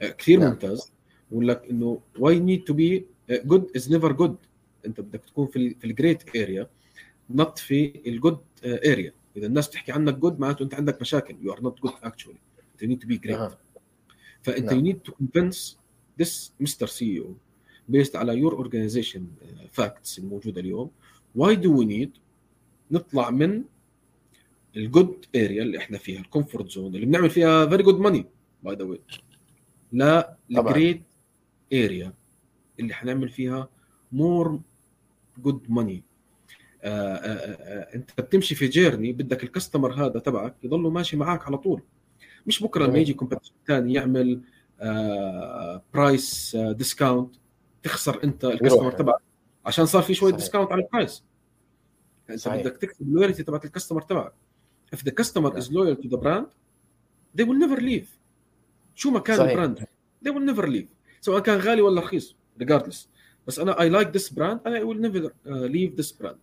كثير 0.02 0.40
نعم. 0.40 0.50
ممتاز 0.50 0.92
بقول 1.32 1.48
لك 1.48 1.66
إنه 1.70 2.02
why 2.18 2.34
need 2.34 2.74
to 2.74 2.78
be 2.78 3.02
good 3.30 3.72
is 3.76 3.92
never 3.92 4.12
good 4.12 4.38
أنت 4.86 5.02
بدك 5.02 5.26
تكون 5.26 5.48
في 5.48 5.76
في 5.80 5.86
ال 5.86 5.94
great 5.94 6.36
area 6.36 6.70
not 7.30 7.60
في 7.60 8.02
ال 8.08 8.14
good 8.14 8.40
area 8.66 9.14
إذا 9.38 9.48
الناس 9.48 9.68
بتحكي 9.68 9.92
عنك 9.92 10.18
good 10.18 10.40
معناته 10.40 10.64
أنت 10.64 10.74
عندك 10.74 11.02
مشاكل 11.02 11.36
you 11.42 11.54
are 11.54 11.62
not 11.62 11.82
good 11.82 11.94
actually 12.04 12.40
انت 12.84 13.04
to 13.04 13.08
be 13.08 13.18
great 13.28 13.32
أها. 13.32 13.58
فأنت 14.42 14.74
نعم. 14.74 14.80
you 14.80 14.88
need 14.88 14.98
to 15.10 15.14
convince 15.14 15.76
this 16.22 16.52
Mr. 16.64 16.88
CEO 16.88 17.28
based 17.92 18.16
على 18.16 18.50
organization 18.50 19.22
uh, 19.42 19.82
facts 19.82 20.20
الموجودة 20.20 20.62
اليوم 20.62 20.92
why 21.38 21.56
do 21.56 21.70
we 21.70 21.86
need 21.86 22.20
نطلع 22.92 23.30
من 23.30 23.64
ال 24.76 24.86
good 24.86 25.26
area 25.36 25.64
اللي 25.64 25.78
إحنا 25.78 25.98
فيها 25.98 26.20
ال 26.20 26.26
comfort 26.26 26.70
zone 26.72 26.96
اللي 26.96 27.06
بنعمل 27.06 27.30
فيها 27.30 27.66
very 27.66 27.84
good 27.84 28.00
money 28.00 28.26
by 28.64 28.76
the 28.76 28.84
way 28.84 29.02
لا. 29.92 30.38
ال 30.52 30.60
great 30.60 31.02
area 31.74 32.14
اللي 32.80 32.94
حنعمل 32.94 33.30
فيها 33.30 33.70
more 34.12 34.60
good 35.38 35.66
money 35.70 36.04
أنت 37.96 38.22
بتمشي 38.22 38.56
في 38.56 38.68
journey 38.68 39.12
بدك 39.14 39.44
ال 39.44 39.49
customer 39.49 39.94
هذا 39.94 40.20
تبعك 40.20 40.56
يضله 40.64 40.90
ماشي 40.90 41.18
معك 41.18 41.46
على 41.48 41.58
طول 41.58 41.82
مش 42.48 42.64
بكرة 42.64 42.86
لما. 42.86 42.98
يجي 42.98 43.14
competition 43.14 43.54
ثاني 43.68 43.94
يعمل 43.94 44.42
price 45.94 46.56
discount 46.56 47.36
تخسر 47.84 48.24
أنت 48.24 48.46
ال 48.46 48.50
customer 48.50 48.82
يروح. 48.82 48.94
تبعك 48.96 49.22
عشان 49.66 49.86
صار 49.86 50.02
في 50.02 50.14
شوية. 50.14 50.34
discount 50.34 50.72
على 50.72 50.84
ال 50.84 50.91
price 50.91 51.24
انت. 52.30 52.48
بدك 52.48 52.78
تكسب 52.78 53.02
ال 53.02 53.07
loyalty 53.07 53.44
تبعت 53.44 53.66
ال 53.66 53.70
customer 53.70 54.02
تبعك 54.02 54.34
if 54.96 55.00
the 55.00 55.12
customer 55.12 55.58
is 55.58 55.70
loyal 55.70 55.96
to 56.04 56.08
the 56.10 56.18
brand 56.18 56.46
they 57.36 57.44
will 57.44 57.60
never 57.66 57.82
leave. 57.82 58.08
شو 58.96 59.12
ما 59.12 59.20
كان 59.20 59.38
صحيح. 59.38 59.52
ال 59.52 59.56
brand؟ 59.56 59.80
They 60.26 60.30
will 60.30 60.56
never 60.56 60.68
leave. 60.68 60.88
سواء 61.22 61.40
كان 61.40 61.58
غالي 61.58 61.82
ولا 61.82 62.02
رخيص 62.02 62.36
regardless. 62.64 63.08
بس 63.48 63.60
أنا 63.60 63.74
I 63.74 64.04
like 64.04 64.08
this 64.08 64.30
brand 64.30 64.60
and 64.66 64.76
I 64.76 64.84
will 64.84 65.02
never 65.02 65.26
uh, 65.26 65.68
leave 65.68 66.02
this 66.02 66.12
brand. 66.22 66.38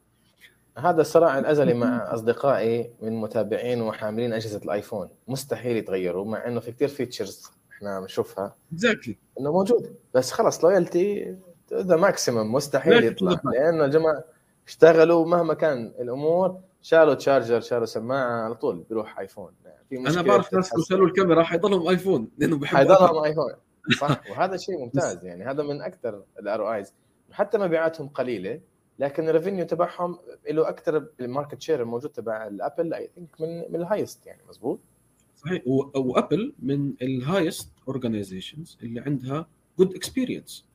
هذا 0.78 1.00
الصراع 1.00 1.38
الازلي 1.38 1.74
مع 1.74 2.14
أصدقائي 2.14 2.90
من 3.02 3.20
متابعين 3.20 3.82
وحاملين 3.82 4.32
أجهزة 4.32 4.60
الآيفون. 4.64 5.08
مستحيل 5.28 5.76
يتغيروا 5.76 6.24
مع 6.24 6.46
إنه 6.46 6.60
في 6.60 6.72
كثير 6.72 6.88
features 6.88 7.50
إحنا 7.72 8.00
بنشوفها. 8.00 8.54
Exactly. 8.74 9.12
إنه 9.40 9.52
موجود. 9.52 9.94
بس 10.14 10.32
خلص 10.32 10.64
loyalty 10.64 11.36
the 11.72 11.96
maximum 11.96 12.52
مستحيل 12.52 13.04
يطلع. 13.04 13.40
لأنه 13.44 13.84
الجماعة 13.84 14.24
اشتغلوا 14.66 15.26
مهما 15.26 15.54
كان 15.54 15.92
الأمور 16.00 16.60
شالوا 16.82 17.14
charger 17.14 17.60
شالوا 17.60 17.86
سماعة 17.86 18.44
على 18.44 18.54
طول 18.54 18.84
بيروح 18.88 19.18
آيفون. 19.18 19.52
في 19.88 19.96
أنا 19.96 20.08
مشكلة 20.08 20.22
بعرف 20.22 20.54
ناس 20.54 20.74
لو. 20.74 20.82
شالوا 20.82 21.06
الكاميرا 21.06 21.42
حيضلهم 21.42 21.88
آيفون 21.88 22.28
لأنه 22.38 22.58
بحبوا 22.58 22.78
حيضلهم 22.78 23.24
آيفون. 23.24 23.52
صح. 24.00 24.20
وهذا 24.30 24.56
شيء 24.56 24.78
ممتاز 24.78 25.24
يعني. 25.24 25.44
هذا 25.44 25.62
من 25.62 25.82
أكثر 25.82 26.22
ال 26.38 26.68
ROIs 26.68 26.94
حتى 27.32 27.58
مبيعاتهم 27.58 28.08
قليلة 28.08 28.60
لكن 28.98 29.28
ال 29.28 29.33
revenue 29.33 29.64
تبعهم 29.64 30.18
له 30.50 30.68
أكثر 30.68 31.06
ال 31.20 31.26
market 31.26 31.62
share 31.62 31.82
الموجود 31.82 32.10
تبع 32.10 32.46
الابل 32.46 32.94
I 32.94 33.10
think 33.14 33.40
من 33.40 33.72
من 33.72 33.76
ال 33.80 33.86
highest 33.86 34.26
يعني. 34.26 34.42
مزبوط 34.48 34.80
صحيح. 35.36 35.62
وابل 35.66 36.54
من 36.58 36.94
ال 37.02 37.11
highest 37.11 37.72
organizations 37.88 38.78
اللي 38.82 39.00
عندها 39.00 39.46
good 39.78 39.94
experience 39.94 40.66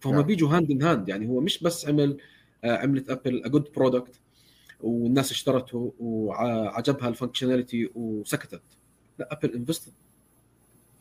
فهم 0.00 0.14
نعم. 0.14 0.22
بيجوا 0.22 0.48
hand 0.48 0.70
in 0.70 0.82
hand 0.82 1.08
يعني. 1.08 1.28
هو 1.28 1.40
مش 1.40 1.62
بس 1.62 1.88
عمل 1.88 2.18
عملت 2.64 3.10
ابل 3.10 3.44
a 3.44 3.48
good 3.48 3.72
product 3.76 4.20
والناس 4.80 5.30
اشترته 5.30 5.92
وعجبها 6.00 7.08
ال 7.08 7.14
functionality 7.14 7.90
وسكتت. 7.94 8.62
لا 9.18 9.32
ابل 9.32 9.54
invested 9.54 9.92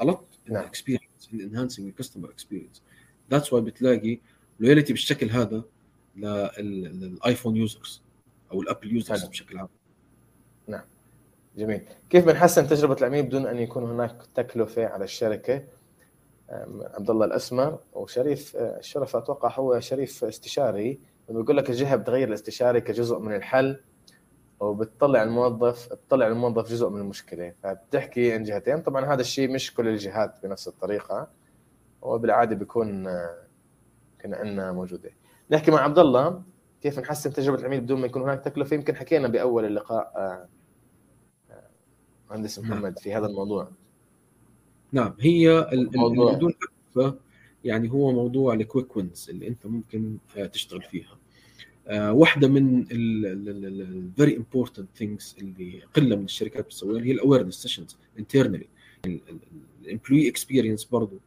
a 0.04 0.06
lot 0.06 0.48
in 0.48 0.52
نعم. 0.52 0.66
the 0.66 0.68
experience 0.70 1.28
in 1.32 1.36
enhancing 1.40 1.84
the 1.84 2.04
customer 2.04 2.30
experience. 2.30 2.80
That's 3.34 3.48
why 3.52 3.56
بتلاقي 3.56 4.20
loyalty 4.60 4.93
بالشكل 4.94 5.30
هذا 5.30 5.64
لل- 6.16 6.52
للايفون 7.02 7.56
users 7.56 8.02
أو 8.52 8.62
الابل 8.62 8.94
users. 8.93 9.26
بشكل 9.26 9.58
عام. 9.58 9.70
جميل. 11.58 11.82
كيف 12.10 12.26
بنحسن 12.26 12.68
تجربة 12.68 12.96
العميل 13.00 13.24
بدون 13.26 13.46
أن 13.46 13.58
يكون 13.58 13.84
هناك 13.84 14.16
تكلفة 14.36 14.86
على 14.86 15.04
الشركة؟ 15.04 15.64
عبد 16.50 17.10
الله 17.10 17.26
الأسمر 17.26 17.80
وشريف 17.94 18.56
أه، 18.56 18.80
الشرف 18.80 19.16
أتوقع 19.16 19.56
هو 19.60 19.80
شريف 19.80 20.24
استشاري. 20.24 21.00
بيقول 21.30 21.58
لك 21.58 21.70
الجهة 21.70 21.96
بتغير 21.96 22.28
الاستشاري 22.28 22.82
كجزء 22.82 23.20
من 23.20 23.36
الحل 23.36 23.80
وبتطلع 24.60 25.24
الموظف 25.24 25.94
بتطلع 25.94 26.28
الموظف 26.28 26.72
جزء 26.72 26.90
من 26.90 27.02
المشكلة. 27.02 27.54
فبتحكي 27.64 28.34
عن 28.34 28.44
جهتين. 28.44 28.82
طبعا 28.82 29.06
هذا 29.14 29.22
الشيء 29.22 29.52
مش 29.54 29.74
كل 29.74 29.88
الجهات 29.88 30.36
بنفس 30.44 30.68
الطريقة. 30.68 31.28
وبالعاده 32.02 32.56
بيكون 32.56 33.08
أه، 33.08 33.38
كان 34.20 34.34
عندنا 34.34 34.72
موجودة. 34.72 35.10
نحكي 35.52 35.72
مع 35.72 35.80
عبد 35.82 36.00
الله 36.00 36.42
كيف 36.82 37.00
نحسن 37.00 37.34
تجربة 37.34 37.60
العميل 37.60 37.82
بدون 37.82 38.00
ما 38.00 38.06
يكون 38.06 38.22
هناك 38.22 38.42
تكلفة. 38.44 38.76
يمكن 38.76 38.96
حكينا 38.96 39.28
بأول 39.28 39.66
اللقاء 39.66 40.12
أه، 40.16 40.48
أه، 41.52 41.68
مهندس. 42.30 42.60
محمد 42.60 43.00
في 43.00 43.16
هذا 43.16 43.26
الموضوع. 43.26 43.68
نعم 44.92 45.16
هي 45.20 45.60
ال- 45.60 45.74
ال- 45.74 45.98
موضوع. 45.98 46.26
اللي 46.28 46.38
بدون 46.38 46.54
تكلفة 46.54 47.18
يعني 47.66 47.91
هو 47.91 48.11
موضوع 48.11 48.53
ال 48.54 48.61
quick 48.61 48.98
wins 48.98 49.28
اللي 49.30 49.47
انت 49.47 49.66
ممكن 49.66 50.18
آه، 50.38 50.45
تشتغل 50.45 50.82
فيها. 50.82 51.18
آه، 51.88 52.13
واحدة 52.13 52.47
من 52.47 52.86
ال 52.91 53.21
very 53.21 54.38
important 54.38 54.88
things 54.96 55.36
اللي 55.41 55.82
قلة 55.93 56.16
من 56.16 56.26
الشركات 56.26 56.66
بتسويها 56.66 57.03
هي 57.03 57.11
ال 57.12 57.16
awareness 57.16 57.56
sessions 57.56 57.98
internally 58.20 58.68
ال 59.82 59.87
employee 59.87 60.30
experience 60.30 60.86
برضه 60.86 61.20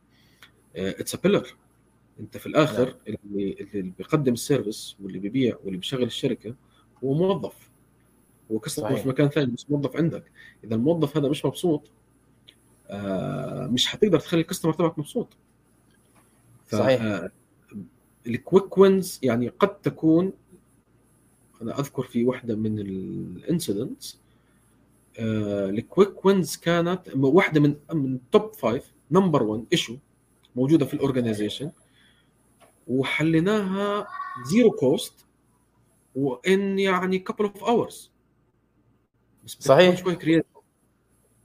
it's 0.76 1.14
a 1.14 1.18
pillar 1.18 1.56
انت 2.20 2.36
في 2.36 2.46
الآخر 2.46 2.84
نعم. 2.84 3.16
اللي 3.26 3.56
اللي 3.74 3.92
بيقدم 3.98 4.32
ال 4.32 4.40
service 4.40 4.96
واللي 5.02 5.18
بيبيع 5.18 5.56
واللي 5.64 5.78
بيشغل 5.78 6.02
الشركة 6.02 6.54
هو 7.04 7.14
موظف. 7.14 7.70
هو 8.52 8.58
customer 8.58 8.96
في 8.96 9.08
مكان 9.08 9.28
ثاني 9.28 9.50
بس 9.50 9.66
موظف 9.70 9.96
عندك. 9.96 10.24
إذا 10.64 10.74
الموظف 10.74 11.16
هذا 11.16 11.28
مش 11.28 11.44
مبسوط 11.44 11.90
آه 12.88 13.66
مش 13.66 13.86
حتقدر 13.86 14.20
تخلي 14.20 14.40
ال 14.40 14.44
customer 14.44 14.72
تبعك 14.72 14.98
مبسوط. 14.98 15.36
صحيح. 16.68 17.28
ال 18.26 18.35
quick 18.35 18.78
wins 18.78 19.20
يعني 19.22 19.48
قد 19.48 19.80
تكون 19.80 20.32
أنا 21.62 21.78
أذكر 21.80 22.02
في 22.02 22.24
واحدة 22.24 22.54
من 22.54 22.78
ال 22.78 22.92
incidents 22.92 24.20
ال 25.18 25.36
quick 25.36 26.24
wins 26.24 26.56
كانت 26.56 27.00
واحدة 27.16 27.60
من 27.60 27.76
من 27.92 28.18
top 28.32 28.54
five 28.54 28.92
number 29.10 29.42
1 29.42 29.64
issue 29.72 29.96
موجودة 30.56 30.86
في 30.86 30.94
ال 30.94 31.00
organization 31.00 31.70
وحليناها 32.88 34.06
zero 34.46 34.70
cost 34.70 35.26
و 36.14 36.35
in 36.35 36.78
يعني 36.78 37.18
couple 37.18 37.44
of 37.44 37.64
hours 37.64 38.10
صحيح. 39.46 39.96
شوي 39.96 40.14
creative 40.16 40.46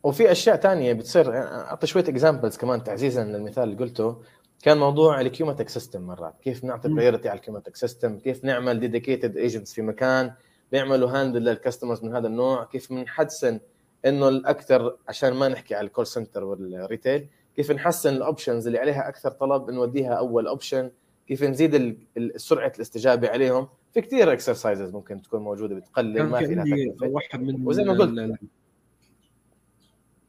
وفي 0.04 0.32
أشياء 0.32 0.56
ثانية 0.56 0.94
بتصير 0.94 1.38
أعطي 1.38 1.88
شوية 1.88 2.04
examples 2.04 2.58
كمان 2.58 2.84
تعزيزا 2.84 3.24
للمثال 3.24 3.64
اللي 3.64 3.76
قلته. 3.76 4.22
كان 4.64 4.78
موضوع 4.78 5.22
ال 5.22 5.29
Qmatic 5.29 5.70
system 5.70 6.02
مرات. 6.02 6.34
كيف 6.42 6.64
نعطي 6.64 6.90
priority 6.90 7.30
على 7.30 7.38
ال 7.38 7.43
Qmatic 7.43 7.76
system؟ 7.76 8.20
كيف 8.20 8.44
نعمل 8.44 8.80
dedicated 8.80 9.38
agents 9.38 9.74
في 9.74 9.82
مكان 9.82 10.34
بيعملوا 10.72 11.10
handle 11.10 11.44
لل 11.44 11.55
customers 11.55 12.04
من 12.04 12.16
هذا 12.16 12.28
النوع؟ 12.28 12.64
كيف 12.64 12.94
بنحسن 12.94 13.60
إنه 14.06 14.28
الأكثر 14.28 14.98
عشان 15.08 15.34
ما 15.34 15.48
نحكي 15.48 15.76
على 15.76 15.88
ال 15.88 15.92
call 15.92 16.08
center 16.08 16.44
وال 16.44 16.65
retail 16.65 17.28
كيف 17.56 17.72
نحسن 17.72 18.14
ال 18.14 18.20
options 18.21 18.68
اللي 18.68 18.80
عليها 18.80 19.10
أكثر 19.10 19.32
طلب؟ 19.32 19.70
نوديها 19.70 20.14
أول 20.14 20.48
option 20.48 20.92
كيف 21.28 21.44
نزيد 21.44 21.98
سرعة 22.36 22.72
الاستجابة 22.76 23.30
عليهم؟ 23.30 23.68
في 23.94 24.02
كثير 24.02 24.34
exercises 24.34 24.94
ممكن 24.94 25.22
تكون 25.22 25.42
موجودة 25.42 25.76
بتقلل 25.76 26.24
ما 26.24 26.40
في 26.40 26.56
لها 26.56 27.10
واحد 27.10 27.42
من 27.42 27.68
وزي 27.68 27.84
ما 27.84 27.94
قلت 27.94 28.38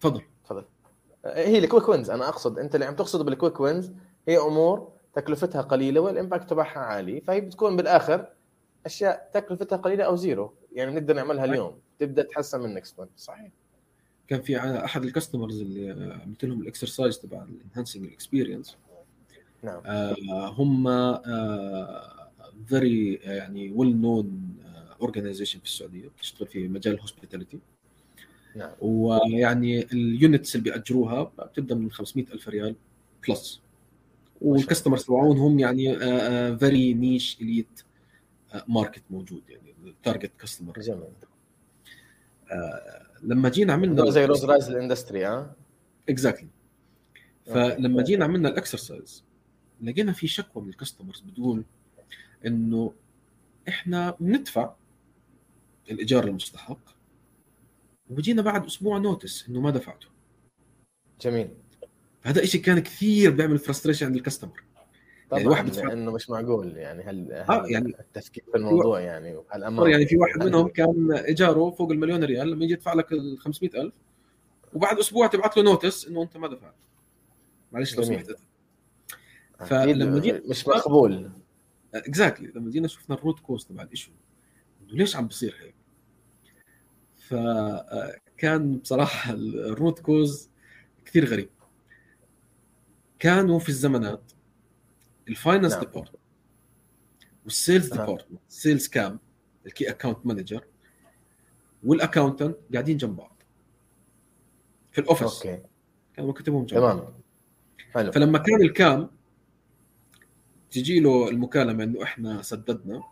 تفضل. 0.00 0.22
تفضل. 0.44 0.64
هي 1.24 1.58
ال 1.58 1.63
quick 1.63 1.88
wins 1.88 2.10
أنا 2.10 2.28
أقصد 2.28 2.58
أنت 2.58 2.74
اللي 2.74 2.86
عم 2.86 2.94
تقصد 2.94 3.24
بال 3.24 3.34
quick 3.34 3.60
wins 3.60 3.92
هي 4.28 4.38
أمور 4.38 4.92
تكلفتها 5.14 5.62
قليلة 5.62 6.00
وال 6.00 6.13
impact 6.13 6.50
تبعها 6.50 6.78
عالي 6.78 7.20
فهي 7.20 7.40
بتكون 7.40 7.76
بالآخر 7.76 8.26
أشياء 8.86 9.30
تكلفتها 9.34 9.76
قليلة 9.76 10.04
أو 10.04 10.16
zero 10.16 10.54
يعني 10.72 10.90
بنقدر 10.90 11.14
نعملها 11.14 11.44
اليوم. 11.44 11.78
تبدأ 11.98 12.22
تحسن 12.22 12.60
من 12.60 12.74
next 12.74 12.98
month 12.98 13.10
صحيح. 13.16 13.50
كان 14.28 14.40
في 14.40 14.58
أحد 14.84 15.04
ال 15.04 15.10
customers 15.10 15.60
اللي 15.60 16.12
عملت 16.24 16.44
لهم 16.44 16.60
ال 16.60 16.67
exercise 16.67 17.18
تبع 17.18 17.42
ال 17.42 17.48
enhancing 17.48 18.04
ال 18.04 18.11
experience 18.11 18.76
نعم. 19.62 19.82
آه 19.86 20.48
هم 20.48 20.84
very 22.66 23.20
آه 23.24 23.32
يعني 23.32 23.72
well 23.76 23.96
known 24.00 24.56
organization 25.00 25.58
في 25.58 25.64
السعودية 25.64 26.08
بتشتغل 26.08 26.48
في 26.48 26.68
مجال 26.68 26.94
ال 26.94 26.99
hospitality 26.99 27.58
نعم. 28.56 28.70
ويعني 28.80 29.82
ال 29.82 29.94
units 29.94 30.56
اللي 30.56 30.70
بيأجروها 30.70 31.22
بتبدأ 31.22 31.74
من 31.74 31.90
500 31.90 32.26
ألف 32.32 32.48
ريال 32.48 32.76
plus 33.28 33.60
وال 34.40 34.52
customers 34.52 35.04
تبعون 35.04 35.38
هم 35.38 35.58
يعني 35.58 35.96
very 36.58 36.94
niche 36.94 37.38
elite 37.40 37.80
market 38.68 39.02
موجود 39.10 39.42
يعني 39.48 39.74
ال 39.84 39.91
target 39.91 40.32
customer 40.38 40.80
جميل. 40.80 41.12
آه 42.52 43.06
لما 43.22 43.48
جينا 43.48 43.72
عملنا 43.72 44.10
زي 44.10 44.24
Rolls-Royce 44.24 44.44
ال 44.44 44.70
industry 44.70 45.24
ها 45.24 45.56
exactly 46.08 46.48
فلما 47.46 48.02
جينا 48.02 48.24
عملنا 48.24 48.48
ال 48.48 48.57
exercise 48.57 49.24
لقينا 49.82 50.12
في 50.12 50.26
شكوى 50.26 50.62
من 50.62 50.68
ال 50.68 50.73
customers 50.73 51.20
بتقول 51.20 51.64
إنه 52.46 52.92
إحنا 53.68 54.16
بندفع 54.20 54.74
الإيجار 55.90 56.24
المستحق 56.24 56.78
وبجينا 58.10 58.42
بعد 58.42 58.64
أسبوع 58.66 58.98
notice 58.98 59.48
إنه 59.48 59.60
ما 59.60 59.70
دفعته. 59.70 60.06
جميل. 61.20 61.50
هذا 62.24 62.44
شيء 62.44 62.60
كان 62.60 62.78
كثير 62.78 63.30
بيعمل 63.30 63.58
frustration 63.58 64.06
عند 64.06 64.16
ال 64.16 64.21
customer 64.21 64.62
طبعا 65.30 65.40
يعني 65.40 65.50
واحد 65.50 65.76
لأنه 65.76 66.12
مش 66.12 66.30
معقول 66.30 66.76
يعني 66.76 67.02
هل, 67.02 67.32
هل 67.32 67.50
آه 67.50 67.66
يعني 67.66 67.88
التفكير 68.00 68.44
في 68.52 68.56
الموضوع 68.56 69.00
يعني 69.00 69.38
الأمان 69.54 69.90
يعني 69.90 70.06
في 70.06 70.16
واحد 70.16 70.44
منهم 70.44 70.68
كان 70.68 71.12
إيجاره 71.12 71.70
فوق 71.70 71.90
المليون 71.90 72.24
ريال 72.24 72.50
لما 72.50 72.64
يجي 72.64 72.72
يدفع 72.72 72.94
لك 72.94 73.12
ال 73.12 73.38
500000 73.38 73.92
وبعد 74.74 74.98
أسبوع 74.98 75.26
تبعت 75.26 75.56
له 75.56 75.62
notice 75.62 76.06
إنه 76.06 76.22
أنت 76.22 76.36
ما 76.36 76.48
دفعت. 76.48 76.74
معلش 77.72 77.96
لو 77.96 78.02
سمحت. 78.02 78.32
فلما 79.58 80.18
جينا 80.20 80.42
مش 80.48 80.68
مقبول. 80.68 81.30
exactly 81.94 82.52
لما 82.54 82.70
جينا 82.70 82.88
شفنا 82.88 83.16
ال 83.16 83.21
root 83.21 83.40
cause 83.40 83.68
تبع 83.68 83.82
ال 83.82 83.87
issue 83.87 84.10
إنه 84.82 84.94
ليش 84.94 85.16
عم 85.16 85.26
بصير 85.26 85.56
هيك؟ 85.60 85.74
فكان 87.16 88.76
بصراحة 88.76 89.32
ال 89.34 89.47
root 89.47 89.98
cause 89.98 90.50
كثير 91.04 91.24
غريب. 91.24 91.48
كانوا 93.24 93.58
في 93.58 93.68
الزمانات. 93.68 94.32
ال 95.28 95.34
finance 95.34 95.72
نعم. 95.72 95.80
department 95.84 96.22
وال 97.44 97.58
sales 97.58 97.92
department 97.92 98.40
sales 98.48 98.88
KAM 98.88 99.18
ال 99.66 99.72
key 99.72 99.90
account 99.90 100.26
manager 100.26 100.64
وال 101.84 101.96
accountant 101.96 102.56
قاعدين 102.72 102.96
جنب 102.96 103.16
بعض. 103.16 103.42
في 104.92 105.00
ال 105.00 105.07
office 105.07 105.46
okay. 105.46 105.62
كانوا 106.14 106.32
مكتبهم 106.32 106.64
جنب 106.66 106.80
تمام. 106.80 107.14
حلو. 107.92 108.12
فلما 108.12 108.38
كان 108.38 108.62
ال 108.62 108.74
KAM 108.74 109.10
تجي 110.70 111.00
له 111.00 111.28
المكالمة 111.28 111.84
إنه 111.84 112.02
إحنا 112.02 112.42
سددنا 112.42 113.02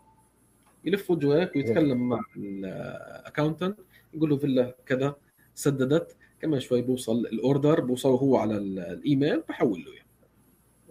يلف 0.85 1.11
وجهه 1.11 1.39
هيك 1.41 1.55
ويتكلم 1.55 2.09
مع 2.09 2.19
ال 2.37 2.50
accountant 2.50 3.79
يقول 4.13 4.29
له 4.29 4.37
villa 4.37 4.75
كذا 4.85 5.15
سددت. 5.55 6.15
كمان 6.41 6.59
شوي 6.59 6.81
بوصل 6.81 7.19
ال 7.19 7.29
order 7.29 7.81
بوصل 7.81 8.09
هو 8.09 8.37
على 8.37 8.57
الايميل 8.57 9.41
بحول 9.49 9.83
له 9.83 9.93
اياه 9.93 10.02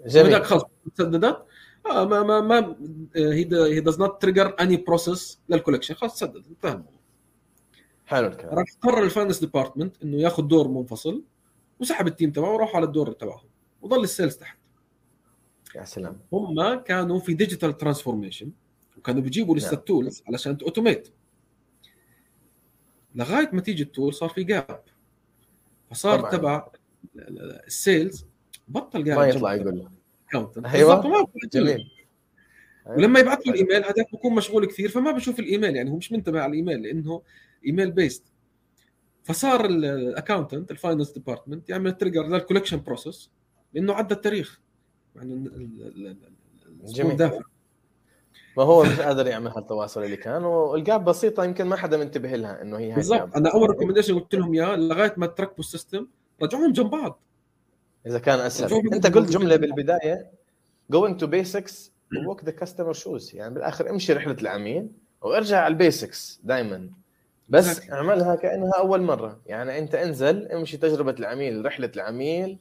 جميل. 0.07 0.44
خلص 0.44 0.62
سددت 0.94 1.46
آه 1.86 2.05
ما 2.05 2.22
ما 2.22 2.40
ما 2.40 2.76
هي 3.16 3.48
هي 3.53 3.80
does 3.80 3.99
not 3.99 4.22
trigger 4.22 4.57
any 4.61 4.76
process 4.76 5.40
لل 5.49 5.56
collection 5.56 5.95
خلاص 5.94 6.18
سدد 6.18 6.46
انتهى 6.46 6.72
الموضوع. 6.72 7.00
حلو 8.07 8.26
الكلام. 8.26 8.55
راح 8.55 8.64
قرر 8.82 9.05
ال 9.05 9.09
finance 9.09 9.40
department 9.40 10.03
إنه 10.03 10.16
ياخذ 10.16 10.42
دور 10.42 10.68
منفصل 10.68 11.22
وسحب 11.80 12.07
ال 12.07 12.12
team 12.12 12.32
تبعه 12.32 12.55
وراح 12.55 12.76
على 12.76 12.84
الدور 12.84 13.12
تبعهم 13.12 13.48
وظل 13.82 14.05
ال 14.05 14.10
sales 14.10 14.36
تحت. 14.36 14.59
يا 15.74 15.84
سلام. 15.84 16.20
هم 16.32 16.74
كانوا 16.74 17.18
في 17.20 17.34
digital 17.34 17.76
transformation 17.76 18.51
وكانوا 18.98 19.22
بيجيبوا 19.22 19.57
لسه 19.57 19.72
ال 19.72 19.80
tools 19.80 20.18
نعم. 20.20 20.28
علشان 20.28 20.59
automate 20.62 21.09
لغاية 23.14 23.50
ما 23.53 23.61
تيجي 23.61 23.82
ال 23.82 23.89
tool 23.89 24.14
صار 24.14 24.28
في 24.28 24.44
gap 24.45 24.82
فصار 25.90 26.30
تبع 26.30 26.68
ال 27.66 27.76
sales 27.76 28.26
بطل 28.73 29.05
قاعد 29.05 29.18
ما 29.18 29.27
يطلع 29.27 29.55
يقول 29.55 29.79
له. 29.79 29.89
أيوه. 30.75 30.95
جميل. 31.53 31.91
ولما 32.87 33.20
يبعث 33.20 33.47
له 33.47 33.53
الايميل 33.53 33.85
هذاك 33.85 34.12
بكون 34.12 34.35
مشغول 34.35 34.66
كثير 34.66 34.89
فما 34.89 35.12
بشوف 35.12 35.41
الإيميل 35.41 35.77
يعني 35.77 35.91
هو 35.91 35.97
مش 35.97 36.12
منتبه 36.12 36.41
على 36.41 36.51
الإيميل 36.51 36.83
لأنه 36.83 37.23
email 37.66 37.90
based 37.90 38.24
فصار 39.25 39.64
ال 39.66 39.76
accountant 39.76 40.70
ال 40.70 40.76
finance 40.76 41.11
department 41.11 41.70
يعمل 41.70 41.93
trigger 41.93 42.26
لل 42.26 42.36
collection 42.36 42.82
process 42.82 43.30
لأنه 43.75 43.93
عدى 43.93 44.14
التاريخ. 44.14 44.61
يعني 45.16 45.51
جميل. 46.85 47.16
دافع 47.16 47.41
ما 48.57 48.62
هو 48.62 48.83
مش 48.83 49.01
قادر 49.01 49.27
يعمل 49.27 49.51
هالتواصل 49.51 50.05
اللي 50.05 50.16
كان 50.16 50.45
وال 50.45 50.68
gap 50.68 51.05
بسيطة 51.05 51.45
يمكن 51.45 51.64
ما 51.64 51.77
حدا 51.77 51.97
منتبه 51.97 52.37
لها 52.37 52.62
إنه 52.62 52.79
هي 52.79 52.95
بالضبط. 52.95 53.37
أنا 53.37 53.51
أول 53.55 53.70
recommendation 53.70 54.18
قلت 54.18 54.35
لهم 54.35 54.55
إياه 54.55 54.77
لغاية 54.77 55.14
ما 55.16 55.27
تركبوا 55.27 55.59
ال 55.59 55.65
system 55.65 56.07
رجعوهم 56.43 56.73
جنب 56.73 56.91
بعض. 56.91 57.20
إذا 58.07 58.18
كان 58.18 58.38
أسهل. 58.38 58.94
أنت 58.94 59.07
قلت 59.07 59.30
جملة 59.30 59.57
بالبداية 59.57 60.30
going 60.92 61.14
to 61.18 61.26
basics 61.26 61.72
walk 62.26 62.40
the 62.44 62.53
customer 62.53 62.94
shoes. 62.94 63.34
يعني 63.34 63.55
بالآخر 63.55 63.90
امشي 63.90 64.12
رحلة 64.12 64.36
العميل 64.42 64.88
وارجع 65.22 65.61
على 65.61 65.72
ال 65.72 65.82
basics 65.82 66.40
دائما 66.44 66.90
بس 67.48 67.90
أعملها 67.90 68.34
كأنها 68.34 68.72
أول 68.78 69.03
مرة. 69.03 69.40
يعني 69.46 69.78
أنت 69.78 69.94
انزل 69.94 70.48
امشي 70.48 70.76
تجربة 70.76 71.14
العميل 71.18 71.64
رحلة 71.64 71.90
العميل 71.96 72.59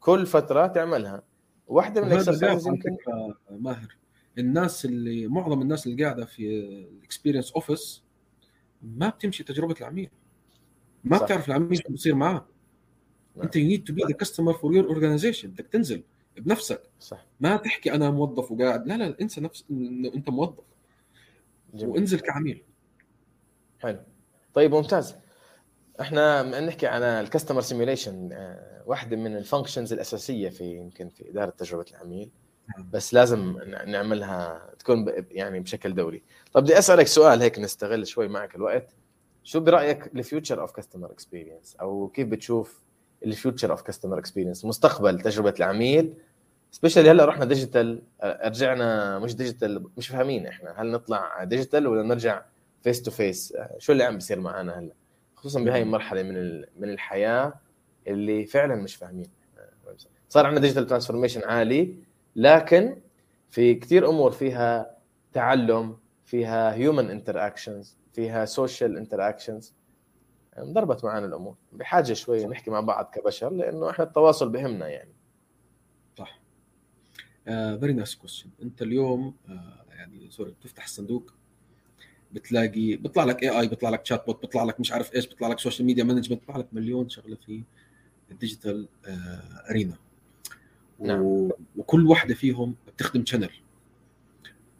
كل 0.00 0.26
فترة 0.26 0.66
تعملها. 0.66 1.22
واحدة 1.66 2.00
من 2.00 2.12
ال 2.12 2.18
exercise 2.18 2.66
يمكن 2.66 2.96
ماهر. 3.50 3.96
الناس 4.38 4.84
اللي 4.84 5.26
معظم 5.26 5.62
الناس 5.62 5.86
اللي 5.86 6.04
قاعدة 6.04 6.24
في 6.24 6.60
ال 6.98 7.03
experience 7.03 7.52
office 7.52 8.02
ما 8.82 9.08
بتمشي 9.08 9.44
تجربة 9.44 9.74
العميل. 9.80 10.10
ما 11.04 11.18
صح. 11.18 11.24
بتعرف 11.24 11.48
العميل 11.48 11.78
شو 11.78 11.92
بصير 11.92 12.14
معاه. 12.14 12.46
انت 13.42 13.56
you 13.56 13.66
need 13.66 13.84
to 13.84 13.92
be 13.92 14.02
the 14.02 14.12
customer 14.12 14.52
for 14.52 14.74
your 14.74 14.86
organization 14.86 15.50
بدك 15.50 15.66
تنزل 15.66 16.02
بنفسك. 16.36 16.82
صح. 17.00 17.26
ما 17.40 17.56
تحكي 17.56 17.92
أنا 17.92 18.10
موظف 18.10 18.52
وقاعد. 18.52 18.86
لا 18.86 18.96
لا 18.96 19.16
انسى 19.20 19.40
نفس 19.40 19.64
انه 19.70 20.14
انت 20.14 20.30
موظف. 20.30 20.64
جميل. 21.74 21.94
وانزل 21.94 22.20
كعميل. 22.20 22.62
حلو. 23.78 23.98
طيب 24.54 24.74
ممتاز. 24.74 25.14
إحنا 26.00 26.60
نحكي 26.60 26.86
عن 26.86 27.02
ال 27.02 27.08
customer 27.08 27.60
simulation 27.60 28.28
واحدة 28.86 29.16
من 29.16 29.36
ال 29.36 29.42
functions 29.42 29.92
الأساسية 29.92 30.48
في 30.48 30.76
يمكن 30.76 31.08
في 31.08 31.30
إدارة 31.30 31.50
تجربة 31.50 31.84
العميل. 31.90 32.30
بس 32.92 33.14
لازم 33.14 33.58
نعملها 33.86 34.70
تكون 34.78 35.12
يعني 35.30 35.60
بشكل 35.60 35.94
دوري. 35.94 36.22
طب 36.52 36.62
بدي 36.62 36.78
أسألك 36.78 37.06
سؤال 37.06 37.42
هيك 37.42 37.58
نستغل 37.58 38.06
شوي 38.06 38.28
معك 38.28 38.54
الوقت. 38.54 38.94
شو 39.44 39.60
برأيك 39.60 40.06
ال 40.06 40.14
future 40.14 40.60
of 40.60 40.72
customer 40.72 41.12
experience 41.12 41.76
أو 41.76 42.08
كيف 42.08 42.28
بتشوف 42.28 42.82
ال 43.24 43.31
future 43.31 43.70
of 43.70 43.82
customer 43.82 44.18
experience 44.18 44.64
مستقبل 44.64 45.20
تجربة 45.20 45.54
العميل. 45.58 46.14
especially 46.72 47.10
هلأ 47.10 47.24
رحنا 47.24 47.44
digital 47.44 48.02
رجعنا 48.24 49.18
مش 49.18 49.36
digital 49.36 49.86
مش 49.96 50.08
فاهمين 50.08 50.46
إحنا 50.46 50.74
هل 50.82 50.90
نطلع 50.90 51.44
digital 51.44 51.86
ولا 51.86 52.02
نرجع 52.02 52.42
face 52.82 53.02
to 53.02 53.10
face 53.10 53.56
شو 53.78 53.92
اللي 53.92 54.04
عم 54.04 54.14
بيصير 54.14 54.40
معنا 54.40 54.78
هلأ؟ 54.78 54.92
خصوصا 55.36 55.60
بهاي 55.60 55.82
المرحلة 55.82 56.22
من 56.22 56.58
من 56.78 56.88
الحياة 56.90 57.54
اللي 58.06 58.46
فعلا 58.46 58.74
مش 58.74 58.96
فاهمين. 58.96 59.30
صار 60.28 60.46
عندنا 60.46 60.60
digital 60.60 60.86
transformation 60.86 61.44
عالي 61.44 61.94
لكن 62.36 62.96
في 63.50 63.74
كثير 63.74 64.08
أمور 64.08 64.30
فيها 64.30 64.90
تعلم 65.32 65.96
فيها 66.24 66.74
human 66.74 67.10
interactions 67.10 67.96
فيها 68.12 68.44
social 68.44 68.96
interactions 68.96 69.72
انضربت 70.62 71.04
معنا 71.04 71.26
الأمور. 71.26 71.54
بحاجة 71.72 72.12
شوي 72.12 72.46
نحكي 72.46 72.70
مع 72.70 72.80
بعض 72.80 73.10
كبشر 73.14 73.52
لأنه 73.52 73.90
إحنا 73.90 74.04
التواصل 74.04 74.48
بهمنا 74.48 74.88
يعني. 74.88 75.14
صح. 76.18 76.40
very 77.44 77.92
nice 77.92 78.14
question 78.14 78.50
أنت 78.62 78.82
اليوم 78.82 79.34
آه 79.48 79.84
يعني 79.90 80.30
sorry 80.30 80.50
بتفتح 80.50 80.84
الصندوق 80.84 81.34
بتلاقي 82.32 82.96
بيطلع 82.96 83.24
لك 83.24 83.42
AI 83.42 83.68
بيطلع 83.68 83.90
لك 83.90 84.06
chatbot 84.06 84.40
بيطلع 84.40 84.64
لك 84.64 84.80
مش 84.80 84.92
عارف 84.92 85.14
إيش 85.14 85.26
بيطلع 85.26 85.48
لك 85.48 85.58
social 85.58 85.86
media 85.86 86.04
management 86.04 86.40
بيطلع 86.40 86.56
لك 86.56 86.66
مليون 86.72 87.08
شغلة 87.08 87.36
في 87.36 87.62
ال 88.30 88.37
digital 88.37 88.88
آه 89.06 89.70
arena 89.70 89.96
نعم. 90.98 91.22
و... 91.22 91.52
وكل 91.76 92.06
واحدة 92.06 92.34
فيهم 92.34 92.74
بتخدم 92.86 93.24
channel 93.26 93.50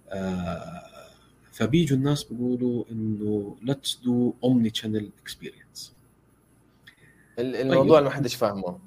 آه 0.08 0.90
فبيجوا 1.60 1.96
الناس 1.98 2.24
بيقولوا 2.24 2.84
إنه 2.90 3.56
let's 3.62 4.00
do 4.04 4.34
omni 4.44 4.70
channel 4.74 5.10
experience 5.22 5.94
ال- 7.38 7.56
الموضوع 7.56 7.98
اللي 7.98 8.08
ما 8.10 8.14
حدش 8.16 8.34
فاهمه. 8.34 8.78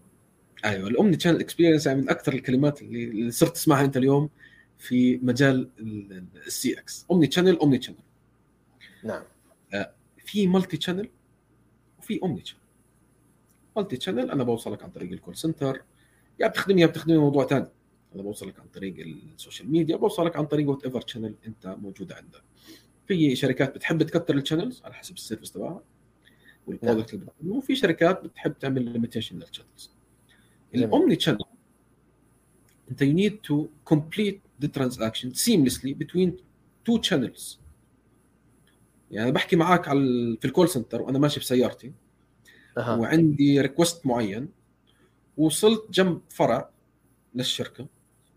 أيوه 0.65 0.87
ال 0.87 0.94
omni 0.94 1.19
channel 1.19 1.39
experience 1.39 1.85
يعني 1.87 2.01
من 2.01 2.09
أكثر 2.09 2.33
الكلمات 2.33 2.81
اللي 2.81 3.03
اللي 3.03 3.31
صرت 3.31 3.55
تسمعها 3.55 3.85
أنت 3.85 3.97
اليوم 3.97 4.29
في 4.77 5.17
مجال 5.17 5.69
ال 6.47 6.79
CX 6.79 7.05
omni 7.11 7.31
channel 7.31 7.57
omni 7.57 7.81
channel 7.81 7.97
نعم. 9.03 9.23
في 10.25 10.47
multi 10.47 10.81
channel 10.81 11.09
وفي 11.99 12.19
omni 12.23 12.45
channel 12.45 12.59
multi 13.77 13.99
channel 14.01 14.31
أنا 14.31 14.43
بوصلك 14.43 14.83
عن 14.83 14.89
طريق 14.89 15.11
ال 15.11 15.16
call 15.16 15.35
center 15.37 15.81
يا 16.39 16.47
بتخدمني 16.47 16.81
يا 16.81 16.87
بتخدمني 16.87 17.17
موضوع 17.17 17.47
ثاني 17.47 17.67
أنا 18.15 18.23
بوصلك 18.23 18.59
عن 18.59 18.65
طريق 18.67 18.95
ال 19.35 19.40
social 19.40 19.71
media 19.71 19.95
بوصلك 19.95 20.35
عن 20.35 20.45
طريق 20.45 20.69
whatever 20.69 21.07
channel 21.07 21.35
انت 21.47 21.67
موجوده 21.67 22.15
عندك 22.15 22.43
في 23.07 23.35
شركات 23.35 23.75
بتحب 23.75 24.03
تكتر 24.03 24.35
ال 24.35 24.40
channels 24.40 24.81
على 24.85 24.93
حسب 24.93 25.15
ال 25.15 25.20
service 25.20 25.51
تبعها 25.51 25.81
وال 26.67 26.77
product 26.77 27.13
اللي 27.13 27.25
بتقدمه 27.25 27.55
وفي 27.55 27.75
شركات 27.75 28.23
بتحب 28.23 28.59
تعمل 28.59 28.93
limitation 28.93 29.39
لل 29.39 29.49
channels. 29.49 29.91
ال 30.75 30.84
omni 30.84 31.19
channel 31.19 31.39
انت 32.91 33.03
you 33.03 33.07
need 33.07 33.33
to 33.49 33.67
complete 33.93 34.65
the 34.65 34.69
transaction 34.79 35.29
seamlessly 35.33 35.93
between 36.03 36.31
two 36.89 36.99
channels. 37.09 37.57
يعني 39.11 39.31
بحكي 39.31 39.55
معك 39.55 39.87
على 39.87 40.37
في 40.41 40.45
ال 40.45 40.50
call 40.50 40.69
center 40.69 41.01
وأنا 41.01 41.19
ماشي 41.19 41.39
بسيارتي 41.39 41.93
أها. 42.77 42.95
وعندي 42.95 43.61
request 43.61 44.05
معين 44.05 44.49
وصلت 45.37 45.91
جنب 45.91 46.21
فرع 46.29 46.69
للشركة. 47.35 47.87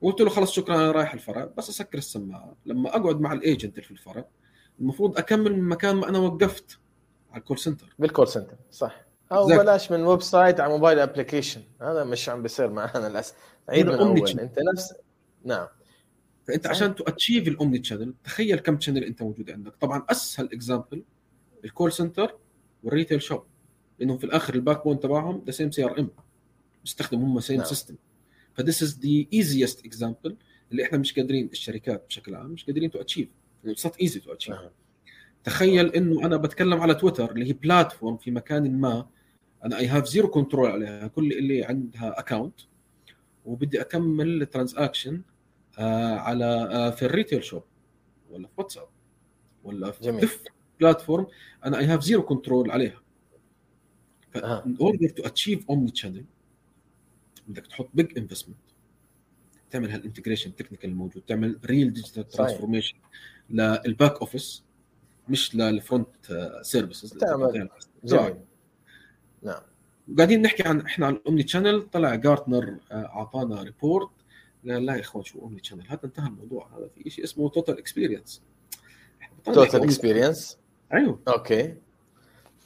وقلت 0.07 0.21
له 0.21 0.31
خلص 0.31 0.53
شكرا 0.53 0.75
أنا 0.75 0.91
رايح 0.91 1.13
الفرع. 1.15 1.51
بس 1.59 1.69
أسكر 1.69 1.99
السماعة. 1.99 2.57
لما 2.67 2.97
أقعد 2.97 3.21
مع 3.21 3.33
ال 3.33 3.39
agent 3.39 3.73
اللي 3.73 3.83
في 3.83 3.91
الفرع 3.91 4.25
المفروض 4.81 5.19
أكمل 5.19 5.53
من 5.57 5.69
مكان 5.69 5.97
ما 5.97 6.09
أنا 6.09 6.19
وقفت 6.19 6.79
على 7.31 7.41
ال 7.41 7.44
call 7.44 7.59
center 7.59 7.95
بال 7.99 8.09
call 8.09 8.29
center 8.29 8.57
صح. 8.71 9.07
أو 9.33 9.49
Exactly. 9.49 9.53
بلاش 9.59 9.93
من 9.93 10.03
website 10.03 10.61
على 10.61 10.73
mobile 10.73 10.99
application 10.99 11.63
هذا 11.83 12.05
مش 12.05 12.29
عم 12.29 12.43
بيصير 12.43 12.71
معنا 12.71 13.09
للأسف. 13.09 13.35
عيد 13.69 13.87
من 13.87 13.95
أول. 13.95 14.29
أنت 14.29 14.59
نفس 14.73 14.95
نعم. 15.45 15.67
فأنت 16.49 16.65
صحيح. 16.65 16.77
عشان 16.77 16.95
ت 16.95 17.01
achieve 17.02 17.49
ال 17.49 17.55
omni 17.55 17.79
channel 17.79 18.15
تخيل 18.25 18.59
كم 18.59 18.77
channel 18.77 19.05
أنت 19.05 19.23
موجود 19.23 19.51
عندك. 19.51 19.77
طبعا 19.81 20.07
أسهل 20.11 20.53
example 20.53 21.03
ال 21.65 21.70
call 21.70 21.93
center 21.93 22.37
وال 22.83 22.93
retail 22.93 23.23
shop 23.23 23.45
لأنهم 23.99 24.19
في 24.19 24.25
الآخر 24.25 24.55
ال 24.55 24.85
backbone 24.85 25.01
تبعهم 25.01 25.43
the 25.47 25.51
same 25.51 25.71
CRM 25.71 26.11
بيستخدموا 26.85 27.27
هم 27.27 27.41
same 27.41 27.57
نعم. 27.57 27.67
system 27.67 27.97
ف 28.57 28.62
this 28.62 28.83
is 28.83 28.99
the 28.99 29.25
easiest 29.33 29.87
example 29.87 30.37
اللي 30.73 30.85
إحنا 30.85 30.99
مش 30.99 31.15
قادرين 31.15 31.49
الشركات 31.53 32.07
بشكل 32.09 32.35
عام 32.35 32.51
مش 32.51 32.65
قادرين 32.65 32.91
to 32.91 33.01
achieve 33.01 33.29
it's 33.67 33.87
not 33.87 33.97
easy 34.01 34.21
to 34.21 34.33
achieve. 34.33 34.55
تخيل 35.45 35.87
إنه 35.87 36.27
أنا 36.27 36.37
بتكلم 36.37 36.81
على 36.81 36.95
تويتر 36.95 37.31
اللي 37.31 37.49
هي 37.49 37.53
platform 37.53 38.17
في 38.17 38.31
مكان 38.31 38.81
ما 38.81 39.07
أنا 39.65 39.79
I 39.79 39.87
have 39.87 40.07
zero 40.07 40.29
control 40.29 40.71
عليها 40.71 41.07
كل 41.07 41.33
اللي 41.33 41.65
عندها 41.65 42.19
account 42.21 42.61
وبدي 43.45 43.81
أكمل 43.81 44.47
transaction 44.47 45.23
على 46.19 46.45
آه 46.45 46.91
في 46.91 47.05
ال 47.05 47.11
retail 47.11 47.45
shop 47.45 47.63
ولا 48.31 48.49
في 48.49 48.55
واتساب 48.59 48.89
ولا 49.65 49.91
في 49.91 50.05
جميل. 50.05 50.29
platform 50.81 51.27
أنا 51.65 51.79
I 51.79 51.85
have 51.85 52.03
zero 52.03 52.23
control 52.23 52.71
عليها. 52.71 53.03
in 54.37 54.77
order 54.81 55.09
to 55.09 55.23
achieve 55.23 55.71
omni 55.71 55.91
channel 55.95 56.25
بدك 57.49 57.67
تحط 57.67 57.89
big 57.95 58.19
investment 58.19 58.57
تعمل 59.71 59.91
هال 59.91 60.01
integration 60.01 60.57
technical 60.57 60.91
الموجود 60.91 61.23
تعمل 61.27 61.59
real 61.65 61.93
digital. 61.93 62.29
transformation 62.29 62.97
لل 63.51 63.74
back 63.74 64.21
office 64.21 64.63
مش 65.29 65.55
لل 65.55 65.70
front 65.70 66.09
services 66.63 67.11
تعمل. 67.13 67.69
نعم. 69.43 69.61
قاعدين 70.17 70.43
نحكي 70.43 70.63
عن 70.63 70.81
إحنا 70.81 71.07
عن 71.07 71.13
ال 71.15 71.22
omni 71.22 71.49
channel 71.49 71.89
طلع 71.93 72.15
جارتنر 72.15 72.77
آه، 72.93 72.95
أعطانا 72.95 73.63
report 73.63 74.11
قال 74.69 74.87
لا 74.87 74.95
يا 74.95 75.01
إخوان 75.01 75.25
شو 75.25 75.39
omni 75.39 75.61
channel 75.65 75.87
هذا 75.89 76.01
انتهى 76.05 76.27
الموضوع. 76.27 76.69
هذا 76.77 76.89
في 76.95 77.11
شيء 77.11 77.25
اسمه 77.25 77.49
total 77.49 77.79
experience 77.79 78.43
total 79.45 79.83
experience 79.83 80.59
أيوه. 80.95 81.21
okay. 81.29 81.75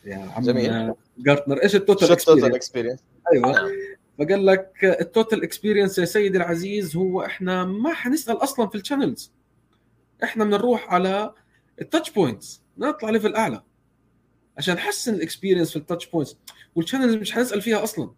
يا 0.04 0.16
عم 0.16 0.42
جميل. 0.42 0.70
آه، 0.70 0.96
جارتنر 1.18 1.62
إيش 1.62 1.72
شو 1.72 1.78
ال 1.78 1.84
total 1.84 2.12
experience 2.54 3.00
أيوه. 3.32 3.52
نعم. 3.52 3.70
فقال 4.20 4.46
لك 4.46 4.72
ال 4.84 4.94
total 4.94 5.42
experience 5.42 5.98
يا 5.98 6.04
سيدي 6.04 6.38
العزيز 6.38 6.96
هو 6.96 7.22
إحنا 7.24 7.64
ما 7.64 7.92
حنسأل 7.94 8.36
أصلا 8.42 8.68
في 8.68 8.74
ال 8.74 8.81
channels 8.81 9.32
إحنا 10.24 10.44
بنروح 10.44 10.92
على 10.94 11.34
ال 11.80 11.85
touch 11.85 12.10
points 12.10 12.62
نطلع 12.78 13.10
level 13.10 13.34
أعلى. 13.34 13.62
عشان 14.58 14.74
نحسن 14.74 15.14
ال 15.14 15.19
experience 15.19 15.70
في 15.70 15.76
ال 15.76 15.81
touch 15.81 16.06
points 16.06 16.36
وال 16.74 16.82
channels 16.82 17.14
مش 17.14 17.32
حنسأل 17.32 17.62
فيها 17.62 17.82
أصلا. 17.84 18.10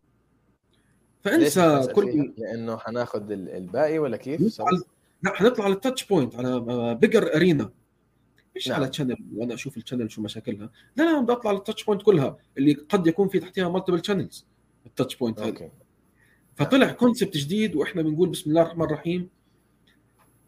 فأنسى 1.24 1.88
كل؟ 1.94 2.32
لأنه 2.38 2.76
حناخذ 2.76 3.30
ال- 3.30 3.48
الباقي 3.48 3.98
ولا 3.98 4.16
كيف؟ 4.16 4.62
على- 4.62 4.82
لا 5.22 5.34
حنطلع 5.34 5.64
على 5.64 5.74
ال 5.74 5.79
touch 5.79 6.04
point 6.06 6.34
على 6.36 6.60
bigger 7.00 7.34
arena 7.36 7.70
مش 8.56 8.68
نعم. 8.68 8.82
على 8.82 8.92
channel 8.92 9.16
وأنا 9.36 9.54
أشوف 9.54 9.76
ال 9.76 9.81
channel 9.81 10.10
شو 10.10 10.22
مشاكلها. 10.22 10.70
لا 10.96 11.02
لا 11.12 11.20
بدي 11.20 11.32
اطلع 11.32 11.50
على 11.50 11.58
ال 11.58 11.63
touch 11.63 11.84
point 11.84 12.02
كلها 12.02 12.36
اللي 12.58 12.72
قد 12.72 13.06
يكون 13.06 13.28
في 13.28 13.38
تحتها 13.40 13.68
multiple 13.68 14.04
channels 14.04 14.46
ال 14.86 14.91
touch 14.91 15.16
point 15.16 15.38
okay. 15.38 15.70
فطلع 16.56 16.92
concept 16.92 17.36
جديد 17.36 17.76
وإحنا 17.76 18.02
بنقول 18.02 18.28
بسم 18.28 18.50
الله 18.50 18.62
الرحمن 18.62 18.84
الرحيم. 18.84 19.28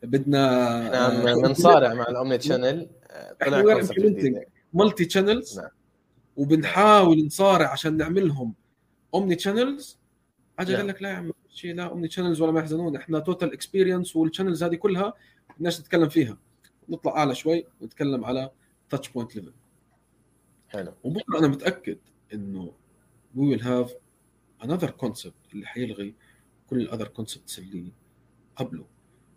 بدنا 0.02 0.86
إحنا 0.86 1.30
عم 1.30 1.38
نصارع 1.38 1.94
مع 1.94 2.08
ال 2.08 2.14
omni 2.14 2.40
channel 2.40 2.88
طلع 3.40 3.58
إحنا 3.60 3.74
concept. 3.74 3.98
جديد. 3.98 4.44
multi 4.72 5.10
channels 5.10 5.58
نعم. 5.58 5.68
وبنحاول 6.36 7.26
نصارع 7.26 7.72
عشان 7.72 7.96
نعملهم 7.96 8.54
omni 9.14 9.38
channels 9.38 9.98
اجى. 10.58 10.76
قال 10.76 10.86
لك 10.86 11.02
لا 11.02 11.08
يا 11.08 11.14
عم 11.14 11.32
شيء 11.48 11.74
لا 11.74 11.84
omni 11.84 12.08
channels 12.08 12.40
ولا 12.40 12.52
ما 12.52 12.60
يحزنون. 12.60 12.96
إحنا 12.96 13.18
total 13.18 13.52
experience 13.52 14.16
وال 14.16 14.25
channels 14.25 14.62
هذه 14.62 14.74
كلها 14.74 15.14
بدناش 15.56 15.80
نتكلم 15.80 16.08
فيها. 16.08 16.38
نطلع 16.88 17.16
أعلى 17.16 17.34
شوي 17.34 17.66
ونتكلم 17.80 18.24
على 18.24 18.50
touch 18.90 19.08
point 19.08 19.36
level 19.36 19.52
حلو. 20.68 20.92
وبكرة 21.04 21.38
أنا 21.38 21.48
متأكد 21.48 21.98
إنه 22.34 22.72
we 23.36 23.48
will 23.48 23.62
have 23.62 23.94
another 24.64 24.90
concept 24.90 25.34
اللي 25.52 25.66
حيلغي 25.66 26.14
كل 26.70 26.80
ال 26.80 26.85
other 26.85 27.08
concepts 27.08 27.58
اللي 27.58 27.92
قبله. 28.56 28.84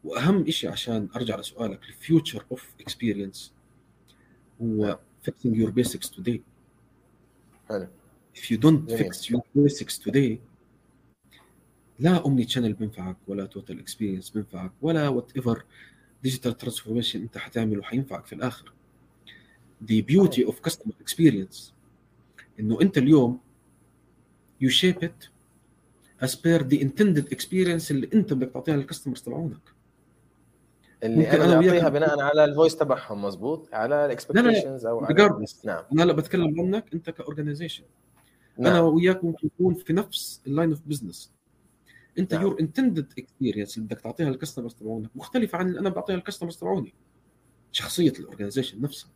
وأهم 0.04 0.50
شيء 0.50 0.72
عشان 0.72 1.10
أرجع 1.16 1.40
لسؤالك 1.40 1.84
ال 1.84 1.93
future 1.93 2.46
of 2.52 2.76
experience 2.82 3.54
هو 4.62 5.00
fixing 5.30 5.54
your 5.54 5.72
basics 5.72 6.10
today. 6.10 6.40
حلو. 7.70 7.88
If 8.38 8.40
you 8.40 8.58
don't 8.58 8.90
جميل. 8.90 9.14
fix 9.14 9.18
your 9.18 9.42
basics 9.58 9.98
today 10.08 10.38
لا 12.00 12.18
omni 12.18 12.48
channel 12.48 12.74
بينفعك 12.74 13.18
ولا 13.28 13.46
total 13.46 13.80
experience 13.80 14.30
بينفعك 14.30 14.72
ولا 14.82 15.10
whatever 15.10 15.64
digital 16.24 16.58
transformation 16.58 17.22
أنت 17.22 17.38
حتعمله 17.38 17.84
حينفعك 17.84 18.26
في 18.26 18.34
الآخر. 18.34 18.74
The 19.86 20.04
beauty 20.12 20.48
of 20.48 20.54
customer 20.70 20.94
experience 21.04 21.58
إنه 22.60 22.82
أنت 22.82 22.98
اليوم 22.98 23.40
you 24.64 24.70
shape 24.70 25.04
it 25.04 25.30
as 26.22 26.36
per 26.36 26.64
the 26.64 26.80
intended 26.82 27.28
experience 27.36 27.92
اللي 27.92 28.10
انت 28.14 28.34
بدك 28.34 28.52
تعطيها 28.54 28.76
لل 28.76 28.84
customers 28.84 29.22
تبعونك. 29.22 29.78
اللي 31.04 31.32
أنا 31.32 31.56
اعطيها 31.56 31.90
بناء 31.90 32.20
على 32.20 32.46
ال 32.46 32.51
voice 32.51 32.76
تبعهم 32.76 33.22
مزبوط 33.26 33.70
على 33.74 34.06
ال 34.06 34.12
expectations 34.12 34.86
أو 34.86 35.06
على 35.06 35.40
نعم. 35.64 35.84
أنا 35.94 36.04
لا 36.04 36.14
بتكلم 36.14 36.62
عنك 36.62 36.94
أنت 36.94 37.10
ك 37.10 37.15
organization 37.15 37.84
نعم. 38.58 38.72
أنا 38.74 38.82
وياك 38.82 39.24
ممكن 39.24 39.48
نكون 39.48 39.76
في 39.76 39.94
نفس 39.94 40.42
ال 40.48 40.52
line 40.52 40.70
of 40.70 40.82
business 40.86 41.32
أنت 42.20 42.34
نعم. 42.34 42.44
your 42.44 42.60
intended 42.60 43.14
experience 43.18 43.78
اللي 43.78 43.88
بدك 43.88 44.02
تعطيها 44.02 44.30
لل 44.30 44.38
customers 44.38 44.74
تبعونك 44.74 45.10
مختلفة 45.16 45.58
عن 45.58 45.68
اللي 45.68 45.80
أنا 45.80 45.90
بعطيها 45.90 46.16
لل 46.16 46.23
customers 46.23 46.58
تبعوني. 46.58 46.94
شخصية 47.72 48.14
ال 48.20 48.24
organization 48.24 48.82
نفسها. 48.82 49.10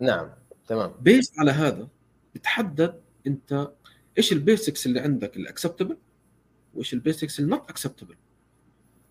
نعم 0.00 0.30
تمام. 0.68 0.92
based 1.00 1.38
على 1.38 1.50
هذا 1.50 1.88
بتحدد 2.34 3.00
أنت 3.26 3.70
إيش 4.18 4.32
ال 4.32 4.40
basics 4.40 4.86
اللي 4.86 5.00
عندك 5.00 5.36
ال 5.36 5.41
acceptable 5.41 5.96
وإيش 6.74 6.94
ال 6.94 7.01
basics 7.01 7.40
ال 7.40 7.47
not 7.47 7.70
acceptable 7.70 8.14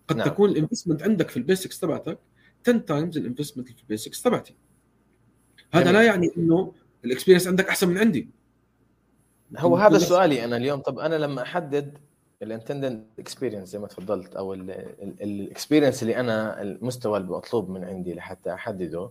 قد 0.08 0.16
نعم. 0.16 0.28
تكون 0.28 0.50
ال 0.50 0.55
investment 0.55 1.02
عندك 1.02 1.30
في 1.30 1.36
ال 1.36 1.42
basics 1.42 1.80
تبعتك 1.80 2.18
10 2.68 2.78
times 2.78 3.18
ال 3.18 3.23
investment 3.23 3.68
في 3.68 3.82
ال 3.82 3.88
basics 3.88 4.22
تبعتي. 4.22 4.54
هذا 5.72 5.84
جميل. 5.84 5.94
لا 5.94 6.02
يعني 6.02 6.30
إنه 6.36 6.72
ال 7.04 7.08
experience 7.08 7.46
عندك 7.46 7.68
أحسن 7.68 7.88
من 7.88 7.98
عندي. 7.98 8.28
هو 9.58 9.76
هذا 9.76 9.98
سؤالي 9.98 10.44
أنا 10.44 10.56
اليوم. 10.56 10.80
طب 10.80 10.98
أنا 10.98 11.14
لما 11.14 11.42
أحدد 11.42 11.98
ال 12.42 12.49
intended 12.49 13.06
experience 13.18 13.68
زي 13.68 13.78
ما 13.78 13.86
تفضلت 13.86 14.36
أو 14.36 14.54
ال 14.54 14.68
experience 14.68 16.02
اللي 16.02 16.20
أنا 16.20 16.62
المستوى 16.62 17.18
اللي 17.18 17.30
مطلوب 17.30 17.70
من 17.70 17.84
عندي 17.84 18.14
لحتى 18.14 18.52
أحدده 18.52 19.10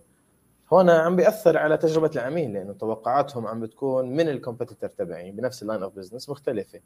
هون 0.73 0.89
عم 0.89 1.15
بيأثر 1.15 1.57
على 1.57 1.77
تجربة 1.77 2.11
العميل 2.15 2.53
لأنه 2.53 2.73
توقعاتهم 2.73 3.47
عم 3.47 3.59
بتكون 3.59 4.15
من 4.15 4.29
ال 4.29 4.35
competitor 4.35 4.89
تبعي 4.89 5.31
بنفس 5.31 5.61
ال 5.61 5.66
line 5.66 5.83
of 5.83 5.95
business 5.95 6.29
مختلفة. 6.29 6.79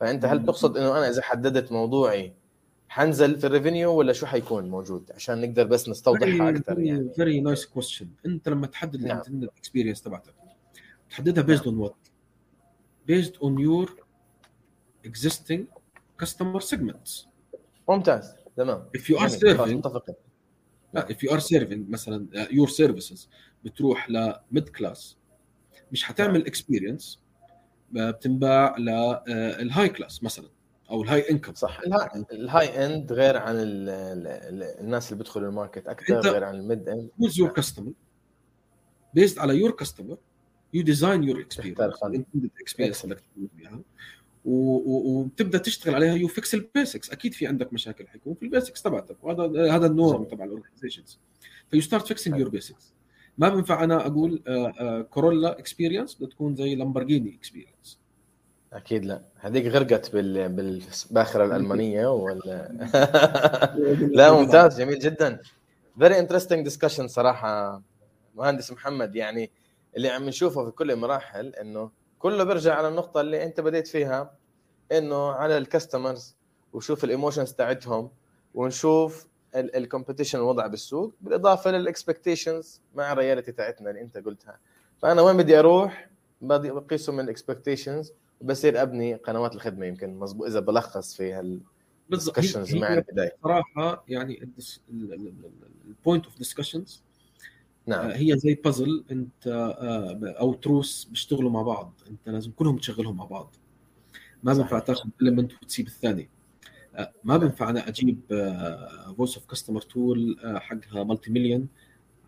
فأنت 0.00 0.24
هل 0.24 0.46
تقصد 0.46 0.76
إنه 0.76 0.98
أنا 0.98 1.08
إذا 1.08 1.22
حددت 1.22 1.72
موضوعي 1.72 2.34
حنزل 2.88 3.40
في 3.40 3.46
ال 3.46 3.52
revenue 3.52 3.94
ولا 3.94 4.12
شو 4.12 4.26
حيكون 4.26 4.68
موجود؟ 4.68 5.12
عشان 5.14 5.40
نقدر 5.40 5.64
بس 5.64 5.88
نستوضحها 5.88 6.50
أكثر 6.50 6.78
يعني. 6.78 7.12
Very 7.14 7.40
nice 7.40 7.66
question 7.66 8.08
أنت 8.26 8.48
لما 8.48 8.66
تحدد 8.66 9.04
نعم. 9.04 9.22
ال 9.28 9.35
experience 9.35 10.02
تبعتك 10.02 10.34
تحددها 11.10 11.42
based 11.44 11.66
on 11.66 11.78
what 11.78 12.08
based 13.06 13.36
on 13.42 13.58
your 13.58 14.04
existing 15.06 15.60
customer 16.22 16.60
segments. 16.60 17.26
ممتاز 17.88 18.34
تمام. 18.56 18.88
If 18.96 19.00
you 19.00 19.18
are 19.18 19.28
serving 19.28 19.82
لا 20.92 21.06
if 21.08 21.16
you 21.28 21.32
are 21.32 21.40
serving 21.40 21.90
مثلا 21.90 22.26
uh, 22.34 22.48
your 22.48 22.70
services 22.70 23.26
بتروح 23.64 24.10
ل 24.10 24.25
mid 24.25 24.68
class 24.68 25.16
مش 25.92 26.04
حتعمل 26.04 26.46
experience 26.46 27.20
بتنباع 27.92 28.76
لل 28.78 29.88
high 29.88 30.04
class 30.04 30.24
مثلا 30.24 30.48
أو 30.90 31.02
ال 31.02 31.30
high 31.30 31.40
income 31.40 31.54
صح. 31.54 31.80
ال 32.32 32.86
high 32.86 33.01
end 33.01 33.12
غير 33.12 33.36
عن 33.36 33.56
ال 33.56 33.88
ال 33.88 34.62
الناس 34.80 35.12
اللي 35.12 35.18
بيدخلوا 35.22 35.48
الماركت 35.48 35.86
أكثر 35.86 36.20
غير 36.20 36.44
عن 36.44 36.54
ال 36.54 36.63
mid 36.63 36.88
and 36.88 37.10
who's 37.20 37.32
your 37.32 37.62
customer 37.62 37.92
based 39.18 39.38
على 39.38 39.68
your 39.68 39.72
customer 39.72 40.16
you 40.76 40.82
design 40.82 41.22
your 41.22 41.38
experience. 41.40 41.98
Experience 42.60 43.06
وبتبدأ 44.48 45.58
تشتغل 45.58 45.94
عليها. 45.94 46.14
you 46.14 46.28
fix 46.28 46.54
ال 46.54 46.62
basics 46.62 47.10
أكيد 47.10 47.34
في 47.34 47.46
عندك 47.46 47.72
مشاكل. 47.72 48.06
حيكون 48.08 48.34
في 48.34 48.42
ال 48.42 48.48
basics 48.48 48.82
تبعتك 48.82 49.24
وهذا 49.24 49.74
هذا 49.76 49.86
ال 49.86 49.94
norm 49.94 50.24
تبع 50.24 50.44
ال 50.44 50.49
organizations 50.49 51.18
ف 51.70 51.80
you 51.80 51.90
start 51.90 52.06
fixing 52.06 52.38
your 52.40 52.48
basics 52.48 52.94
ما 53.38 53.48
بينفع 53.48 53.84
أنا 53.84 54.06
أقول 54.06 54.42
Corolla 55.10 55.58
experience 55.58 56.14
بتكون 56.14 56.56
زي 56.56 56.74
Lamborghini 56.74 57.34
experience 57.34 57.98
أكيد 58.72 59.04
لا. 59.04 59.22
هذيك 59.40 59.66
غرقت 59.66 60.12
بال... 60.12 60.48
بالباخرة 60.48 61.44
الألمانية 61.46 62.06
ولا 62.12 62.68
لا 64.18 64.32
ممتاز. 64.32 64.80
جميل 64.80 64.98
جدا. 64.98 65.40
Very 65.98 66.18
interesting 66.18 66.64
discussion 66.64 67.08
صراحة. 67.08 67.82
مهندس 68.34 68.72
محمد 68.72 69.16
يعني 69.16 69.50
اللي 69.96 70.08
عم 70.08 70.24
نشوفه 70.24 70.64
في 70.64 70.70
كل 70.70 70.90
المراحل 70.90 71.46
إنه 71.54 71.90
كله 72.18 72.44
بيرجع 72.44 72.74
على 72.74 72.88
النقطة 72.88 73.20
اللي 73.20 73.44
أنت 73.44 73.60
بديت 73.60 73.86
فيها. 73.86 74.37
إنه 74.92 75.30
على 75.30 75.58
ال 75.58 75.66
customers 75.66 76.36
وشوف 76.72 77.04
ال 77.04 77.09
emotions 77.09 77.52
تاعتهم 77.52 78.10
ونشوف 78.54 79.26
ال 79.54 79.61
competition 79.61 80.38
الوضع 80.38 80.66
بالسوق 80.66 81.14
بالإضافة 81.20 81.70
لل 81.70 81.86
expectations 81.86 82.80
مع 82.94 83.12
ال 83.12 83.17
reality 83.17 83.52
تاعتنا 83.52 83.90
اللي 83.90 84.00
أنت 84.00 84.18
قلتها. 84.18 84.58
فأنا 85.02 85.22
وين 85.22 85.36
بدي 85.36 85.58
أروح؟ 85.58 86.08
بقيسه 86.40 87.12
من 87.12 87.20
ال 87.20 87.27
expectations 87.27 88.12
وبصير 88.40 88.82
أبني 88.82 89.14
قنوات 89.14 89.54
الخدمة 89.54 89.86
يمكن 89.86 90.18
مظبوط 90.18 90.46
إذا 90.46 90.60
بلخص 90.60 91.14
في 91.16 91.32
هال 91.32 91.60
بالضبط. 92.10 92.38
مع 92.72 92.94
البداية. 92.94 93.36
صراحة 93.42 94.04
يعني 94.08 94.48
ال 95.88 95.94
point 95.94 96.24
of 96.24 96.38
discussions 96.38 97.02
نعم. 97.86 98.10
هي 98.10 98.38
زي 98.38 98.54
بازل 98.54 99.04
أنت 99.10 99.46
آه، 99.46 100.34
أو 100.40 100.54
تروس 100.54 101.08
بيشتغلوا 101.10 101.50
مع 101.50 101.62
بعض. 101.62 101.92
أنت 102.10 102.28
لازم 102.28 102.50
كلهم 102.50 102.78
تشغلهم 102.78 103.16
مع 103.16 103.24
بعض. 103.24 103.54
ما 104.42 104.52
بينفع 104.54 104.78
تاخذ 104.78 105.08
element 105.22 105.52
وتسيب 105.62 105.86
الثاني. 105.86 106.28
آه، 106.94 107.12
ما 107.24 107.36
بينفع 107.36 107.70
أنا 107.70 107.88
أجيب 107.88 108.20
voice 109.16 109.34
of 109.36 109.46
customer 109.46 109.80
tool 109.80 110.36
حقها 110.60 111.04
multi 111.04 111.30
million 111.30 111.68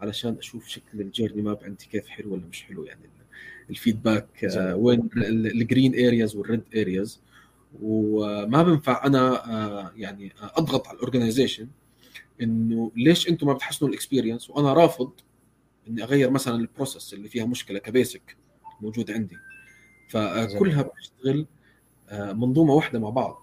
علشان 0.00 0.36
أشوف 0.38 0.68
شكل 0.68 1.00
ال 1.00 1.06
journey 1.06 1.42
map 1.42 1.58
عندي 1.62 1.86
كيف 1.90 2.08
حلو 2.08 2.32
ولا 2.32 2.46
مش 2.46 2.62
حلو. 2.62 2.84
يعني 2.84 3.11
ال 3.70 3.79
feedback 3.79 4.44
آه، 4.44 4.76
وين 4.76 5.08
ال 5.16 5.29
green 5.29 5.94
areas 6.06 6.36
وال 6.36 6.47
red 6.47 6.62
areas 6.76 7.20
وما 7.82 8.62
بينفع 8.62 9.06
أنا 9.06 9.92
يعني 9.96 10.32
أضغط 10.40 10.86
على 10.88 10.96
ال 10.96 11.02
organization 11.02 11.68
إنه 12.42 12.92
ليش 12.96 13.28
أنتم 13.28 13.46
ما 13.46 13.52
بتحسنوا 13.52 13.90
ال 13.90 13.96
experience 13.96 14.50
وأنا 14.50 14.72
رافض 14.72 15.12
إني 15.88 16.02
أغير 16.02 16.30
مثلا 16.30 16.56
ال 16.56 16.64
process 16.64 17.14
اللي 17.14 17.28
فيها 17.28 17.44
مشكلة 17.44 17.78
ك 17.78 17.88
basic 17.88 18.36
موجود 18.80 19.11
عندي. 19.11 19.36
فكلها 20.08 20.82
بتشتغل 20.82 21.38
آه، 21.40 21.59
منظومة 22.12 22.74
واحدة 22.74 22.98
مع 22.98 23.11
بعض. 23.11 23.40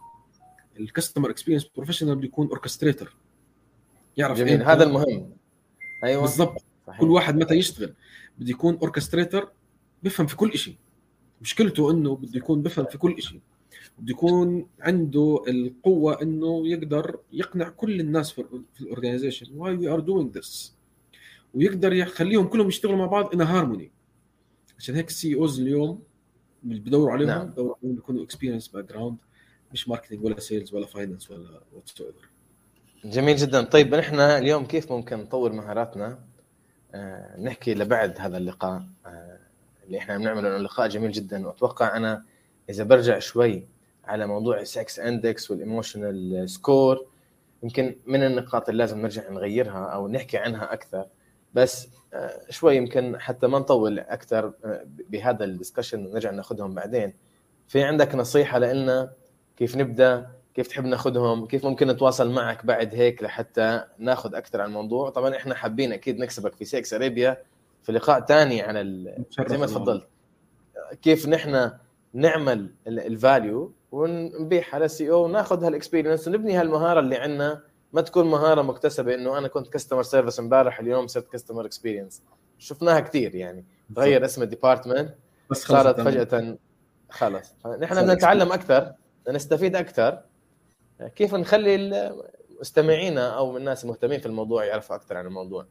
ال 0.80 0.85
customer 0.85 1.30
experience 1.30 1.65
professional 1.76 2.15
بده 2.15 2.26
يكون 2.26 2.47
orchestrator 2.47 3.15
يعرف 4.18 4.38
جميل. 4.38 4.63
هذا 4.63 4.84
المهم. 4.84 5.30
أيوه. 6.03 6.22
بالضبط. 6.22 6.63
كل 6.99 7.09
واحد 7.09 7.36
متى 7.36 7.55
يشتغل. 7.55 7.93
بده 8.38 8.49
يكون 8.49 8.78
orchestrator 8.82 9.51
بفهم 10.03 10.28
في 10.28 10.36
كل 10.36 10.57
شيء 10.57 10.76
مشكلته 11.41 11.91
إنه 11.91 12.15
بده 12.15 12.38
يكون 12.38 12.61
بفهم 12.61 12.86
في 12.86 12.97
كل 12.97 13.22
شيء 13.22 13.41
بده 13.99 14.11
يكون 14.11 14.68
عنده 14.80 15.43
القوة 15.47 16.22
إنه 16.22 16.68
يقدر 16.68 17.20
يقنع 17.34 17.70
كل 17.70 17.99
الناس 17.99 18.32
في 18.32 18.45
ال 18.82 18.87
organization 18.87 19.47
why 19.55 19.76
we 19.76 19.88
are 19.88 19.99
doing 19.99 20.38
this 20.38 20.76
ويقدر 21.53 21.93
يخليهم 21.93 22.47
كلهم 22.47 22.68
يشتغلوا 22.68 22.97
مع 22.97 23.05
بعض 23.05 23.34
in 23.34 23.41
harmony 23.41 23.91
عشان 24.78 24.95
هيك 24.95 25.07
ال 25.07 25.36
CEOs 25.36 25.59
اليوم 25.59 26.03
اللي 26.72 26.82
بدوروا 26.82 27.11
عليهم 27.11 27.28
نعم. 27.28 27.47
بدوروا 27.47 27.76
عليهم 27.84 27.97
يكونوا 27.97 28.24
experience 28.24 28.68
background 28.68 29.18
مش 29.74 29.89
marketing 29.89 30.26
ولا 30.26 30.39
sales 30.39 30.74
ولا 30.74 30.86
finance 30.86 31.32
ولا 31.32 31.61
What's 31.74 32.03
جميل 33.05 33.36
جدا. 33.36 33.63
طيب 33.63 33.95
نحن 33.95 34.20
اليوم 34.20 34.65
كيف 34.65 34.91
ممكن 34.91 35.18
نطور 35.18 35.51
مهاراتنا؟ 35.53 36.20
آه 36.95 37.39
نحكي 37.41 37.74
لبعد 37.74 38.15
هذا 38.20 38.38
اللقاء. 38.38 38.84
آه 39.05 39.39
اللي 39.86 39.97
إحنا 39.97 40.18
بنعمله 40.18 40.57
لقاء 40.57 40.88
جميل 40.88 41.11
جدا. 41.11 41.47
وأتوقع 41.47 41.97
أنا 41.97 42.24
إذا 42.70 42.84
برجع 42.84 43.20
شوي 43.20 43.63
على 44.05 44.28
موضوع 44.28 44.61
ال 44.61 44.74
CX 44.74 44.99
Index 44.99 45.51
وال 45.51 45.69
emotional 45.69 46.49
score 46.49 47.05
يمكن 47.63 47.95
من 48.05 48.24
النقاط 48.24 48.70
اللي 48.70 48.84
لازم 48.84 49.01
نرجع 49.01 49.30
نغيرها 49.30 49.86
أو 49.86 50.07
نحكي 50.07 50.38
عنها 50.38 50.74
أكثر. 50.74 51.05
بس 51.54 51.88
آه، 52.14 52.41
شوي 52.50 52.76
يمكن 52.76 53.20
حتى 53.20 53.48
ما 53.48 53.60
نطول 53.60 54.00
أكثر 54.00 54.54
آه، 54.66 54.86
بهذا 55.10 55.45
ال 55.45 55.51
discussion 55.51 56.03
نرجع 56.04 56.32
ناخذهم 56.32 56.74
بعدين. 56.74 57.14
في 57.68 57.84
عندك 57.84 58.16
نصيحة 58.16 58.60
لنا 58.60 59.12
كيف 59.58 59.78
نبدأ 59.78 60.30
كيف 60.54 60.68
تحب 60.68 60.86
ناخذهم 60.86 61.45
كيف 61.45 61.66
ممكن 61.66 61.88
نتواصل 61.88 62.32
معك 62.32 62.66
بعد 62.66 62.95
هيك 62.95 63.24
لحتى 63.24 63.84
ناخذ 63.98 64.36
أكثر 64.36 64.62
عن 64.62 64.68
الموضوع؟ 64.68 65.10
طبعا 65.10 65.36
إحنا 65.36 65.56
حابين 65.56 65.93
أكيد 65.93 66.20
نكسبك 66.20 66.56
في 66.56 66.66
CX 66.65 66.93
Arabia 66.93 67.38
في 67.84 67.91
لقاء 67.91 68.26
ثاني 68.26 68.62
عن 68.62 68.76
زي 69.48 69.58
ما 69.58 69.66
تفضلت. 69.66 70.08
كيف 71.02 71.28
نحن 71.28 71.72
نعمل 72.14 72.70
ال 72.88 73.02
value 73.02 73.74
ونبيعها 73.91 74.76
على 74.76 74.86
ال 74.86 75.11
CEO 75.11 75.24
وناخذ 75.26 75.64
هال 75.63 75.74
experience 75.74 76.28
ونبني 76.28 76.54
هالمهارة 76.54 77.00
اللي 77.00 77.16
عندنا 77.16 77.64
ما 77.93 78.01
تكون 78.01 78.27
مهارة 78.27 78.61
مكتسبة 78.61 79.15
إنه 79.15 79.38
أنا 79.38 79.47
كنت 79.47 79.67
customer 79.68 80.03
service 80.03 80.39
امبارح 80.39 80.79
اليوم 80.79 81.07
صرت 81.07 81.31
customer 81.32 81.65
experience 81.65 82.24
شفناها 82.57 82.99
كثير 82.99 83.35
يعني. 83.35 83.65
تغير 83.95 84.25
اسم 84.25 84.41
ال 84.41 84.48
department 84.48 85.15
بس 85.49 85.63
صارت 85.67 86.01
فجأة 86.01 86.57
خلص. 87.09 87.55
نحن 87.65 87.95
بدنا 87.95 88.13
نتعلم 88.13 88.51
أكثر 88.51 88.93
نستفيد 89.29 89.75
أكثر. 89.75 90.21
كيف 91.15 91.35
نخلي 91.35 91.75
المستمعين 91.75 93.17
أو 93.17 93.57
الناس 93.57 93.83
المهتمين 93.83 94.19
في 94.19 94.25
الموضوع 94.25 94.65
يعرفوا 94.65 94.95
أكثر 94.95 95.17
عن 95.17 95.25
الموضوع؟ 95.25 95.65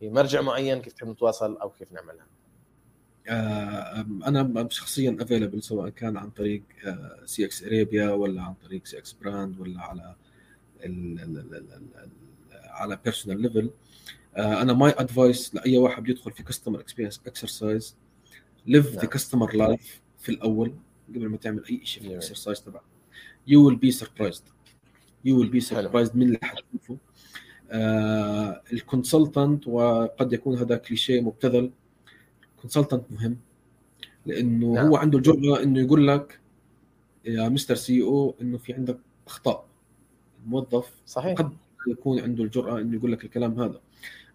في 0.00 0.10
مرجع 0.10 0.40
معين 0.40 0.82
كيف 0.82 0.92
تحب 0.92 1.08
نتواصل 1.08 1.56
أو 1.56 1.70
كيف 1.70 1.92
نعملها؟ 1.92 2.26
آه، 3.28 4.06
أنا 4.26 4.68
شخصيا 4.70 5.16
available 5.20 5.62
سواء 5.62 5.88
كان 5.88 6.16
عن 6.16 6.30
طريق 6.30 6.62
CX 7.24 7.64
Arabia 7.64 8.10
ولا 8.10 8.42
عن 8.42 8.54
طريق 8.54 8.86
CX 8.86 9.12
brand 9.12 9.60
ولا 9.60 9.80
على 9.80 10.14
على 12.64 12.98
personal 13.04 13.42
level 13.42 13.70
أنا 14.36 14.72
my 14.72 14.94
advice 14.96 15.54
لأي 15.54 15.78
واحد 15.78 16.02
بيدخل 16.02 16.32
في 16.32 16.42
customer 16.42 16.80
experience 16.80 17.20
exercise 17.26 17.96
live 18.66 18.94
the 18.94 19.04
customer 19.04 19.56
life 19.56 20.00
في 20.18 20.28
الأول 20.28 20.74
قبل 21.08 21.28
ما 21.28 21.36
تعمل 21.36 21.64
أي 21.70 21.80
شيء 21.84 22.02
في 22.02 22.08
ال 22.08 22.14
exercise 22.14 22.62
تبعك. 22.62 22.82
you 23.46 23.66
will 23.66 23.76
be 23.76 23.90
surprised 23.90 24.42
you 25.24 25.38
will 25.38 25.48
be 25.48 25.60
surprised 25.60 26.16
من 26.16 26.22
اللي 26.22 26.38
حتشوفه. 26.42 26.96
آه 27.70 28.62
ال 28.72 28.81
consultant 28.81 29.68
وقد 29.68 30.32
يكون 30.32 30.58
هذا 30.58 30.76
كليشيه 30.76 31.20
مبتذل 31.20 31.70
ال 32.56 32.60
consultant 32.60 33.04
مهم 33.10 33.36
لأنه 34.26 34.74
نعم. 34.74 34.86
هو 34.86 34.96
عنده 34.96 35.18
الجرأة 35.18 35.62
إنه 35.62 35.80
يقول 35.80 36.08
لك 36.08 36.40
يا 37.24 37.48
Mr. 37.48 37.74
CEO 37.74 38.34
إنه 38.40 38.58
في 38.58 38.72
عندك 38.72 38.98
أخطاء. 39.26 39.71
الموظف 40.44 40.90
صحيح. 41.06 41.38
قد 41.38 41.52
يكون 41.88 42.20
عنده 42.20 42.44
الجرأة 42.44 42.80
إنه 42.80 42.96
يقول 42.96 43.12
لك 43.12 43.24
الكلام 43.24 43.60
هذا. 43.60 43.80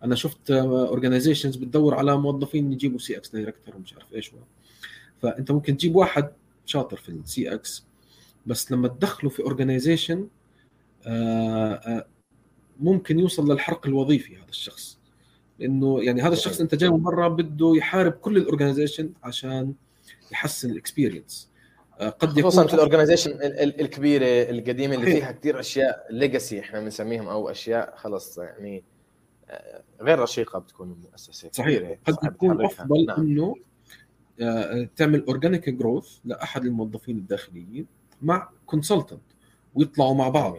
أنا 0.04 0.16
شفت 0.16 0.52
organizations 0.52 1.56
بتدور 1.56 1.96
على 1.96 2.18
موظفين 2.18 2.74
يجيبوا 2.74 3.00
CX 3.00 3.30
director 3.30 3.76
ومش 3.76 3.94
عارف 3.94 4.14
إيش 4.14 4.34
هو. 4.34 4.40
فأنت 5.22 5.52
ممكن 5.52 5.78
تجيب 5.78 5.96
واحد 5.96 6.30
شاطر 6.66 6.98
في 6.98 7.10
ال 7.10 7.54
CX 7.54 7.86
بس 8.46 8.72
لما 8.72 8.88
تدخله 8.88 9.30
في 9.30 9.44
organization 9.44 10.28
آه، 11.06 11.74
آه، 11.74 12.08
ممكن 12.80 13.20
يوصل 13.20 13.52
للحرق 13.52 13.88
الوظيفي 13.88 14.36
هذا 14.36 14.50
الشخص. 14.50 14.98
لأنه 15.60 16.04
يعني 16.04 16.22
هذا 16.22 16.34
الشخص 16.34 16.62
أنت 16.62 16.76
جاي 16.76 16.90
من 16.90 17.04
برا 17.04 17.28
بده 17.28 17.74
يحارب 17.76 18.12
كل 18.12 18.38
ال 18.38 18.44
organization 18.44 19.14
عشان 19.24 19.74
يحسن 20.32 20.72
ال 20.72 20.79
experience 20.79 21.50
آه، 21.54 21.57
قد 22.02 22.38
يكون 22.38 22.52
خصوصا 22.52 22.68
في 22.68 22.74
الاورجنايزيشن 22.74 23.32
الكبيرة 23.42 24.26
القديمة 24.26 24.96
اللي 24.96 25.06
فيها 25.06 25.32
كثير 25.32 25.60
أشياء 25.60 26.08
legacy 26.10 26.60
إحنا 26.60 26.80
بنسميهم 26.80 27.28
أو 27.28 27.50
أشياء 27.50 27.96
خلص 27.96 28.38
يعني 28.38 28.84
غير 30.02 30.20
رشيقة 30.20 30.60
بتكون 30.60 30.92
المؤسسه 30.92 31.50
صحيح. 31.54 31.98
قد 32.06 32.18
يكون 32.24 32.66
أفضل 32.66 33.06
نعم. 33.06 33.20
إنه 33.20 33.56
تعمل 34.96 35.26
organic 35.28 35.70
growth 35.70 36.18
لأحد 36.26 36.66
الموظفين 36.66 37.18
الداخليين 37.18 37.88
مع 38.22 38.50
consultant 38.66 39.22
ويطلعوا 39.76 40.16
مع 40.16 40.30
بعض 40.30 40.58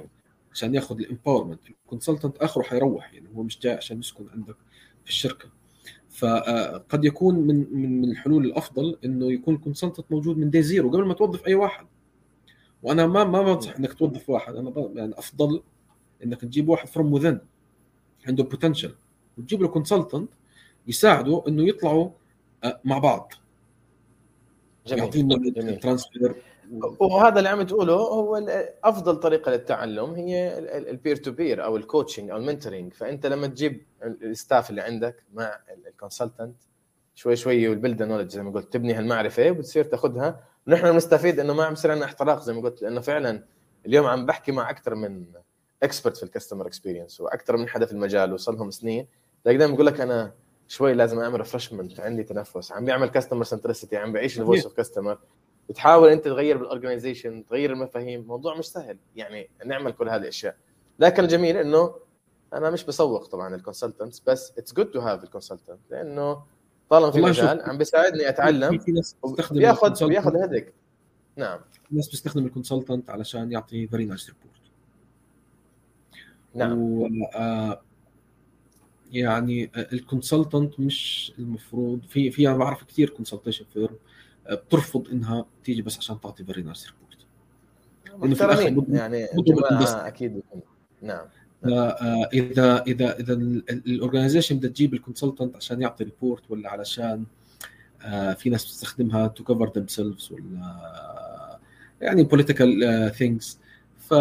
عشان 0.52 0.74
ياخذ 0.74 0.98
ال 0.98 1.03
empowerment 1.03 1.60
ال 1.70 1.76
consultant 1.76 2.36
آخره 2.36 2.62
حيروح 2.62 3.14
يعني 3.14 3.28
هو 3.36 3.42
مش 3.42 3.58
جاي 3.58 3.72
عشان 3.72 3.98
يسكن 3.98 4.28
عندك 4.32 4.56
في 5.04 5.10
الشركة. 5.10 5.48
فقد 6.18 7.04
يكون 7.04 7.34
من 7.34 7.66
من 7.72 8.00
من 8.00 8.10
الحلول 8.10 8.44
الأفضل 8.44 8.98
إنه 9.04 9.32
يكون 9.32 9.54
ال 9.54 9.60
consultant 9.60 10.12
موجود 10.12 10.38
من 10.38 10.50
day 10.50 10.62
zero 10.62 10.90
قبل 10.90 11.04
ما 11.04 11.14
توظف 11.14 11.46
أي 11.46 11.54
واحد. 11.54 11.86
وأنا 12.82 13.06
ما 13.06 13.24
ما 13.24 13.42
بنصح 13.42 13.76
إنك 13.76 13.94
توظف 13.94 14.30
واحد. 14.30 14.56
أنا 14.56 14.90
يعني 14.94 15.18
أفضل 15.18 15.62
إنك 16.24 16.40
تجيب 16.40 16.68
واحد 16.68 16.88
from 16.88 17.12
within 17.12 17.40
عنده 18.26 18.44
potential 18.44 18.94
وتجيب 19.38 19.62
له 19.62 19.68
consultant 19.68 20.28
يساعده 20.86 21.42
إنه 21.48 21.68
يطلعوا 21.68 22.10
آه، 22.64 22.80
مع 22.84 22.98
بعض. 22.98 23.32
جميل 24.86 25.02
يعطينا 25.02 25.74
transfer 25.76 26.34
وهذا 26.98 27.38
اللي 27.38 27.48
عم 27.48 27.62
تقوله 27.62 27.94
هو 27.94 28.36
أفضل 28.84 29.16
طريقة 29.16 29.50
للتعلم 29.50 30.14
هي 30.14 30.58
ال 30.90 30.95
peer 30.95 31.16
to 31.16 31.30
peer 31.32 31.64
أو 31.64 31.76
ال 31.76 31.82
coaching 31.82 32.30
أو 32.30 32.36
ال 32.36 32.42
mentoring 32.42 32.92
فأنت 32.92 33.26
لما 33.26 33.46
تجيب 33.46 33.82
ال 34.02 34.14
staff 34.14 34.70
اللي 34.70 34.80
عندك 34.80 35.22
مع 35.34 35.58
ال 35.88 35.94
consultant 35.94 36.56
شوي 37.14 37.36
شوي 37.36 37.68
وال 37.68 37.78
build 37.78 38.02
knowledge 38.02 38.30
زي 38.30 38.42
ما 38.42 38.50
قلت 38.50 38.72
تبني 38.72 38.94
هالمعرفة 38.94 39.50
وبتصير 39.50 39.84
تاخذها 39.84 40.40
ونحن 40.66 40.92
بنستفيد 40.92 41.40
إنه 41.40 41.54
ما 41.54 41.64
عم 41.64 41.72
يصير 41.72 41.90
عندنا 41.90 42.06
احتراق 42.06 42.42
زي 42.42 42.52
ما 42.52 42.60
قلت 42.62 42.82
لأنه 42.82 43.00
فعلا 43.00 43.44
اليوم 43.86 44.06
عم 44.06 44.26
بحكي 44.26 44.52
مع 44.52 44.70
أكثر 44.70 44.94
من 44.94 45.24
expert 45.82 46.16
في 46.16 46.22
ال 46.22 46.27
customer 46.27 46.66
experience 46.66 47.20
وأكثر 47.20 47.56
من 47.56 47.68
حدا 47.68 47.86
في 47.86 47.92
المجال 47.92 48.32
وصل 48.32 48.54
لهم 48.56 48.70
سنين. 48.70 49.06
دائما 49.44 49.66
بقول 49.66 49.86
لك 49.86 50.00
أنا 50.00 50.32
شوي 50.68 50.94
لازم 50.94 51.18
أعمل 51.18 51.38
refreshment 51.38 52.00
عندي 52.00 52.22
تنفس 52.22 52.72
عم 52.72 52.84
بيعمل 52.84 53.08
customer 53.08 53.44
centricity 53.44 53.96
عم 53.96 54.12
بعيش 54.12 54.40
ال 54.40 54.44
voice 54.44 54.64
of 54.64 54.74
customer 54.74 55.18
بتحاول 55.68 56.08
أنت 56.08 56.24
تغير 56.24 56.56
بال 56.56 56.69
organization 56.69 57.46
تغير 57.46 57.72
المفاهيم. 57.72 58.24
موضوع 58.26 58.58
مش 58.58 58.66
سهل. 58.66 58.98
يعني 59.16 59.50
نعمل 59.66 59.92
كل 59.92 60.08
هذه 60.08 60.20
الأشياء. 60.20 60.56
لكن 60.98 61.24
الجميل 61.24 61.56
إنه 61.56 61.94
أنا 62.54 62.70
مش 62.70 62.84
بسوق 62.84 63.26
طبعا 63.26 63.54
ال 63.54 63.60
consultants 63.60 64.22
بس 64.26 64.52
it's 64.58 64.74
good 64.74 64.86
to 64.86 65.00
have 65.00 65.24
ال 65.24 65.29
consultant 65.29 65.78
لأنه 65.90 66.42
طالما 66.90 67.10
في 67.10 67.20
مجال 67.20 67.60
عم 67.62 67.78
بيساعدني 67.78 68.28
أتعلم 68.28 68.80
بياخذ 69.50 70.08
بياخذ 70.08 70.36
هيدك 70.36 70.74
نعم. 71.36 71.58
في 71.88 71.96
ناس 71.96 72.08
بتستخدم 72.08 72.46
ال 72.46 72.52
consultant 72.52 73.10
علشان 73.10 73.52
يعطي 73.52 73.86
very 73.86 74.04
nice 74.04 74.26
report 74.26 74.60
نعم. 76.54 76.78
و... 76.78 77.08
آه 77.34 77.80
يعني 79.12 79.70
ال 79.76 79.86
consultant 79.86 80.80
مش 80.80 81.32
المفروض 81.38 82.00
في 82.08 82.30
في 82.30 82.48
أنا 82.48 82.56
بعرف 82.56 82.84
كثير 82.84 83.10
consultation 83.10 83.64
firm 83.72 83.96
بترفض 84.50 85.08
إنها 85.08 85.46
تيجي 85.64 85.82
بس 85.82 85.98
عشان 85.98 86.20
تعطي 86.20 86.44
very 86.44 86.62
nice 86.62 86.86
report 86.86 87.18
لأنه 88.22 88.34
في 88.34 88.44
الآخر 88.44 88.84
يعني 88.92 89.26
جماعة 89.34 90.06
أكيد. 90.06 90.42
نعم. 91.02 91.26
آه، 91.64 92.28
اذا 92.32 92.82
اذا 92.82 93.20
إذا 93.20 93.32
ال 93.32 93.42
organization 93.42 94.56
بدها 94.56 94.70
تجيب 94.70 94.94
ال 94.94 95.00
consultant 95.00 95.56
عشان 95.56 95.82
يعطي 95.82 96.04
report 96.04 96.50
ولا 96.50 96.70
علشان 96.70 97.24
آه، 98.02 98.32
في 98.32 98.50
ناس 98.50 98.64
بتستخدمها 98.64 99.26
to 99.26 99.44
cover 99.44 99.72
themselves 99.74 100.32
ولا 100.32 101.58
يعني 102.00 102.22
political 102.22 103.12
things 103.14 103.58
ف 103.98 104.14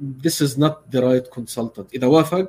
this 0.00 0.40
is 0.40 0.56
not 0.58 0.90
the 0.90 1.00
right 1.00 1.28
consultant. 1.30 1.86
إذا 1.94 2.06
وافق 2.06 2.48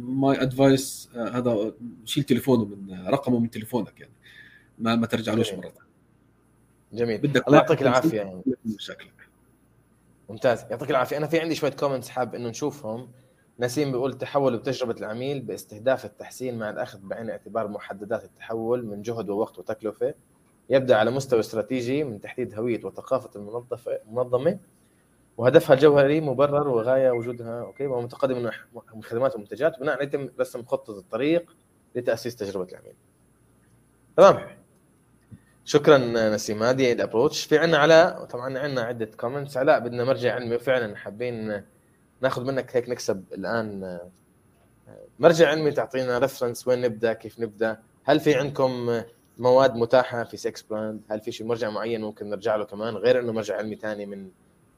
my 0.00 0.42
advice 0.42 1.08
هذا 1.14 1.72
شيل 2.04 2.24
تليفونه 2.24 2.64
من 2.64 3.06
رقمه 3.06 3.38
من 3.38 3.50
تليفونك 3.50 4.00
يعني. 4.00 4.12
ما 4.80 4.94
ما 4.96 5.06
ترجعلوش 5.06 5.52
مرة 5.52 5.60
ثانية. 5.60 5.90
جميل. 6.92 7.18
بدك 7.18 7.46
الله 7.46 7.58
يعطيك 7.58 7.82
العافية. 7.82 8.16
يعني 8.16 8.42
مشاكلك 8.64 9.28
ممتاز. 10.28 10.64
يعطيك 10.70 10.90
العافية. 10.90 11.16
أنا 11.16 11.26
في 11.26 11.40
عندي 11.40 11.54
شوية 11.54 11.70
comments 11.70 12.08
حاب 12.08 12.34
إنه 12.34 12.48
نشوفهم. 12.48 13.08
نسيم 13.60 13.92
بيقول 13.92 14.18
تحول 14.18 14.56
بتجربة 14.56 14.94
العميل 14.98 15.40
باستهداف 15.40 16.04
التحسين 16.04 16.58
مع 16.58 16.70
الأخذ 16.70 16.98
بعين 17.02 17.24
الاعتبار 17.24 17.68
محددات 17.68 18.24
التحول 18.24 18.86
من 18.86 19.02
جهد 19.02 19.30
ووقت 19.30 19.58
وتكلفة. 19.58 20.14
يبدأ 20.70 20.96
على 20.96 21.10
مستوى 21.10 21.40
استراتيجي 21.40 22.04
من 22.04 22.20
تحديد 22.20 22.54
هوية 22.54 22.84
وثقافة 22.84 23.30
المنظمة 23.36 23.98
المنظمة. 24.08 24.58
وهدفها 25.36 25.74
الجوهري 25.74 26.20
مبرر 26.20 26.68
وغاية 26.68 27.10
وجودها. 27.10 27.60
okay؟ 27.60 27.86
وهو 27.86 28.00
متقدم 28.00 28.50
من 28.94 29.02
خدمات 29.02 29.36
ومنتجات. 29.36 29.80
بناء 29.80 30.02
يتم 30.02 30.28
رسم 30.40 30.64
خطه 30.64 30.98
الطريق 30.98 31.56
لتأسيس 31.94 32.36
تجربة 32.36 32.68
العميل. 32.72 32.94
تمام؟ 34.16 34.59
شكرا 35.70 35.98
نسيم. 36.34 36.62
هذه 36.62 36.92
ال 36.92 36.98
approach 36.98 37.44
في 37.44 37.58
عندنا 37.58 37.78
علاء 37.78 38.24
طبعا 38.24 38.58
عندنا 38.58 38.82
عدة 38.82 39.10
comments 39.16 39.56
علاء 39.56 39.80
بدنا 39.80 40.04
مرجع 40.04 40.34
علمي 40.34 40.56
وفعلا 40.56 40.96
حابين 40.96 41.62
ناخذ 42.20 42.44
منك 42.44 42.76
هيك 42.76 42.88
نكسب 42.88 43.24
الآن. 43.32 43.98
مرجع 45.18 45.48
علمي 45.48 45.70
تعطينا 45.70 46.18
reference 46.18 46.68
وين 46.68 46.80
نبدأ 46.80 47.12
كيف 47.12 47.40
نبدأ. 47.40 47.78
هل 48.04 48.20
في 48.20 48.34
عندكم 48.34 49.02
مواد 49.38 49.76
متاحة 49.76 50.24
في 50.24 50.36
CX 50.36 50.62
Brand 50.62 51.00
هل 51.10 51.20
في 51.20 51.32
شيء 51.32 51.46
مرجع 51.46 51.70
معين 51.70 52.00
ممكن 52.00 52.30
نرجع 52.30 52.56
له 52.56 52.64
كمان؟ 52.64 52.96
غير 52.96 53.20
إنه 53.20 53.32
مرجع 53.32 53.56
علمي 53.56 53.76
ثاني 53.76 54.06
من 54.06 54.28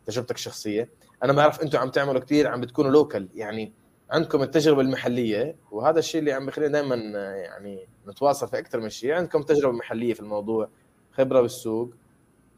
تجربتك 0.06 0.34
الشخصية. 0.34 0.88
أنا 1.22 1.32
بعرف 1.32 1.62
أنتم 1.62 1.78
عم 1.78 1.90
تعملوا 1.90 2.20
كثير 2.20 2.48
عم 2.48 2.60
بتكونوا 2.60 2.90
لوكال 2.90 3.28
يعني 3.34 3.72
عندكم 4.10 4.42
التجربة 4.42 4.80
المحلية 4.80 5.56
وهذا 5.70 5.98
الشيء 5.98 6.20
اللي 6.20 6.32
عم 6.32 6.46
بخلينا 6.46 6.72
دائما 6.72 6.94
يعني 7.30 7.86
نتواصل 8.08 8.48
في 8.48 8.58
أكثر 8.58 8.80
من 8.80 8.88
شيء 8.88 9.12
عندكم 9.12 9.42
تجربة 9.42 9.76
محلية 9.76 10.14
في 10.14 10.20
الموضوع 10.20 10.68
خبرة 11.12 11.40
بالسوق. 11.40 11.90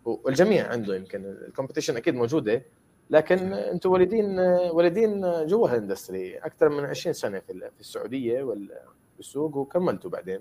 والجميع 0.05 0.69
عنده 0.69 0.97
يمكن 0.97 1.25
الكومبيتيشن 1.25 1.97
أكيد 1.97 2.15
موجودة 2.15 2.63
لكن 3.11 3.53
أنتم 3.53 3.91
والدين 3.91 4.39
والدين 4.73 5.21
جوا 5.47 5.69
هالاندستري 5.69 6.37
أكثر 6.39 6.69
من 6.69 6.85
20 6.85 7.13
سنة 7.13 7.39
في 7.39 7.71
السعودية 7.81 8.43
والسوق 9.19 9.57
وكملتوا 9.57 10.11
بعدين 10.11 10.41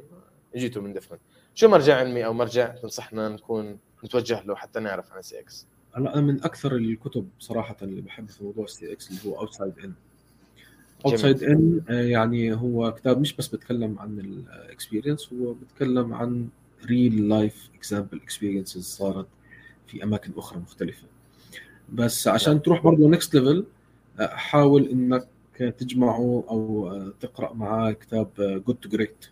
اجيتوا 0.56 0.82
من 0.82 0.94
دفن. 0.94 1.18
شو 1.56 1.68
مرجع 1.68 1.98
علمي 1.98 2.26
أو 2.26 2.34
مرجع 2.34 2.68
تنصحنا 2.68 3.30
نكون 3.30 3.78
نتوجه 4.06 4.44
له 4.44 4.56
حتى 4.56 4.80
نعرف 4.80 5.14
عن 5.14 5.22
CX؟ 5.22 5.68
أنا 5.98 6.22
من 6.22 6.44
أكثر 6.44 6.76
الكتب 6.76 7.28
صراحة 7.40 7.78
اللي 7.82 8.02
بحب 8.02 8.30
في 8.30 8.44
موضوع 8.44 8.66
CX 8.66 9.10
اللي 9.10 9.36
هو 9.36 9.40
outside 9.40 9.74
in 9.84 9.94
outside 11.06 11.44
in 11.44 11.82
يعني 11.90 12.54
هو 12.54 12.92
كتاب 12.94 13.20
مش 13.20 13.36
بس 13.36 13.48
بتكلم 13.48 14.00
عن 14.00 14.20
ال 14.20 14.30
experience 14.30 15.34
هو 15.34 15.54
بتكلم 15.54 16.14
عن 16.14 16.48
real 16.86 17.30
life 17.30 17.70
example 17.76 18.18
experiences 18.18 18.84
صارت 18.84 19.28
في 19.88 20.04
أماكن 20.04 20.32
أخرى 20.38 20.60
مختلفة. 20.60 21.08
بس 21.94 22.28
عشان 22.28 22.62
تروح 22.62 22.84
برضه 22.84 23.10
next 23.10 23.36
level 23.36 23.66
حاول 24.20 24.88
إنك 24.88 25.28
تجمعه 25.78 26.44
أو 26.50 26.92
تقرأ 27.20 27.54
معاه 27.54 27.92
كتاب 27.92 28.28
Good 28.68 28.76
to 28.76 28.90
Great 28.90 29.26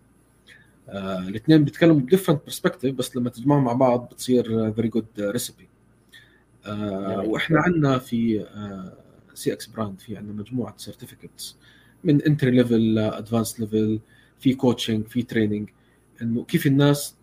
الاثنين 1.28 1.64
بيتكلموا 1.64 2.00
ب 2.00 2.04
different 2.04 2.42
perspective 2.46 2.96
بس 2.96 3.16
لما 3.16 3.30
تجمعهم 3.30 3.64
مع 3.64 3.74
بعض 3.74 4.10
بتصير 4.10 4.74
very 4.74 4.88
good 4.88 5.06
recipe 5.20 5.68
وإحنا 7.26 7.60
عندنا 7.60 7.98
في 8.00 8.46
CX 9.34 9.68
Brand 9.68 10.00
في 10.00 10.18
عندنا 10.18 10.34
مجموعة 10.34 10.74
certificates 10.78 11.58
من 12.04 12.22
entry 12.22 12.52
level 12.52 12.98
advanced 12.98 13.60
level 13.60 14.00
في 14.40 14.54
coaching 14.54 15.08
في 15.08 15.24
training 15.24 15.70
إنه 16.22 16.44
كيف 16.44 16.68
الناس 16.68 17.16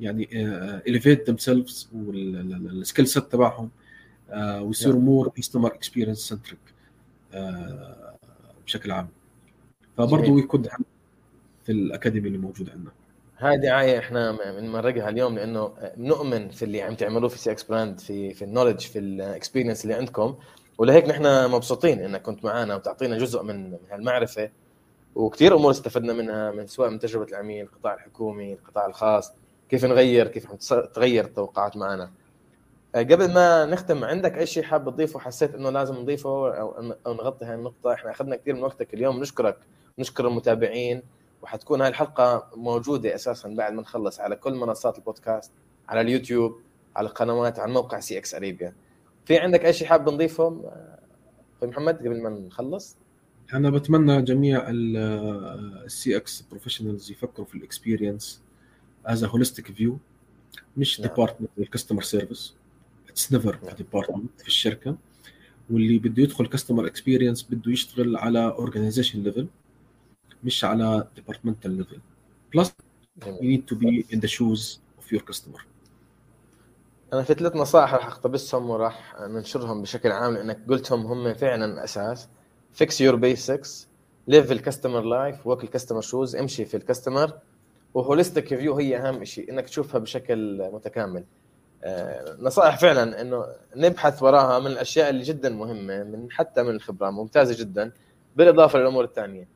يعني 0.00 0.28
elevate 0.88 1.26
themselves 1.26 1.36
وال 1.36 1.88
skill 1.94 3.06
set 3.06 3.32
تبعهم 3.32 3.70
ويصيروا 4.36 5.00
more 5.00 5.28
customer 5.28 5.74
experience 5.74 6.18
centric 6.18 6.58
بشكل 8.66 8.90
عام. 8.90 9.08
فبرضه 9.96 10.38
يكون 10.38 10.62
في 11.64 11.72
ال 11.72 11.79
academy 11.79 12.26
اللي 12.26 12.38
موجود 12.38 12.70
عندنا. 12.70 12.90
هاي 13.38 13.58
دعايه 13.58 13.98
إحنا 13.98 14.38
بنمرقها 14.60 15.08
اليوم 15.08 15.34
لأنه 15.34 15.72
نؤمن 15.96 16.48
في 16.48 16.64
اللي 16.64 16.82
عم 16.82 16.94
تعملوه 16.94 17.28
في 17.28 17.38
CX 17.38 17.62
Brand 17.62 18.00
في 18.00 18.34
في 18.34 18.44
ال 18.44 18.48
knowledge 18.48 18.80
في 18.80 18.98
ال 18.98 19.06
experience 19.06 19.84
اللي 19.84 19.94
عندكم. 19.94 20.34
ولهيك 20.78 21.08
نحن 21.08 21.50
مبسوطين 21.50 22.00
إنك 22.00 22.22
كنت 22.22 22.44
معنا 22.44 22.76
وتعطينا 22.76 23.18
جزء 23.18 23.42
من 23.42 23.70
من 23.70 23.78
هالمعرفة 23.90 24.50
وكثير 25.14 25.56
أمور 25.56 25.70
استفدنا 25.70 26.12
منها 26.12 26.50
من 26.50 26.66
سواء 26.66 26.90
من 26.90 26.98
تجربة 26.98 27.24
العميل 27.24 27.64
القطاع 27.64 27.94
الحكومي 27.94 28.52
القطاع 28.52 28.86
الخاص. 28.86 29.32
كيف 29.68 29.84
نغير 29.84 30.28
كيف 30.28 30.52
تغير 30.94 31.24
التوقعات 31.24 31.76
معنا. 31.76 32.10
آه، 32.94 33.02
قبل 33.02 33.32
ما 33.32 33.66
نختم 33.66 34.04
عندك 34.04 34.38
أي 34.38 34.46
شيء 34.46 34.62
حاب 34.62 34.90
تضيفه 34.90 35.18
حسيت 35.18 35.54
إنه 35.54 35.70
لازم 35.70 35.94
نضيفه 35.94 36.54
أو 37.06 37.14
نغطي 37.14 37.44
هاي 37.44 37.54
النقطة؟ 37.54 37.92
إحنا 37.92 38.10
أخذنا 38.10 38.36
كثير 38.36 38.54
من 38.54 38.62
وقتك 38.62 38.94
اليوم 38.94 39.20
نشكرك. 39.20 39.58
نشكر 39.98 40.28
المتابعين 40.28 41.02
وحتكون 41.42 41.80
هاي 41.80 41.88
الحلقة 41.88 42.46
موجودة 42.56 43.14
أساسا 43.14 43.48
بعد 43.48 43.72
ما 43.72 43.82
نخلص 43.82 44.20
على 44.20 44.36
كل 44.36 44.54
منصات 44.54 44.98
البودكاست 44.98 45.52
على 45.88 46.00
اليوتيوب 46.00 46.60
على 46.96 47.08
القنوات 47.08 47.58
على 47.58 47.72
موقع 47.72 48.00
CX 48.00 48.34
Arabia. 48.34 48.74
في 49.24 49.38
عندك 49.38 49.64
أي 49.64 49.72
شيء 49.72 49.88
حاب 49.88 50.08
نضيفه؟ 50.08 50.72
أخوي 51.56 51.68
محمد 51.68 51.98
قبل 51.98 52.22
ما 52.22 52.30
نخلص؟ 52.30 52.96
أنا 53.54 53.70
بتمنى 53.70 54.22
جميع 54.22 54.64
ال 54.68 56.16
CX 56.16 56.40
professionals 56.50 57.10
يفكروا 57.10 57.46
في 57.46 57.54
ال 57.54 57.62
experience 57.62 58.42
as 59.06 59.24
holistic 59.24 59.72
view 59.72 59.98
مش 60.76 61.00
department 61.00 61.50
ال 61.58 61.63
customer 61.63 62.02
service 62.02 62.54
it's 63.08 63.32
never 63.32 63.58
department 63.76 64.40
في 64.40 64.48
الشركة. 64.48 64.96
واللي 65.70 65.98
بده 65.98 66.22
يدخل 66.22 66.46
customer 66.46 66.86
experience 66.86 67.42
بده 67.50 67.72
يشتغل 67.72 68.16
على 68.16 68.38
organization 68.38 69.22
level 69.22 69.46
مش 70.44 70.64
على 70.64 71.08
departmental 71.18 71.68
level. 71.68 71.98
Plus 72.56 72.68
you 73.24 73.42
need 73.42 73.62
to 73.70 73.76
be 73.78 74.14
in 74.14 74.20
the 74.20 74.28
shoes 74.28 74.78
of 75.00 75.12
your 75.12 75.22
customer. 75.30 75.60
أنا 77.12 77.22
في 77.22 77.34
ثلاث 77.34 77.56
نصائح 77.56 77.94
راح 77.94 78.06
أقتبسهم 78.06 78.70
وراح 78.70 79.20
ننشرهم 79.20 79.82
بشكل 79.82 80.12
عام 80.12 80.34
لأنك 80.34 80.60
قلتهم 80.68 81.06
هم 81.06 81.34
فعلا 81.34 81.84
أساس. 81.84 82.28
Fix 82.82 82.88
your 82.88 83.16
basics. 83.16 83.86
Live 84.30 84.50
ال 84.50 84.56
customer 84.56 85.00
life 85.00 85.48
walk 85.48 85.64
ال 85.64 85.68
customer 85.68 86.00
shoes 86.00 86.36
امشي 86.36 86.64
في 86.64 86.76
ال 86.76 86.82
customer 86.82 87.32
و 87.96 88.02
holistic 88.02 88.54
view 88.54 88.74
هي 88.74 88.96
أهم 88.96 89.24
شيء 89.24 89.50
إنك 89.50 89.64
تشوفها 89.64 89.98
بشكل 89.98 90.70
متكامل. 90.72 91.24
آه، 91.84 92.36
نصائح 92.40 92.78
فعلا 92.78 93.20
إنه 93.20 93.44
نبحث 93.76 94.22
وراها 94.22 94.58
من 94.58 94.66
الأشياء 94.66 95.10
اللي 95.10 95.22
جدا 95.22 95.48
مهمة 95.48 96.02
من 96.02 96.30
حتى 96.30 96.62
من 96.62 96.70
الخبرة 96.70 97.10
ممتازة 97.10 97.64
جدا 97.64 97.92
بالإضافة 98.36 98.78
للأمور 98.78 99.04
الثانية. 99.04 99.48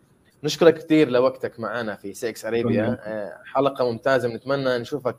نشكرك 0.45 0.75
كثير 0.75 1.09
لوقتك 1.11 1.61
معنا 1.61 1.95
في 1.97 2.15
CX 2.15 2.45
Arabia 2.45 2.99
آه، 3.03 3.39
حلقة 3.45 3.91
ممتازة 3.91 4.29
بنتمنى 4.29 4.79
نشوفك 4.79 5.17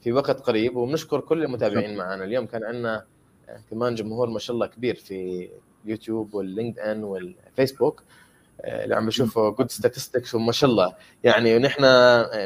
في 0.00 0.12
وقت 0.12 0.40
قريب 0.40 0.76
وبنشكر 0.76 1.20
كل 1.20 1.44
المتابعين 1.44 1.96
معنا. 1.96 2.24
اليوم 2.24 2.46
كان 2.46 2.64
عندنا 2.64 3.04
آه، 3.48 3.60
كمان 3.70 3.94
جمهور 3.94 4.30
ما 4.30 4.38
شاء 4.38 4.54
الله 4.54 4.66
كبير 4.66 4.94
في 4.94 5.48
اليوتيوب 5.84 6.34
وال 6.34 6.78
LinkedIn 6.78 7.04
والفيسبوك. 7.04 8.02
اللي 8.66 8.94
عم 8.94 9.06
بشوفوا 9.06 9.50
good 9.50 9.70
statistics 9.70 10.34
وما 10.34 10.52
شاء 10.52 10.70
الله. 10.70 10.94
يعني 11.24 11.56
ونحن 11.56 11.82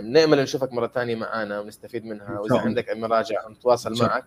بنامل 0.01 0.43
نشوفك 0.43 0.73
مرة 0.73 0.87
ثانية 0.87 1.15
معنا 1.15 1.61
ونستفيد 1.61 2.05
منها. 2.05 2.39
وإذا 2.39 2.59
عندك 2.59 2.89
أي 2.89 3.01
مراجع 3.01 3.49
نتواصل 3.49 4.03
معك 4.03 4.25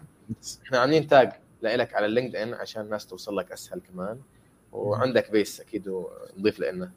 إحنا 0.66 0.80
عاملين 0.80 1.08
tag 1.08 1.32
لك 1.62 1.94
على 1.94 2.06
ال 2.06 2.36
LinkedIn 2.36 2.54
عشان 2.54 2.82
الناس 2.82 3.08
توصل 3.08 3.38
لك 3.38 3.52
أسهل 3.52 3.82
كمان. 3.94 4.20
وعندك 4.72 5.32
بيس 5.32 5.62
أكيد 5.62 5.88
ونضيف 5.88 6.60
لنا. 6.60 6.92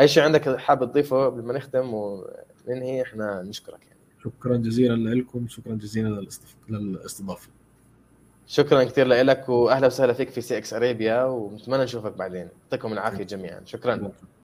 أي 0.00 0.08
شيء 0.08 0.22
عندك 0.22 0.56
حابب 0.56 0.90
تضيفه 0.90 1.24
قبل 1.24 1.42
ما 1.42 1.52
نختم 1.52 1.94
وننهي 1.94 3.02
إحنا 3.02 3.42
نشكرك 3.42 3.80
يعني. 3.82 4.00
شكرا 4.24 4.56
جزيلا 4.56 5.14
لكم 5.14 5.48
شكرا 5.48 5.74
جزيلا 5.74 6.26
للاستضافة. 6.68 7.48
شكرا 8.46 8.84
كثير 8.84 9.06
لك 9.06 9.48
واهلا 9.48 9.86
وسهلا 9.86 10.12
فيك 10.12 10.30
في 10.30 10.40
CX 10.40 10.74
Arabia 10.74 11.24
ونتمنى 11.24 11.84
نشوفك 11.84 12.12
بعدين. 12.12 12.48
يعطيكم 12.64 12.92
العافية 12.92 13.24
جميعا. 13.24 13.60
شكرا. 13.64 14.12